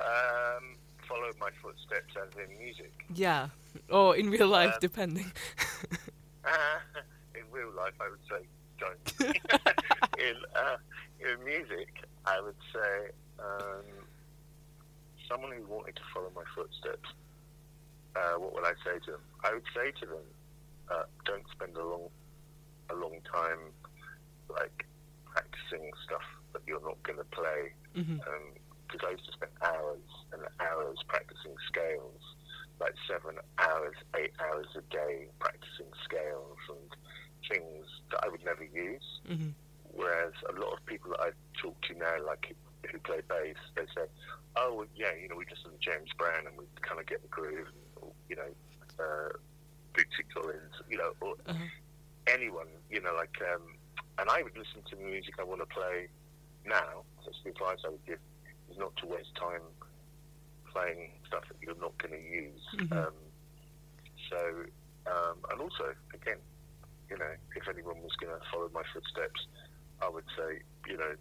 Um, 0.00 0.76
follow 1.08 1.30
my 1.40 1.50
footsteps 1.62 2.14
as 2.16 2.30
in 2.48 2.58
music. 2.58 2.92
Yeah, 3.14 3.48
or 3.90 4.16
in 4.16 4.30
real 4.30 4.48
life, 4.48 4.74
Um, 4.74 4.78
depending. 4.80 5.32
in 7.34 7.42
real 7.52 7.72
life, 7.76 7.94
I 8.00 8.08
would 8.10 8.20
say 8.30 8.46
don't. 8.78 9.12
in 10.18 10.36
uh, 10.54 10.76
in 11.20 11.44
music, 11.44 11.88
I 12.26 12.40
would 12.40 12.56
say 12.72 13.10
um, 13.38 13.84
someone 15.28 15.52
who 15.52 15.64
wanted 15.66 15.96
to 15.96 16.02
follow 16.14 16.30
my 16.34 16.44
footsteps. 16.54 17.08
Uh, 18.14 18.38
what 18.38 18.54
would 18.54 18.64
I 18.64 18.72
say 18.84 18.98
to 19.04 19.10
them? 19.12 19.20
I 19.44 19.52
would 19.52 19.64
say 19.74 19.90
to 20.00 20.06
them, 20.06 20.24
uh, 20.90 21.02
don't 21.24 21.44
spend 21.52 21.76
a 21.76 21.84
long 21.84 22.08
a 22.90 22.94
long 22.94 23.18
time 23.30 23.58
like 24.48 24.86
practicing 25.26 25.90
stuff 26.04 26.22
that 26.52 26.62
you're 26.66 26.80
not 26.82 27.02
going 27.02 27.18
to 27.18 27.24
play 27.24 27.72
hmm 27.94 28.16
because 28.86 29.02
I 29.06 29.12
used 29.12 29.26
to 29.26 29.32
spend 29.34 29.52
hours 29.62 30.06
and 30.32 30.42
hours 30.60 30.98
practicing 31.08 31.54
scales, 31.66 32.22
like 32.80 32.94
seven 33.08 33.36
hours, 33.58 33.96
eight 34.16 34.32
hours 34.40 34.66
a 34.76 34.82
day 34.92 35.28
practicing 35.38 35.90
scales 36.04 36.58
and 36.70 36.90
things 37.50 37.86
that 38.10 38.20
I 38.24 38.28
would 38.28 38.44
never 38.44 38.64
use. 38.64 39.20
hmm 39.26 39.50
Whereas 39.92 40.32
a 40.48 40.60
lot 40.60 40.74
of 40.76 40.84
people 40.86 41.10
that 41.16 41.20
I 41.20 41.30
talk 41.60 41.80
to 41.88 41.94
now, 41.96 42.20
like 42.26 42.54
who 42.90 42.98
play 43.00 43.22
bass, 43.28 43.56
they 43.74 43.86
say, 43.96 44.04
"Oh, 44.56 44.84
yeah, 44.94 45.14
you 45.16 45.28
know, 45.28 45.36
we 45.36 45.46
just 45.46 45.64
listen 45.64 45.78
to 45.78 45.84
James 45.90 46.10
Brown 46.18 46.46
and 46.46 46.56
we 46.58 46.64
kind 46.82 47.00
of 47.00 47.06
get 47.06 47.22
the 47.22 47.28
groove, 47.28 47.66
and, 48.02 48.12
you 48.28 48.36
know, 48.36 48.50
uh, 49.00 49.32
Bootsy 49.94 50.22
Collins, 50.34 50.74
you 50.90 50.98
know, 50.98 51.12
or 51.20 51.34
Uh-huh. 51.46 51.64
anyone, 52.28 52.68
you 52.90 53.00
know, 53.00 53.14
like, 53.16 53.34
um, 53.54 53.74
and 54.18 54.28
I 54.28 54.42
would 54.42 54.56
listen 54.56 54.82
to 54.90 54.96
the 54.96 55.02
music 55.02 55.34
I 55.40 55.44
want 55.44 55.60
to 55.62 55.66
play 55.66 56.08
now. 56.66 57.04
That's 57.24 57.40
the 57.42 57.50
advice 57.50 57.78
I 57.84 57.88
would 57.88 58.04
give: 58.04 58.18
is 58.70 58.78
not 58.78 58.94
to 58.96 59.06
waste 59.06 59.34
time 59.36 59.62
playing 60.72 61.12
stuff 61.26 61.44
that 61.48 61.56
you're 61.62 61.74
not 61.80 61.96
going 61.98 62.12
to 62.12 62.28
use. 62.28 62.60
Mhm. 62.74 62.92
Um, 63.06 63.14
so, 64.30 64.64
um, 65.06 65.38
and 65.50 65.60
also, 65.60 65.94
again, 66.14 66.38
you 67.08 67.16
know, 67.16 67.34
if 67.54 67.68
anyone 67.68 68.02
was 68.02 68.12
going 68.20 68.38
to 68.38 68.44
follow 68.52 68.68
my 68.74 68.82
footsteps, 68.92 69.46
I 70.02 70.08
would 70.08 70.24
say, 70.36 70.60
you 70.88 70.96
know, 70.96 71.14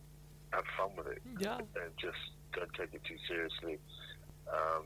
have 0.52 0.66
fun 0.78 0.96
with 0.98 1.08
it 1.08 1.22
Yeah, 1.40 1.58
and 1.58 1.92
just 1.98 2.18
don't 2.54 2.74
take 2.74 2.94
it 2.94 3.04
too 3.04 3.18
seriously. 3.28 3.78
Um, 4.48 4.86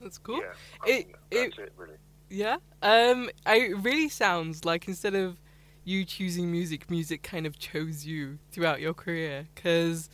that's 0.00 0.18
cool. 0.18 0.40
Yeah, 0.40 0.52
It- 0.86 1.14
that's 1.30 1.58
it, 1.58 1.72
really. 1.76 1.96
Yeah. 2.28 2.56
Um, 2.82 3.30
it 3.46 3.76
really 3.78 4.08
sounds 4.08 4.64
like 4.64 4.88
instead 4.88 5.14
of 5.14 5.40
you 5.84 6.04
choosing 6.04 6.50
music, 6.50 6.90
music 6.90 7.22
kind 7.22 7.46
of 7.46 7.58
chose 7.58 8.06
you 8.06 8.38
throughout 8.50 8.80
your 8.80 8.94
career 8.94 9.46
because 9.54 10.08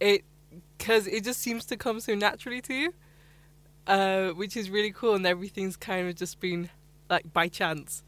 it 0.00 0.24
because 0.78 1.06
it 1.06 1.24
just 1.24 1.40
seems 1.40 1.64
to 1.66 1.76
come 1.76 2.00
so 2.00 2.14
naturally 2.14 2.60
to 2.62 2.74
you, 2.74 2.94
uh, 3.86 4.28
which 4.30 4.56
is 4.56 4.70
really 4.70 4.92
cool, 4.92 5.14
and 5.14 5.26
everything's 5.26 5.76
kind 5.76 6.08
of 6.08 6.14
just 6.14 6.40
been 6.40 6.70
like 7.10 7.32
by 7.32 7.48
chance. 7.48 8.02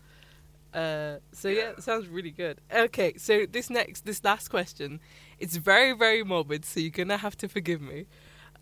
Uh, 0.74 1.16
so 1.32 1.48
yeah, 1.48 1.70
it 1.70 1.82
sounds 1.82 2.06
really 2.08 2.30
good. 2.30 2.60
Okay, 2.74 3.14
so 3.16 3.46
this 3.46 3.70
next, 3.70 4.04
this 4.04 4.22
last 4.22 4.48
question, 4.48 5.00
it's 5.38 5.56
very, 5.56 5.92
very 5.92 6.22
morbid, 6.22 6.64
so 6.64 6.80
you're 6.80 6.90
gonna 6.90 7.16
have 7.16 7.36
to 7.38 7.48
forgive 7.48 7.80
me. 7.80 8.06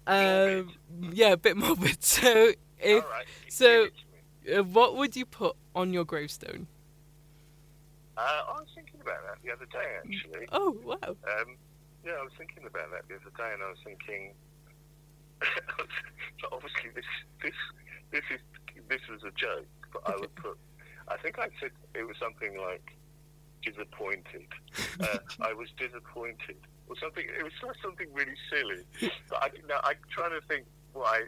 Um, 0.06 0.72
yeah, 1.12 1.32
a 1.32 1.36
bit 1.36 1.56
morbid. 1.64 2.04
So 2.04 2.52
if 2.78 3.04
right. 3.04 3.24
so- 3.48 3.84
give 3.84 3.92
it 3.94 3.94
to 4.46 4.52
me. 4.52 4.58
uh, 4.58 4.62
what 4.62 4.96
would 4.96 5.16
you 5.16 5.26
put 5.26 5.56
on 5.74 5.92
your 5.92 6.04
gravestone? 6.04 6.68
Uh, 8.16 8.20
I 8.20 8.52
was 8.60 8.68
thinking 8.74 9.00
about 9.00 9.18
that 9.26 9.42
the 9.42 9.50
other 9.50 9.66
day, 9.66 9.96
actually. 9.98 10.46
Oh 10.52 10.76
wow! 10.84 10.96
Um, 11.02 11.56
yeah, 12.04 12.20
I 12.20 12.22
was 12.22 12.32
thinking 12.36 12.64
about 12.66 12.90
that 12.92 13.08
the 13.08 13.16
other 13.16 13.32
day, 13.36 13.50
and 13.52 13.62
I 13.62 13.68
was 13.72 13.80
thinking. 13.84 14.34
so 16.40 16.48
obviously, 16.52 16.90
this 16.94 17.08
this 17.42 17.58
this 18.12 18.24
is 18.30 18.40
this 18.88 19.00
was 19.08 19.24
a 19.24 19.32
joke, 19.32 19.66
but 19.92 20.02
I 20.06 20.16
would 20.20 20.34
put. 20.36 20.58
I 21.08 21.16
think 21.18 21.38
I 21.38 21.48
said 21.60 21.72
it 21.94 22.06
was 22.06 22.16
something 22.20 22.56
like 22.60 22.96
disappointed. 23.64 24.48
Uh, 25.00 25.18
I 25.40 25.52
was 25.52 25.68
disappointed, 25.78 26.60
or 26.88 26.96
something. 27.00 27.24
It 27.24 27.42
was 27.42 27.52
like 27.62 27.76
something 27.82 28.08
really 28.12 28.36
silly. 28.52 28.84
But 29.28 29.42
I, 29.42 29.48
now 29.68 29.80
I'm 29.82 29.96
trying 30.10 30.38
to 30.38 30.46
think 30.46 30.66
I 30.94 31.24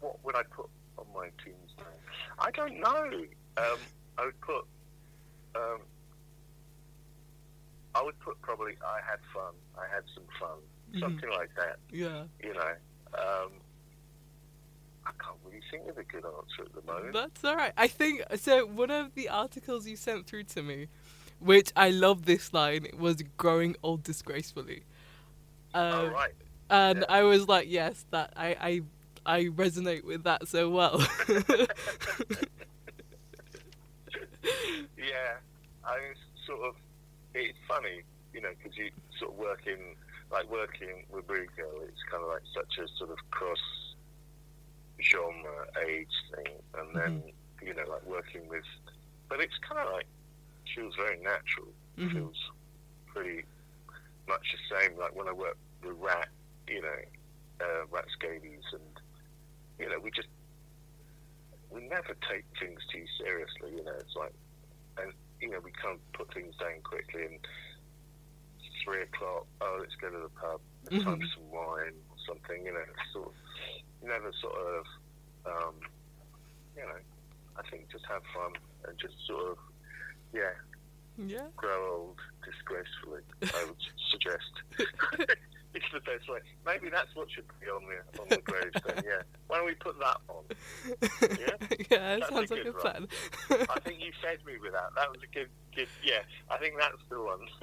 what 0.00 0.22
would 0.24 0.36
I 0.36 0.42
put 0.44 0.68
on 0.98 1.06
my 1.14 1.30
tombstone. 1.42 1.98
I 2.38 2.50
don't 2.52 2.78
know. 2.80 3.10
Um, 3.56 3.78
I 4.18 4.26
would 4.26 4.40
put. 4.40 4.66
Um, 5.56 5.80
I 7.98 8.02
would 8.04 8.18
put 8.20 8.40
probably 8.42 8.74
I 8.84 9.00
had 9.08 9.18
fun. 9.34 9.54
I 9.76 9.86
had 9.92 10.04
some 10.14 10.24
fun, 10.38 10.58
Mhm. 10.94 11.00
something 11.00 11.30
like 11.30 11.50
that. 11.56 11.78
Yeah, 11.90 12.24
You 12.42 12.54
know, 12.54 12.74
um, 13.14 13.50
I 15.06 15.10
can't 15.22 15.38
really 15.44 15.62
think 15.70 15.88
of 15.88 15.98
a 15.98 16.04
good 16.04 16.24
answer 16.24 16.62
at 16.64 16.72
the 16.74 16.82
moment. 16.92 17.12
that's 17.14 17.44
all 17.44 17.56
right. 17.56 17.72
I 17.76 17.88
think 17.88 18.22
so. 18.36 18.66
One 18.66 18.90
of 18.90 19.14
the 19.14 19.28
articles 19.28 19.86
you 19.86 19.96
sent 19.96 20.26
through 20.26 20.44
to 20.44 20.62
me, 20.62 20.88
which 21.40 21.72
I 21.74 21.90
love 21.90 22.24
this 22.26 22.52
line, 22.52 22.86
was 22.96 23.22
"growing 23.36 23.74
old 23.82 24.02
disgracefully," 24.04 24.84
um, 25.74 25.94
oh 25.94 26.06
right, 26.10 26.34
and 26.70 26.98
yeah. 27.00 27.04
I 27.08 27.22
was 27.22 27.48
like, 27.48 27.68
"Yes, 27.68 28.04
that 28.10 28.32
I 28.36 28.82
I 29.26 29.36
I 29.38 29.44
resonate 29.46 30.04
with 30.04 30.22
that 30.24 30.46
so 30.46 30.70
well." 30.70 30.98
yeah. 34.96 35.38
I 35.84 35.98
sort 36.46 36.60
of 36.68 36.74
it's 37.46 37.58
funny, 37.66 38.02
you 38.32 38.40
know, 38.40 38.50
because 38.56 38.76
you 38.76 38.90
sort 39.18 39.32
of 39.32 39.38
work 39.38 39.66
in 39.66 39.94
like 40.30 40.50
working 40.50 41.04
with 41.10 41.26
Girl. 41.26 41.80
It's 41.82 42.02
kind 42.10 42.22
of 42.22 42.28
like 42.28 42.42
such 42.54 42.78
a 42.78 42.88
sort 42.98 43.10
of 43.10 43.18
cross 43.30 43.58
genre 45.00 45.66
age 45.86 46.14
thing, 46.34 46.54
and 46.78 46.94
then 46.94 47.22
you 47.62 47.74
know, 47.74 47.84
like 47.88 48.04
working 48.06 48.48
with, 48.48 48.64
but 49.28 49.40
it's 49.40 49.56
kind 49.68 49.86
of 49.86 49.92
like 49.92 50.06
feels 50.74 50.94
very 50.96 51.18
natural. 51.18 51.68
Mhm. 51.96 52.12
Feels 52.12 52.50
pretty 53.06 53.42
much 54.28 54.46
the 54.52 54.76
same. 54.76 54.98
Like 54.98 55.14
when 55.14 55.28
I 55.28 55.32
work 55.32 55.56
with 55.84 55.96
Rat, 55.98 56.28
you 56.68 56.82
know, 56.82 57.00
uh, 57.60 57.86
Rat 57.90 58.06
Scabies, 58.12 58.64
and 58.72 59.00
you 59.78 59.88
know, 59.88 59.98
we 59.98 60.10
just 60.10 60.28
we 61.70 61.82
never 61.88 62.14
take 62.30 62.44
things 62.60 62.80
too 62.92 63.04
seriously. 63.18 63.76
You 63.76 63.84
know, 63.84 63.94
it's 63.98 64.16
like, 64.16 64.32
and 64.98 65.12
you 65.40 65.50
know, 65.50 65.60
we 65.60 65.72
can't 65.72 66.00
put 66.12 66.32
things 66.34 66.54
down 66.56 66.80
quickly. 66.82 67.24
And 67.24 67.38
three 68.84 69.02
o'clock. 69.02 69.46
Oh, 69.60 69.76
let's 69.80 69.94
go 69.96 70.08
to 70.10 70.18
the 70.18 70.28
pub. 70.40 70.60
Time 70.90 71.20
for 71.20 71.26
Mhm. 71.26 71.34
some 71.34 71.50
wine 71.50 71.94
or 72.10 72.16
something. 72.26 72.64
You 72.64 72.72
know, 72.72 72.84
sort 73.12 73.28
of 73.28 73.34
never 74.02 74.32
sort 74.40 74.56
of, 74.56 74.86
um, 75.46 75.74
you 76.76 76.82
know, 76.82 76.98
I 77.56 77.62
think 77.70 77.90
just 77.90 78.06
have 78.06 78.22
fun 78.34 78.52
and 78.86 78.98
just 78.98 79.14
sort 79.26 79.52
of, 79.52 79.58
yeah, 80.32 80.54
yeah. 81.18 81.48
grow 81.56 81.92
old 81.96 82.20
disgracefully. 82.44 83.22
I 83.42 83.64
would 83.64 83.76
suggest 84.10 84.52
it's 85.74 85.84
the 85.92 86.00
best 86.00 86.28
way. 86.28 86.38
maybe 86.66 86.88
that's 86.90 87.14
what 87.14 87.30
should 87.30 87.44
be 87.60 87.66
on 87.66 87.82
the 87.86 88.20
on 88.22 88.28
the 88.28 88.38
gravestone. 88.38 89.02
Yeah. 89.04 89.22
Why 89.48 89.58
don't 89.58 89.66
we 89.66 89.74
put 89.74 89.98
that 89.98 90.16
on? 90.28 90.44
Yeah? 91.38 91.46
yeah, 91.90 92.18
that 92.18 92.20
That's 92.20 92.30
a 92.30 92.34
sounds 92.34 92.50
like 92.50 92.64
a 92.64 92.72
plan. 92.72 93.08
I 93.50 93.80
think 93.80 94.00
you 94.00 94.12
fed 94.22 94.38
me 94.46 94.54
with 94.62 94.72
that. 94.72 94.90
That 94.96 95.10
was 95.10 95.20
a 95.22 95.34
good, 95.34 95.48
good. 95.74 95.88
Yeah, 96.02 96.20
I 96.50 96.56
think 96.58 96.74
that's 96.78 97.02
the 97.08 97.20
one. 97.22 97.40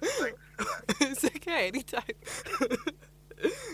Thanks 0.00 0.38
for 0.56 0.64
that. 0.64 0.96
it's 1.00 1.24
okay, 1.24 1.68
anytime. 1.68 2.02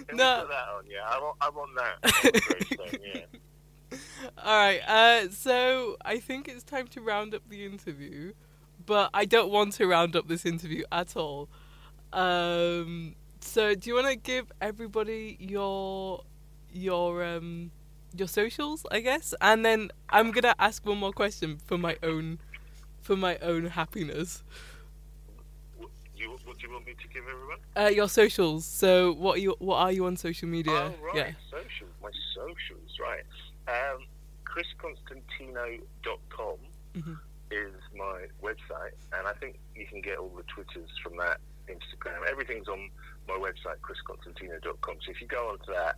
Can 0.08 0.16
No. 0.16 0.40
put 0.40 0.48
that 0.48 0.68
on? 0.74 0.84
Yeah, 0.88 1.04
I 1.06 1.18
want, 1.18 1.36
I 1.40 1.50
want 1.50 1.70
that. 1.76 1.96
on 2.24 2.30
the 2.32 2.40
gravestone, 2.40 3.00
yeah. 3.14 3.98
All 4.44 4.56
right. 4.58 4.80
Uh, 4.86 5.28
so 5.30 5.96
I 6.04 6.18
think 6.18 6.48
it's 6.48 6.62
time 6.64 6.86
to 6.88 7.00
round 7.00 7.34
up 7.34 7.42
the 7.48 7.64
interview, 7.64 8.32
but 8.84 9.10
I 9.14 9.24
don't 9.24 9.50
want 9.50 9.72
to 9.74 9.86
round 9.86 10.16
up 10.16 10.28
this 10.28 10.44
interview 10.46 10.84
at 10.92 11.16
all. 11.16 11.48
Um, 12.12 13.14
so 13.40 13.74
do 13.74 13.88
you 13.90 13.94
want 13.94 14.08
to 14.08 14.16
give 14.16 14.50
everybody 14.60 15.36
your 15.40 16.22
your 16.72 17.24
um 17.24 17.70
your 18.16 18.28
socials, 18.28 18.86
I 18.90 19.00
guess, 19.00 19.34
and 19.40 19.64
then 19.64 19.90
I'm 20.08 20.30
gonna 20.30 20.54
ask 20.58 20.84
one 20.86 20.98
more 20.98 21.12
question 21.12 21.58
for 21.58 21.76
my 21.78 21.96
own 22.02 22.38
for 23.02 23.16
my 23.16 23.36
own 23.38 23.66
happiness. 23.66 24.42
What, 25.76 25.90
you, 26.16 26.30
what 26.44 26.58
do 26.58 26.66
you 26.66 26.72
want 26.72 26.86
me 26.86 26.94
to 27.00 27.08
give 27.08 27.24
everyone? 27.28 27.58
Uh, 27.76 27.90
your 27.94 28.08
socials. 28.08 28.64
So 28.64 29.12
what 29.12 29.36
are 29.36 29.40
you 29.40 29.54
what 29.58 29.76
are 29.78 29.92
you 29.92 30.06
on 30.06 30.16
social 30.16 30.48
media? 30.48 30.72
Oh, 30.72 30.94
right. 31.04 31.14
Yeah. 31.16 31.32
Socials. 31.50 31.90
My 32.02 32.10
socials, 32.34 32.98
right. 33.00 33.24
Um, 33.68 34.06
ChrisConstantino.com 34.44 36.58
Mhm. 36.96 37.18
is 37.50 37.74
my 37.94 38.26
website, 38.42 38.94
and 39.12 39.26
I 39.26 39.32
think 39.34 39.58
you 39.74 39.86
can 39.86 40.00
get 40.00 40.18
all 40.18 40.30
the 40.30 40.42
Twitters 40.44 40.88
from 41.02 41.16
that, 41.18 41.40
Instagram. 41.68 42.28
Everything's 42.30 42.68
on 42.68 42.90
my 43.28 43.34
website, 43.34 43.76
ChrisConstantino.com. 43.82 44.96
So 45.04 45.10
if 45.10 45.20
you 45.20 45.26
go 45.26 45.48
onto 45.50 45.72
that, 45.72 45.96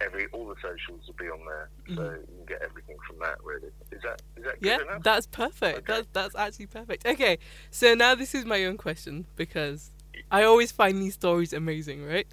every 0.00 0.26
all 0.32 0.46
the 0.48 0.54
socials 0.62 1.00
will 1.06 1.14
be 1.14 1.26
on 1.26 1.40
there, 1.46 1.68
so 1.94 2.02
you 2.02 2.26
can 2.36 2.46
get 2.46 2.62
everything 2.62 2.96
from 3.06 3.18
that. 3.20 3.42
Really, 3.44 3.68
is 3.90 4.02
that 4.02 4.22
is 4.36 4.44
that 4.44 4.60
good 4.60 4.68
Yeah, 4.68 4.82
enough? 4.82 5.02
that's 5.02 5.26
perfect. 5.26 5.78
Okay. 5.78 5.92
That's 5.92 6.08
that's 6.12 6.34
actually 6.36 6.66
perfect. 6.66 7.06
Okay, 7.06 7.38
so 7.70 7.94
now 7.94 8.14
this 8.14 8.34
is 8.34 8.44
my 8.44 8.64
own 8.64 8.76
question 8.76 9.26
because 9.36 9.90
I 10.30 10.42
always 10.44 10.72
find 10.72 11.00
these 11.00 11.14
stories 11.14 11.52
amazing, 11.52 12.04
right? 12.04 12.26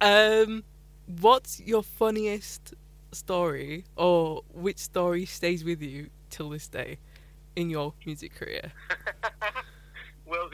Um, 0.00 0.64
what's 1.20 1.60
your 1.60 1.82
funniest 1.82 2.74
story, 3.12 3.84
or 3.96 4.42
which 4.52 4.78
story 4.78 5.24
stays 5.26 5.64
with 5.64 5.82
you 5.82 6.10
till 6.30 6.50
this 6.50 6.68
day 6.68 6.98
in 7.54 7.70
your 7.70 7.94
music 8.04 8.34
career? 8.34 8.72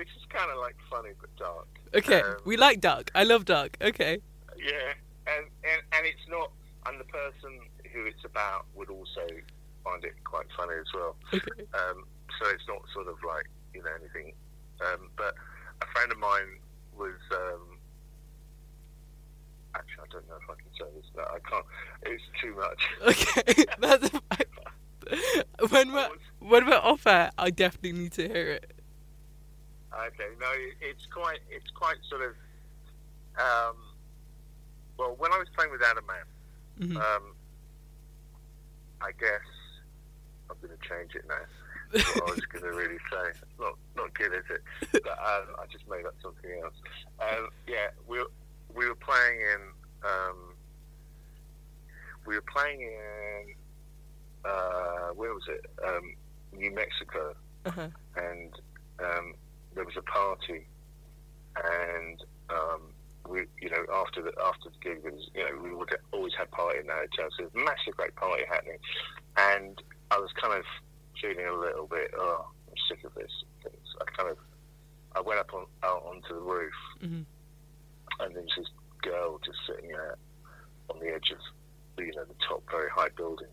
this 0.01 0.09
is 0.17 0.25
kind 0.31 0.51
of 0.51 0.59
like 0.59 0.77
funny 0.91 1.11
but 1.21 1.29
dark. 1.37 1.69
Okay, 1.95 2.23
Um, 2.23 2.37
we 2.47 2.57
like 2.57 2.81
dark. 2.81 3.11
I 3.15 3.25
love 3.25 3.45
dark. 3.45 3.77
Okay. 3.83 4.19
Yeah, 4.57 4.93
and, 5.27 5.45
and 5.65 5.81
and 5.93 6.07
it's 6.07 6.27
not. 6.29 6.51
And 6.87 6.99
the 6.99 7.05
person 7.05 7.61
who 7.93 8.07
it's 8.07 8.25
about 8.25 8.65
would 8.75 8.89
also 8.89 9.21
find 9.85 10.03
it 10.05 10.15
quite 10.25 10.47
funny 10.57 10.75
as 10.81 10.87
well. 10.95 11.15
Okay. 11.35 11.65
Um, 11.75 12.05
so 12.39 12.49
it's 12.49 12.67
not 12.67 12.81
sort 12.95 13.09
of 13.09 13.17
like 13.27 13.45
you 13.75 13.83
know 13.83 13.91
anything. 14.01 14.33
Um, 14.81 15.11
but 15.17 15.35
a 15.83 15.87
friend 15.93 16.11
of 16.11 16.19
mine 16.19 16.59
was. 16.97 17.21
Um, 17.33 17.77
actually, 19.75 20.05
I 20.05 20.13
don't 20.13 20.29
know 20.29 20.37
if 20.43 20.49
I 20.49 20.55
can 20.55 20.73
say 20.79 20.87
this. 20.97 21.11
No, 21.15 21.23
I 21.25 21.39
can't. 21.49 21.67
It's 22.07 22.23
too 22.41 22.55
much. 22.57 22.89
Okay, 23.03 23.65
that's 23.79 24.11
when 25.71 25.93
we're 25.93 26.09
when 26.39 26.67
we're 26.67 26.77
off 26.77 27.07
air. 27.07 27.31
I 27.37 27.51
definitely 27.51 27.93
need 27.93 28.13
to 28.13 28.27
hear 28.29 28.49
it. 28.53 28.80
Okay, 29.93 30.31
no, 30.39 30.47
it's 30.81 31.07
quite, 31.07 31.41
it's 31.51 31.71
quite 31.73 31.97
sort 32.09 32.23
of. 32.23 32.31
Um, 33.37 33.77
well, 34.99 35.15
when 35.19 35.33
I 35.33 35.39
was 35.39 35.49
playing 35.57 35.71
with 35.73 35.83
Adam 35.83 36.05
Ant, 36.11 36.91
Mhm. 36.91 36.97
um, 36.97 37.35
I 39.01 39.13
guess 39.13 39.41
I'm 40.51 40.57
going 40.63 40.77
to 40.77 40.89
change 40.89 41.15
it 41.15 41.25
now. 41.29 41.45
what 41.93 42.29
I 42.29 42.31
was 42.31 42.41
going 42.47 42.63
to 42.71 42.71
really 42.73 42.99
say. 43.11 43.41
Not 43.59 43.75
not 43.97 44.15
good, 44.15 44.33
is 44.33 44.45
it? 44.51 44.63
But 44.93 45.09
um, 45.19 45.57
I 45.59 45.67
just 45.71 45.89
made 45.89 46.07
up 46.07 46.15
something 46.23 46.51
else. 46.63 46.75
Um, 47.21 47.49
yeah, 47.67 47.89
we 48.07 48.19
were, 48.19 48.31
we 48.75 48.87
were 48.89 48.95
playing 48.95 49.41
in 49.41 49.61
um, 50.09 50.55
we 52.27 52.35
were 52.37 52.43
playing 52.53 52.83
in 52.83 53.55
uh, 54.45 55.09
where 55.15 55.33
was 55.35 55.45
it? 55.49 55.65
Um, 55.87 56.15
New 56.57 56.71
Mexico, 56.75 57.35
Uh-huh. 57.65 57.89
and 58.17 58.53
um, 59.01 59.35
there 59.75 59.85
was 59.85 59.97
a 59.97 60.03
party, 60.03 60.67
and 61.57 62.23
um, 62.51 62.81
we, 63.29 63.41
you 63.61 63.71
know, 63.71 63.85
after 63.95 64.23
the 64.23 64.33
after 64.45 64.71
the 64.71 64.79
gig, 64.83 65.03
there 65.03 65.13
was, 65.13 65.29
you 65.35 65.43
know, 65.45 65.63
we 65.63 65.75
would 65.75 65.95
always 66.13 66.33
have 66.39 66.51
party 66.51 66.81
in 66.81 66.87
the 66.87 66.93
hotel, 66.93 67.29
so 67.37 67.45
it 67.45 67.53
was 67.55 67.63
a 67.63 67.65
massive, 67.65 67.97
great 67.97 68.15
party 68.17 68.45
happening, 68.51 68.79
and 69.37 69.81
I 70.11 70.19
was 70.19 70.31
kind 70.41 70.55
of 70.59 70.65
feeling 71.21 71.47
a 71.47 71.53
little 71.55 71.87
bit, 71.87 72.11
oh, 72.17 72.47
I'm 72.69 72.75
sick 72.89 73.05
of 73.05 73.15
this. 73.15 73.31
Things. 73.63 73.95
I 74.01 74.05
kind 74.17 74.31
of, 74.31 74.39
I 75.15 75.21
went 75.21 75.39
up 75.41 75.53
on 75.55 75.67
out 75.83 76.03
onto 76.07 76.35
the 76.35 76.41
roof, 76.41 76.73
Mhm. 77.03 77.25
and 78.21 78.35
there 78.35 78.43
was 78.43 78.53
this 78.57 78.69
girl 79.03 79.39
just 79.45 79.59
sitting 79.67 79.89
there 79.89 80.17
on 80.89 80.99
the 81.01 81.09
edge 81.15 81.31
of, 81.31 81.39
you 82.05 82.13
know, 82.15 82.25
the 82.25 82.35
top 82.49 82.63
very 82.71 82.89
high 82.91 83.09
building, 83.17 83.49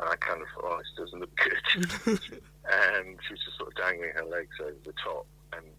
and 0.00 0.08
I 0.08 0.16
kind 0.16 0.40
of 0.42 0.48
thought, 0.54 0.64
oh, 0.64 0.78
this 0.78 0.92
doesn't 0.96 1.20
look 1.20 1.36
good 1.36 1.84
and 2.66 3.18
she 3.26 3.32
was 3.32 3.44
just 3.44 3.56
sort 3.58 3.68
of 3.70 3.74
dangling 3.76 4.10
her 4.14 4.24
legs 4.24 4.56
over 4.60 4.74
the 4.84 4.92
top 5.04 5.26
and 5.52 5.70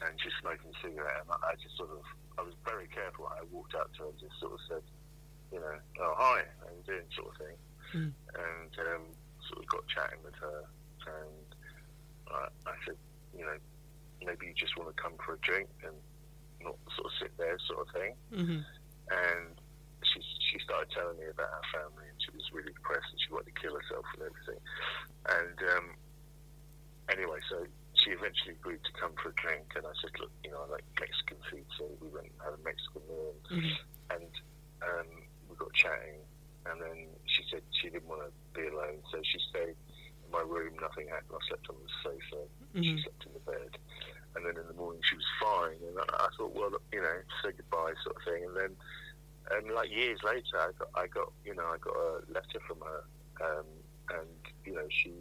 and 0.00 0.12
she's 0.22 0.32
smoking 0.40 0.70
a 0.70 0.78
cigarette 0.80 1.20
and 1.26 1.30
I, 1.34 1.52
I 1.52 1.54
just 1.60 1.76
sort 1.76 1.90
of 1.90 2.02
I 2.38 2.42
was 2.42 2.54
very 2.64 2.86
careful 2.88 3.26
I 3.28 3.42
walked 3.50 3.74
up 3.74 3.92
to 3.98 4.06
her 4.06 4.08
and 4.14 4.18
just 4.18 4.38
sort 4.40 4.52
of 4.54 4.60
said 4.68 4.84
you 5.52 5.60
know 5.60 5.76
oh 6.00 6.14
hi 6.16 6.44
how 6.62 6.70
you 6.70 6.82
doing 6.86 7.06
sort 7.16 7.34
of 7.34 7.36
thing 7.42 7.56
Mm. 7.96 8.12
and 8.36 8.72
um, 8.92 9.04
sort 9.48 9.64
of 9.64 9.66
got 9.72 9.80
chatting 9.88 10.20
with 10.22 10.36
her 10.36 10.60
and 11.08 11.48
I, 12.28 12.48
I 12.68 12.74
said 12.84 13.00
you 13.32 13.40
know 13.48 13.56
maybe 14.20 14.44
you 14.46 14.52
just 14.52 14.76
want 14.76 14.94
to 14.94 14.96
come 15.02 15.16
for 15.24 15.34
a 15.34 15.40
drink 15.40 15.68
and 15.88 15.96
not 16.60 16.76
sort 16.92 17.08
of 17.08 17.12
sit 17.16 17.32
there 17.40 17.56
sort 17.64 17.88
of 17.88 17.88
thing 17.96 18.12
Mhm. 18.28 18.60
and 19.08 19.56
she 20.04 20.20
she 20.52 20.58
started 20.60 20.92
telling 20.92 21.16
me 21.18 21.26
about 21.32 21.48
her 21.48 21.66
family, 21.80 22.06
and 22.08 22.16
she 22.22 22.30
was 22.30 22.44
really 22.52 22.72
depressed, 22.72 23.08
and 23.10 23.20
she 23.20 23.32
wanted 23.34 23.52
to 23.52 23.60
kill 23.60 23.74
herself 23.74 24.04
and 24.14 24.22
everything. 24.30 24.60
And 25.28 25.58
um, 25.76 25.86
anyway, 27.10 27.38
so 27.50 27.66
she 28.08 28.16
eventually 28.16 28.56
agreed 28.56 28.80
to 28.88 28.92
come 28.96 29.12
for 29.20 29.28
a 29.28 29.36
drink, 29.36 29.68
and 29.76 29.84
I 29.84 29.92
said, 30.00 30.16
look, 30.18 30.32
you 30.42 30.50
know, 30.50 30.64
I 30.64 30.80
like 30.80 30.84
Mexican 30.98 31.36
food, 31.50 31.66
so 31.76 31.84
we 32.00 32.08
went 32.08 32.32
and 32.32 32.40
had 32.40 32.56
a 32.56 32.62
Mexican 32.64 33.04
meal, 33.04 33.36
and, 33.36 33.60
Mhm. 33.60 33.76
and 34.16 34.32
um, 34.80 35.08
we 35.48 35.56
got 35.56 35.72
chatting, 35.74 36.24
and 36.64 36.80
then 36.80 37.08
she 37.28 37.44
said 37.52 37.60
she 37.76 37.90
didn't 37.90 38.08
want 38.08 38.24
to 38.24 38.32
be 38.56 38.66
alone, 38.66 39.02
so 39.12 39.20
she 39.22 39.38
stayed 39.52 39.76
in 40.24 40.30
my 40.32 40.40
room. 40.40 40.72
Nothing 40.80 41.08
happened. 41.08 41.36
I 41.36 41.46
slept 41.48 41.68
on 41.68 41.76
the 41.76 41.90
sofa. 42.02 42.48
She 42.80 42.96
Mhm. 42.96 43.02
slept 43.04 43.26
in 43.26 43.32
the 43.34 43.44
bed, 43.44 43.72
and 44.36 44.46
then 44.46 44.56
in 44.56 44.66
the 44.66 44.74
morning 44.74 45.02
she 45.04 45.16
was 45.16 45.28
fine. 45.40 45.76
And 45.84 45.98
I, 46.00 46.04
I 46.24 46.28
thought, 46.36 46.54
well, 46.54 46.72
you 46.92 47.02
know, 47.02 47.20
say 47.44 47.52
goodbye, 47.52 47.92
sort 48.04 48.16
of 48.16 48.22
thing. 48.24 48.44
And 48.44 48.56
then, 48.56 48.76
And 49.50 49.70
like 49.72 49.90
years 49.90 50.22
later, 50.22 50.56
I 50.60 50.72
got, 50.78 50.88
I 50.94 51.06
got, 51.08 51.32
you 51.44 51.54
know, 51.54 51.64
I 51.66 51.78
got 51.78 51.96
a 51.96 52.20
letter 52.32 52.60
from 52.66 52.80
her, 52.80 53.04
um, 53.40 53.66
and 54.10 54.28
you 54.68 54.74
know, 54.74 54.86
she 54.90 55.12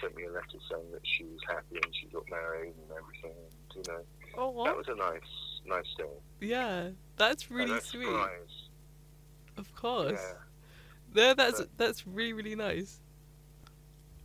sent 0.00 0.14
me 0.16 0.24
a 0.24 0.30
letter 0.30 0.58
saying 0.70 0.84
that 0.92 1.00
she 1.04 1.24
was 1.24 1.40
happy 1.48 1.76
and 1.82 1.94
she 1.94 2.06
got 2.08 2.24
married 2.30 2.74
and 2.76 2.90
everything. 2.98 3.32
And, 3.76 3.86
you 3.86 3.92
know, 3.92 4.00
Oh, 4.36 4.64
that 4.64 4.76
was 4.76 4.86
a 4.88 4.94
nice, 4.96 5.60
nice 5.66 5.86
thing. 5.96 6.06
Yeah, 6.40 6.88
that's 7.16 7.50
really 7.50 7.72
that's 7.72 7.86
sweet. 7.86 8.08
Of 9.56 9.74
course. 9.74 10.20
Yeah. 10.20 10.34
No, 11.14 11.34
that's 11.34 11.60
But- 11.60 11.78
that's 11.78 12.06
really 12.06 12.32
really 12.32 12.56
nice. 12.56 13.00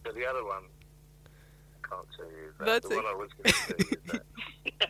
But 0.03 0.15
the 0.15 0.25
other 0.25 0.43
one, 0.43 0.63
I 1.83 1.87
can't 1.87 2.07
tell 2.15 2.25
you. 2.25 2.53
That. 2.57 2.65
That's 2.65 2.89
the 2.89 2.95
one 2.95 3.05
it. 3.05 3.07
I 3.07 3.13
was 3.13 3.29
going 3.33 3.53
to 3.53 3.53
tell 3.53 3.77
you 3.79 4.19
is 4.71 4.83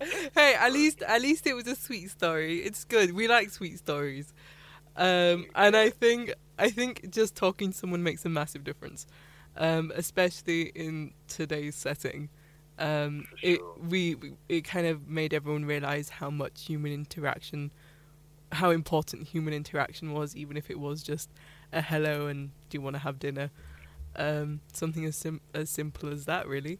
that. 0.00 0.30
hey, 0.34 0.54
at 0.54 0.72
least 0.78 1.02
at 1.02 1.20
least 1.22 1.46
it 1.46 1.54
was 1.54 1.66
a 1.68 1.76
sweet 1.76 2.10
story. 2.10 2.58
It's 2.58 2.84
good. 2.84 3.12
We 3.14 3.28
like 3.28 3.50
sweet 3.50 3.78
stories. 3.78 4.32
Um, 4.96 5.46
and 5.54 5.76
I 5.76 5.90
think 5.90 6.34
I 6.58 6.70
think 6.70 7.10
just 7.10 7.34
talking 7.36 7.72
to 7.72 7.76
someone 7.76 8.02
makes 8.02 8.24
a 8.24 8.28
massive 8.28 8.64
difference, 8.64 9.06
um, 9.56 9.92
especially 9.94 10.62
in 10.74 11.12
today's 11.28 11.76
setting. 11.76 12.28
Um, 12.78 13.26
For 13.30 13.36
it 13.42 13.60
we 13.80 14.14
we- 14.14 14.34
it 14.48 14.64
kind 14.64 14.86
of 14.86 15.08
made 15.08 15.34
everyone 15.34 15.64
realize 15.64 16.08
how 16.08 16.30
much 16.30 16.66
human 16.66 16.92
interaction, 16.92 17.70
how 18.52 18.70
important 18.70 19.28
human 19.28 19.52
interaction 19.54 20.12
was, 20.12 20.36
even 20.36 20.56
if 20.56 20.70
it 20.70 20.78
was 20.78 21.02
just 21.02 21.30
a 21.72 21.82
hello 21.82 22.26
and 22.28 22.50
do 22.70 22.78
you 22.78 22.82
want 22.82 22.94
to 22.94 23.00
have 23.00 23.18
dinner, 23.18 23.50
um, 24.16 24.60
something 24.72 25.04
as 25.04 25.16
sim- 25.16 25.40
as 25.54 25.70
simple 25.70 26.08
as 26.10 26.24
that, 26.26 26.46
really. 26.46 26.78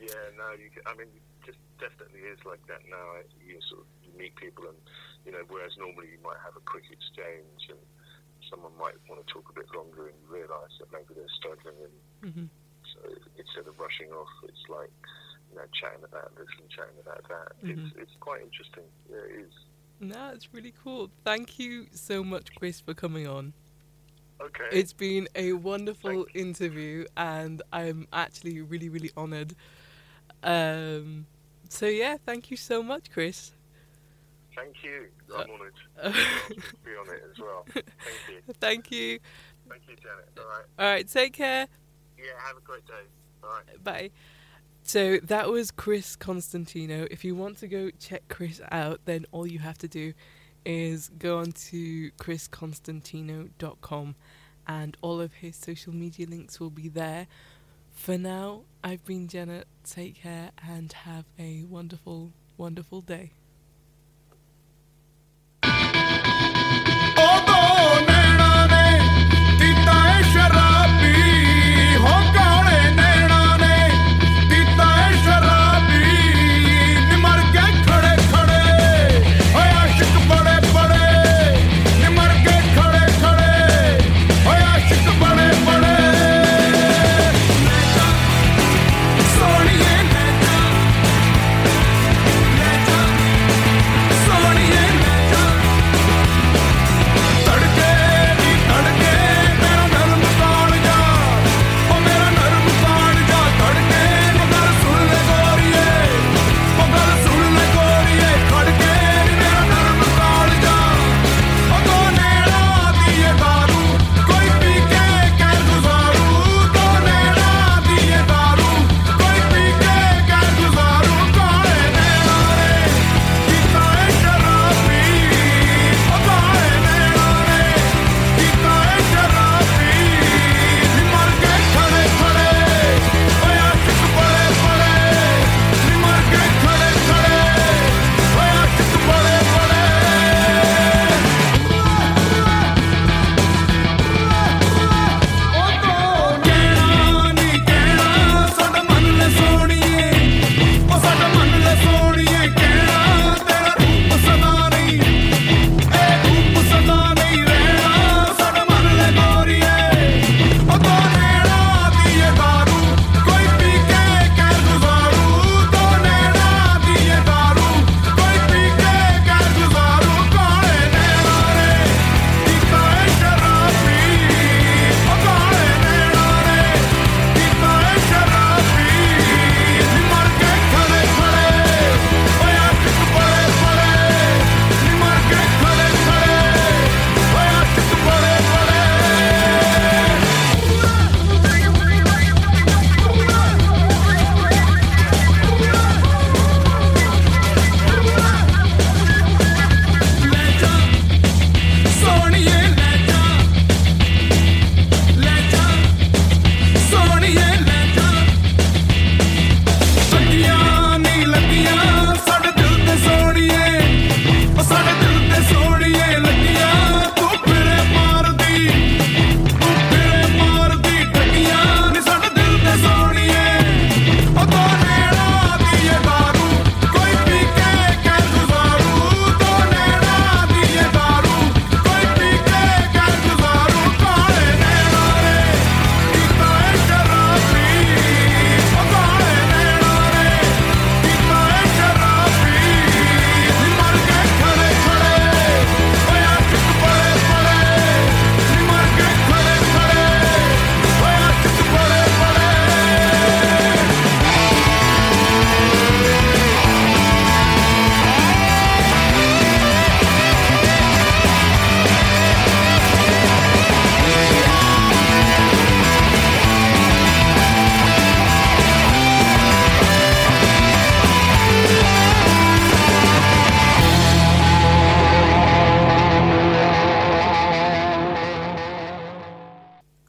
Yeah, 0.00 0.28
no, 0.36 0.52
you 0.52 0.70
can, 0.70 0.82
I 0.86 0.94
mean, 0.96 1.08
it 1.14 1.22
just 1.46 1.58
definitely 1.78 2.20
is 2.20 2.38
like 2.44 2.64
that 2.66 2.82
now. 2.90 3.20
You 3.46 3.60
sort 3.70 3.82
of 3.82 3.88
meet 4.18 4.34
people, 4.36 4.64
and 4.68 4.76
you 5.24 5.32
know, 5.32 5.42
whereas 5.48 5.72
normally 5.78 6.08
you 6.12 6.18
might 6.22 6.38
have 6.44 6.56
a 6.56 6.64
quick 6.64 6.84
exchange, 6.90 7.68
and 7.70 7.78
someone 8.54 8.72
might 8.78 8.94
want 9.10 9.26
to 9.26 9.32
talk 9.32 9.50
a 9.50 9.52
bit 9.52 9.66
longer, 9.74 10.06
and 10.06 10.14
you 10.22 10.32
realise 10.32 10.70
that 10.78 10.86
maybe 10.92 11.14
they're 11.14 11.36
struggling, 11.36 11.74
and 11.82 12.32
hmm 12.32 12.46
so 12.94 13.00
instead 13.36 13.66
of 13.66 13.78
rushing 13.80 14.12
off, 14.12 14.28
it's 14.44 14.68
like, 14.68 14.92
you 15.50 15.56
know, 15.56 15.64
chatting 15.80 16.04
about 16.04 16.34
this 16.36 16.46
and 16.60 16.70
chatting 16.70 16.94
about 17.00 17.26
that. 17.28 17.52
Mhm. 17.64 17.70
It's 17.70 17.96
it's 17.98 18.16
quite 18.20 18.42
interesting. 18.42 18.84
Yeah, 19.10 19.16
it 19.16 19.46
is. 19.46 19.52
No, 20.00 20.30
it's 20.32 20.52
really 20.54 20.72
cool. 20.82 21.10
Thank 21.24 21.58
you 21.58 21.86
so 21.92 22.22
much, 22.22 22.54
Chris, 22.54 22.80
for 22.80 22.94
coming 22.94 23.26
on. 23.26 23.52
Okay. 24.40 24.68
It's 24.70 24.92
been 24.92 25.28
a 25.34 25.54
wonderful 25.54 26.24
Thank 26.24 26.36
interview, 26.36 27.06
and 27.16 27.62
I'm 27.72 28.06
actually 28.12 28.60
really, 28.60 28.88
really 28.88 29.10
honoured. 29.16 29.54
Um, 30.42 31.26
so 31.68 31.86
yeah, 31.86 32.16
thank 32.24 32.50
you 32.50 32.56
so 32.56 32.82
much, 32.82 33.10
Chris. 33.10 33.52
Thank 34.56 34.82
you. 34.82 35.06
Uh, 35.32 35.42
I'm 35.42 35.50
honoured 35.50 35.74
to 36.02 36.10
be 36.84 36.90
on 36.90 37.14
it 37.14 37.22
as 37.30 37.38
well. 37.38 37.64
Thank 37.72 37.86
you. 38.28 38.54
Thank 38.60 38.90
you. 38.90 39.18
Thank 39.68 39.82
you, 39.88 39.96
Janet. 39.96 40.28
All 40.38 40.44
right. 40.44 40.64
All 40.78 40.86
right, 40.86 41.08
take 41.08 41.32
care. 41.32 41.66
Yeah. 42.18 42.24
Have 42.46 42.56
a 42.56 42.60
great 42.60 42.86
day. 42.86 42.92
All 43.42 43.50
right. 43.50 43.84
Bye. 43.84 44.10
So 44.82 45.16
that 45.18 45.48
was 45.48 45.70
Chris 45.70 46.14
Constantino. 46.14 47.06
If 47.10 47.24
you 47.24 47.34
want 47.34 47.58
to 47.58 47.68
go 47.68 47.90
check 47.98 48.22
Chris 48.28 48.60
out, 48.70 49.00
then 49.06 49.24
all 49.32 49.46
you 49.46 49.58
have 49.60 49.78
to 49.78 49.88
do 49.88 50.12
is 50.64 51.10
go 51.18 51.38
on 51.38 51.52
to 51.52 52.10
chrisconstantino.com 52.12 54.14
and 54.66 54.96
all 55.02 55.20
of 55.20 55.34
his 55.34 55.56
social 55.56 55.94
media 55.94 56.26
links 56.26 56.60
will 56.60 56.70
be 56.70 56.88
there. 56.88 57.26
For 57.92 58.18
now, 58.18 58.62
I've 58.82 59.04
been 59.04 59.28
Janet. 59.28 59.66
Take 59.84 60.16
care 60.16 60.50
and 60.66 60.92
have 60.92 61.26
a 61.38 61.64
wonderful, 61.64 62.32
wonderful 62.56 63.00
day. 63.00 63.32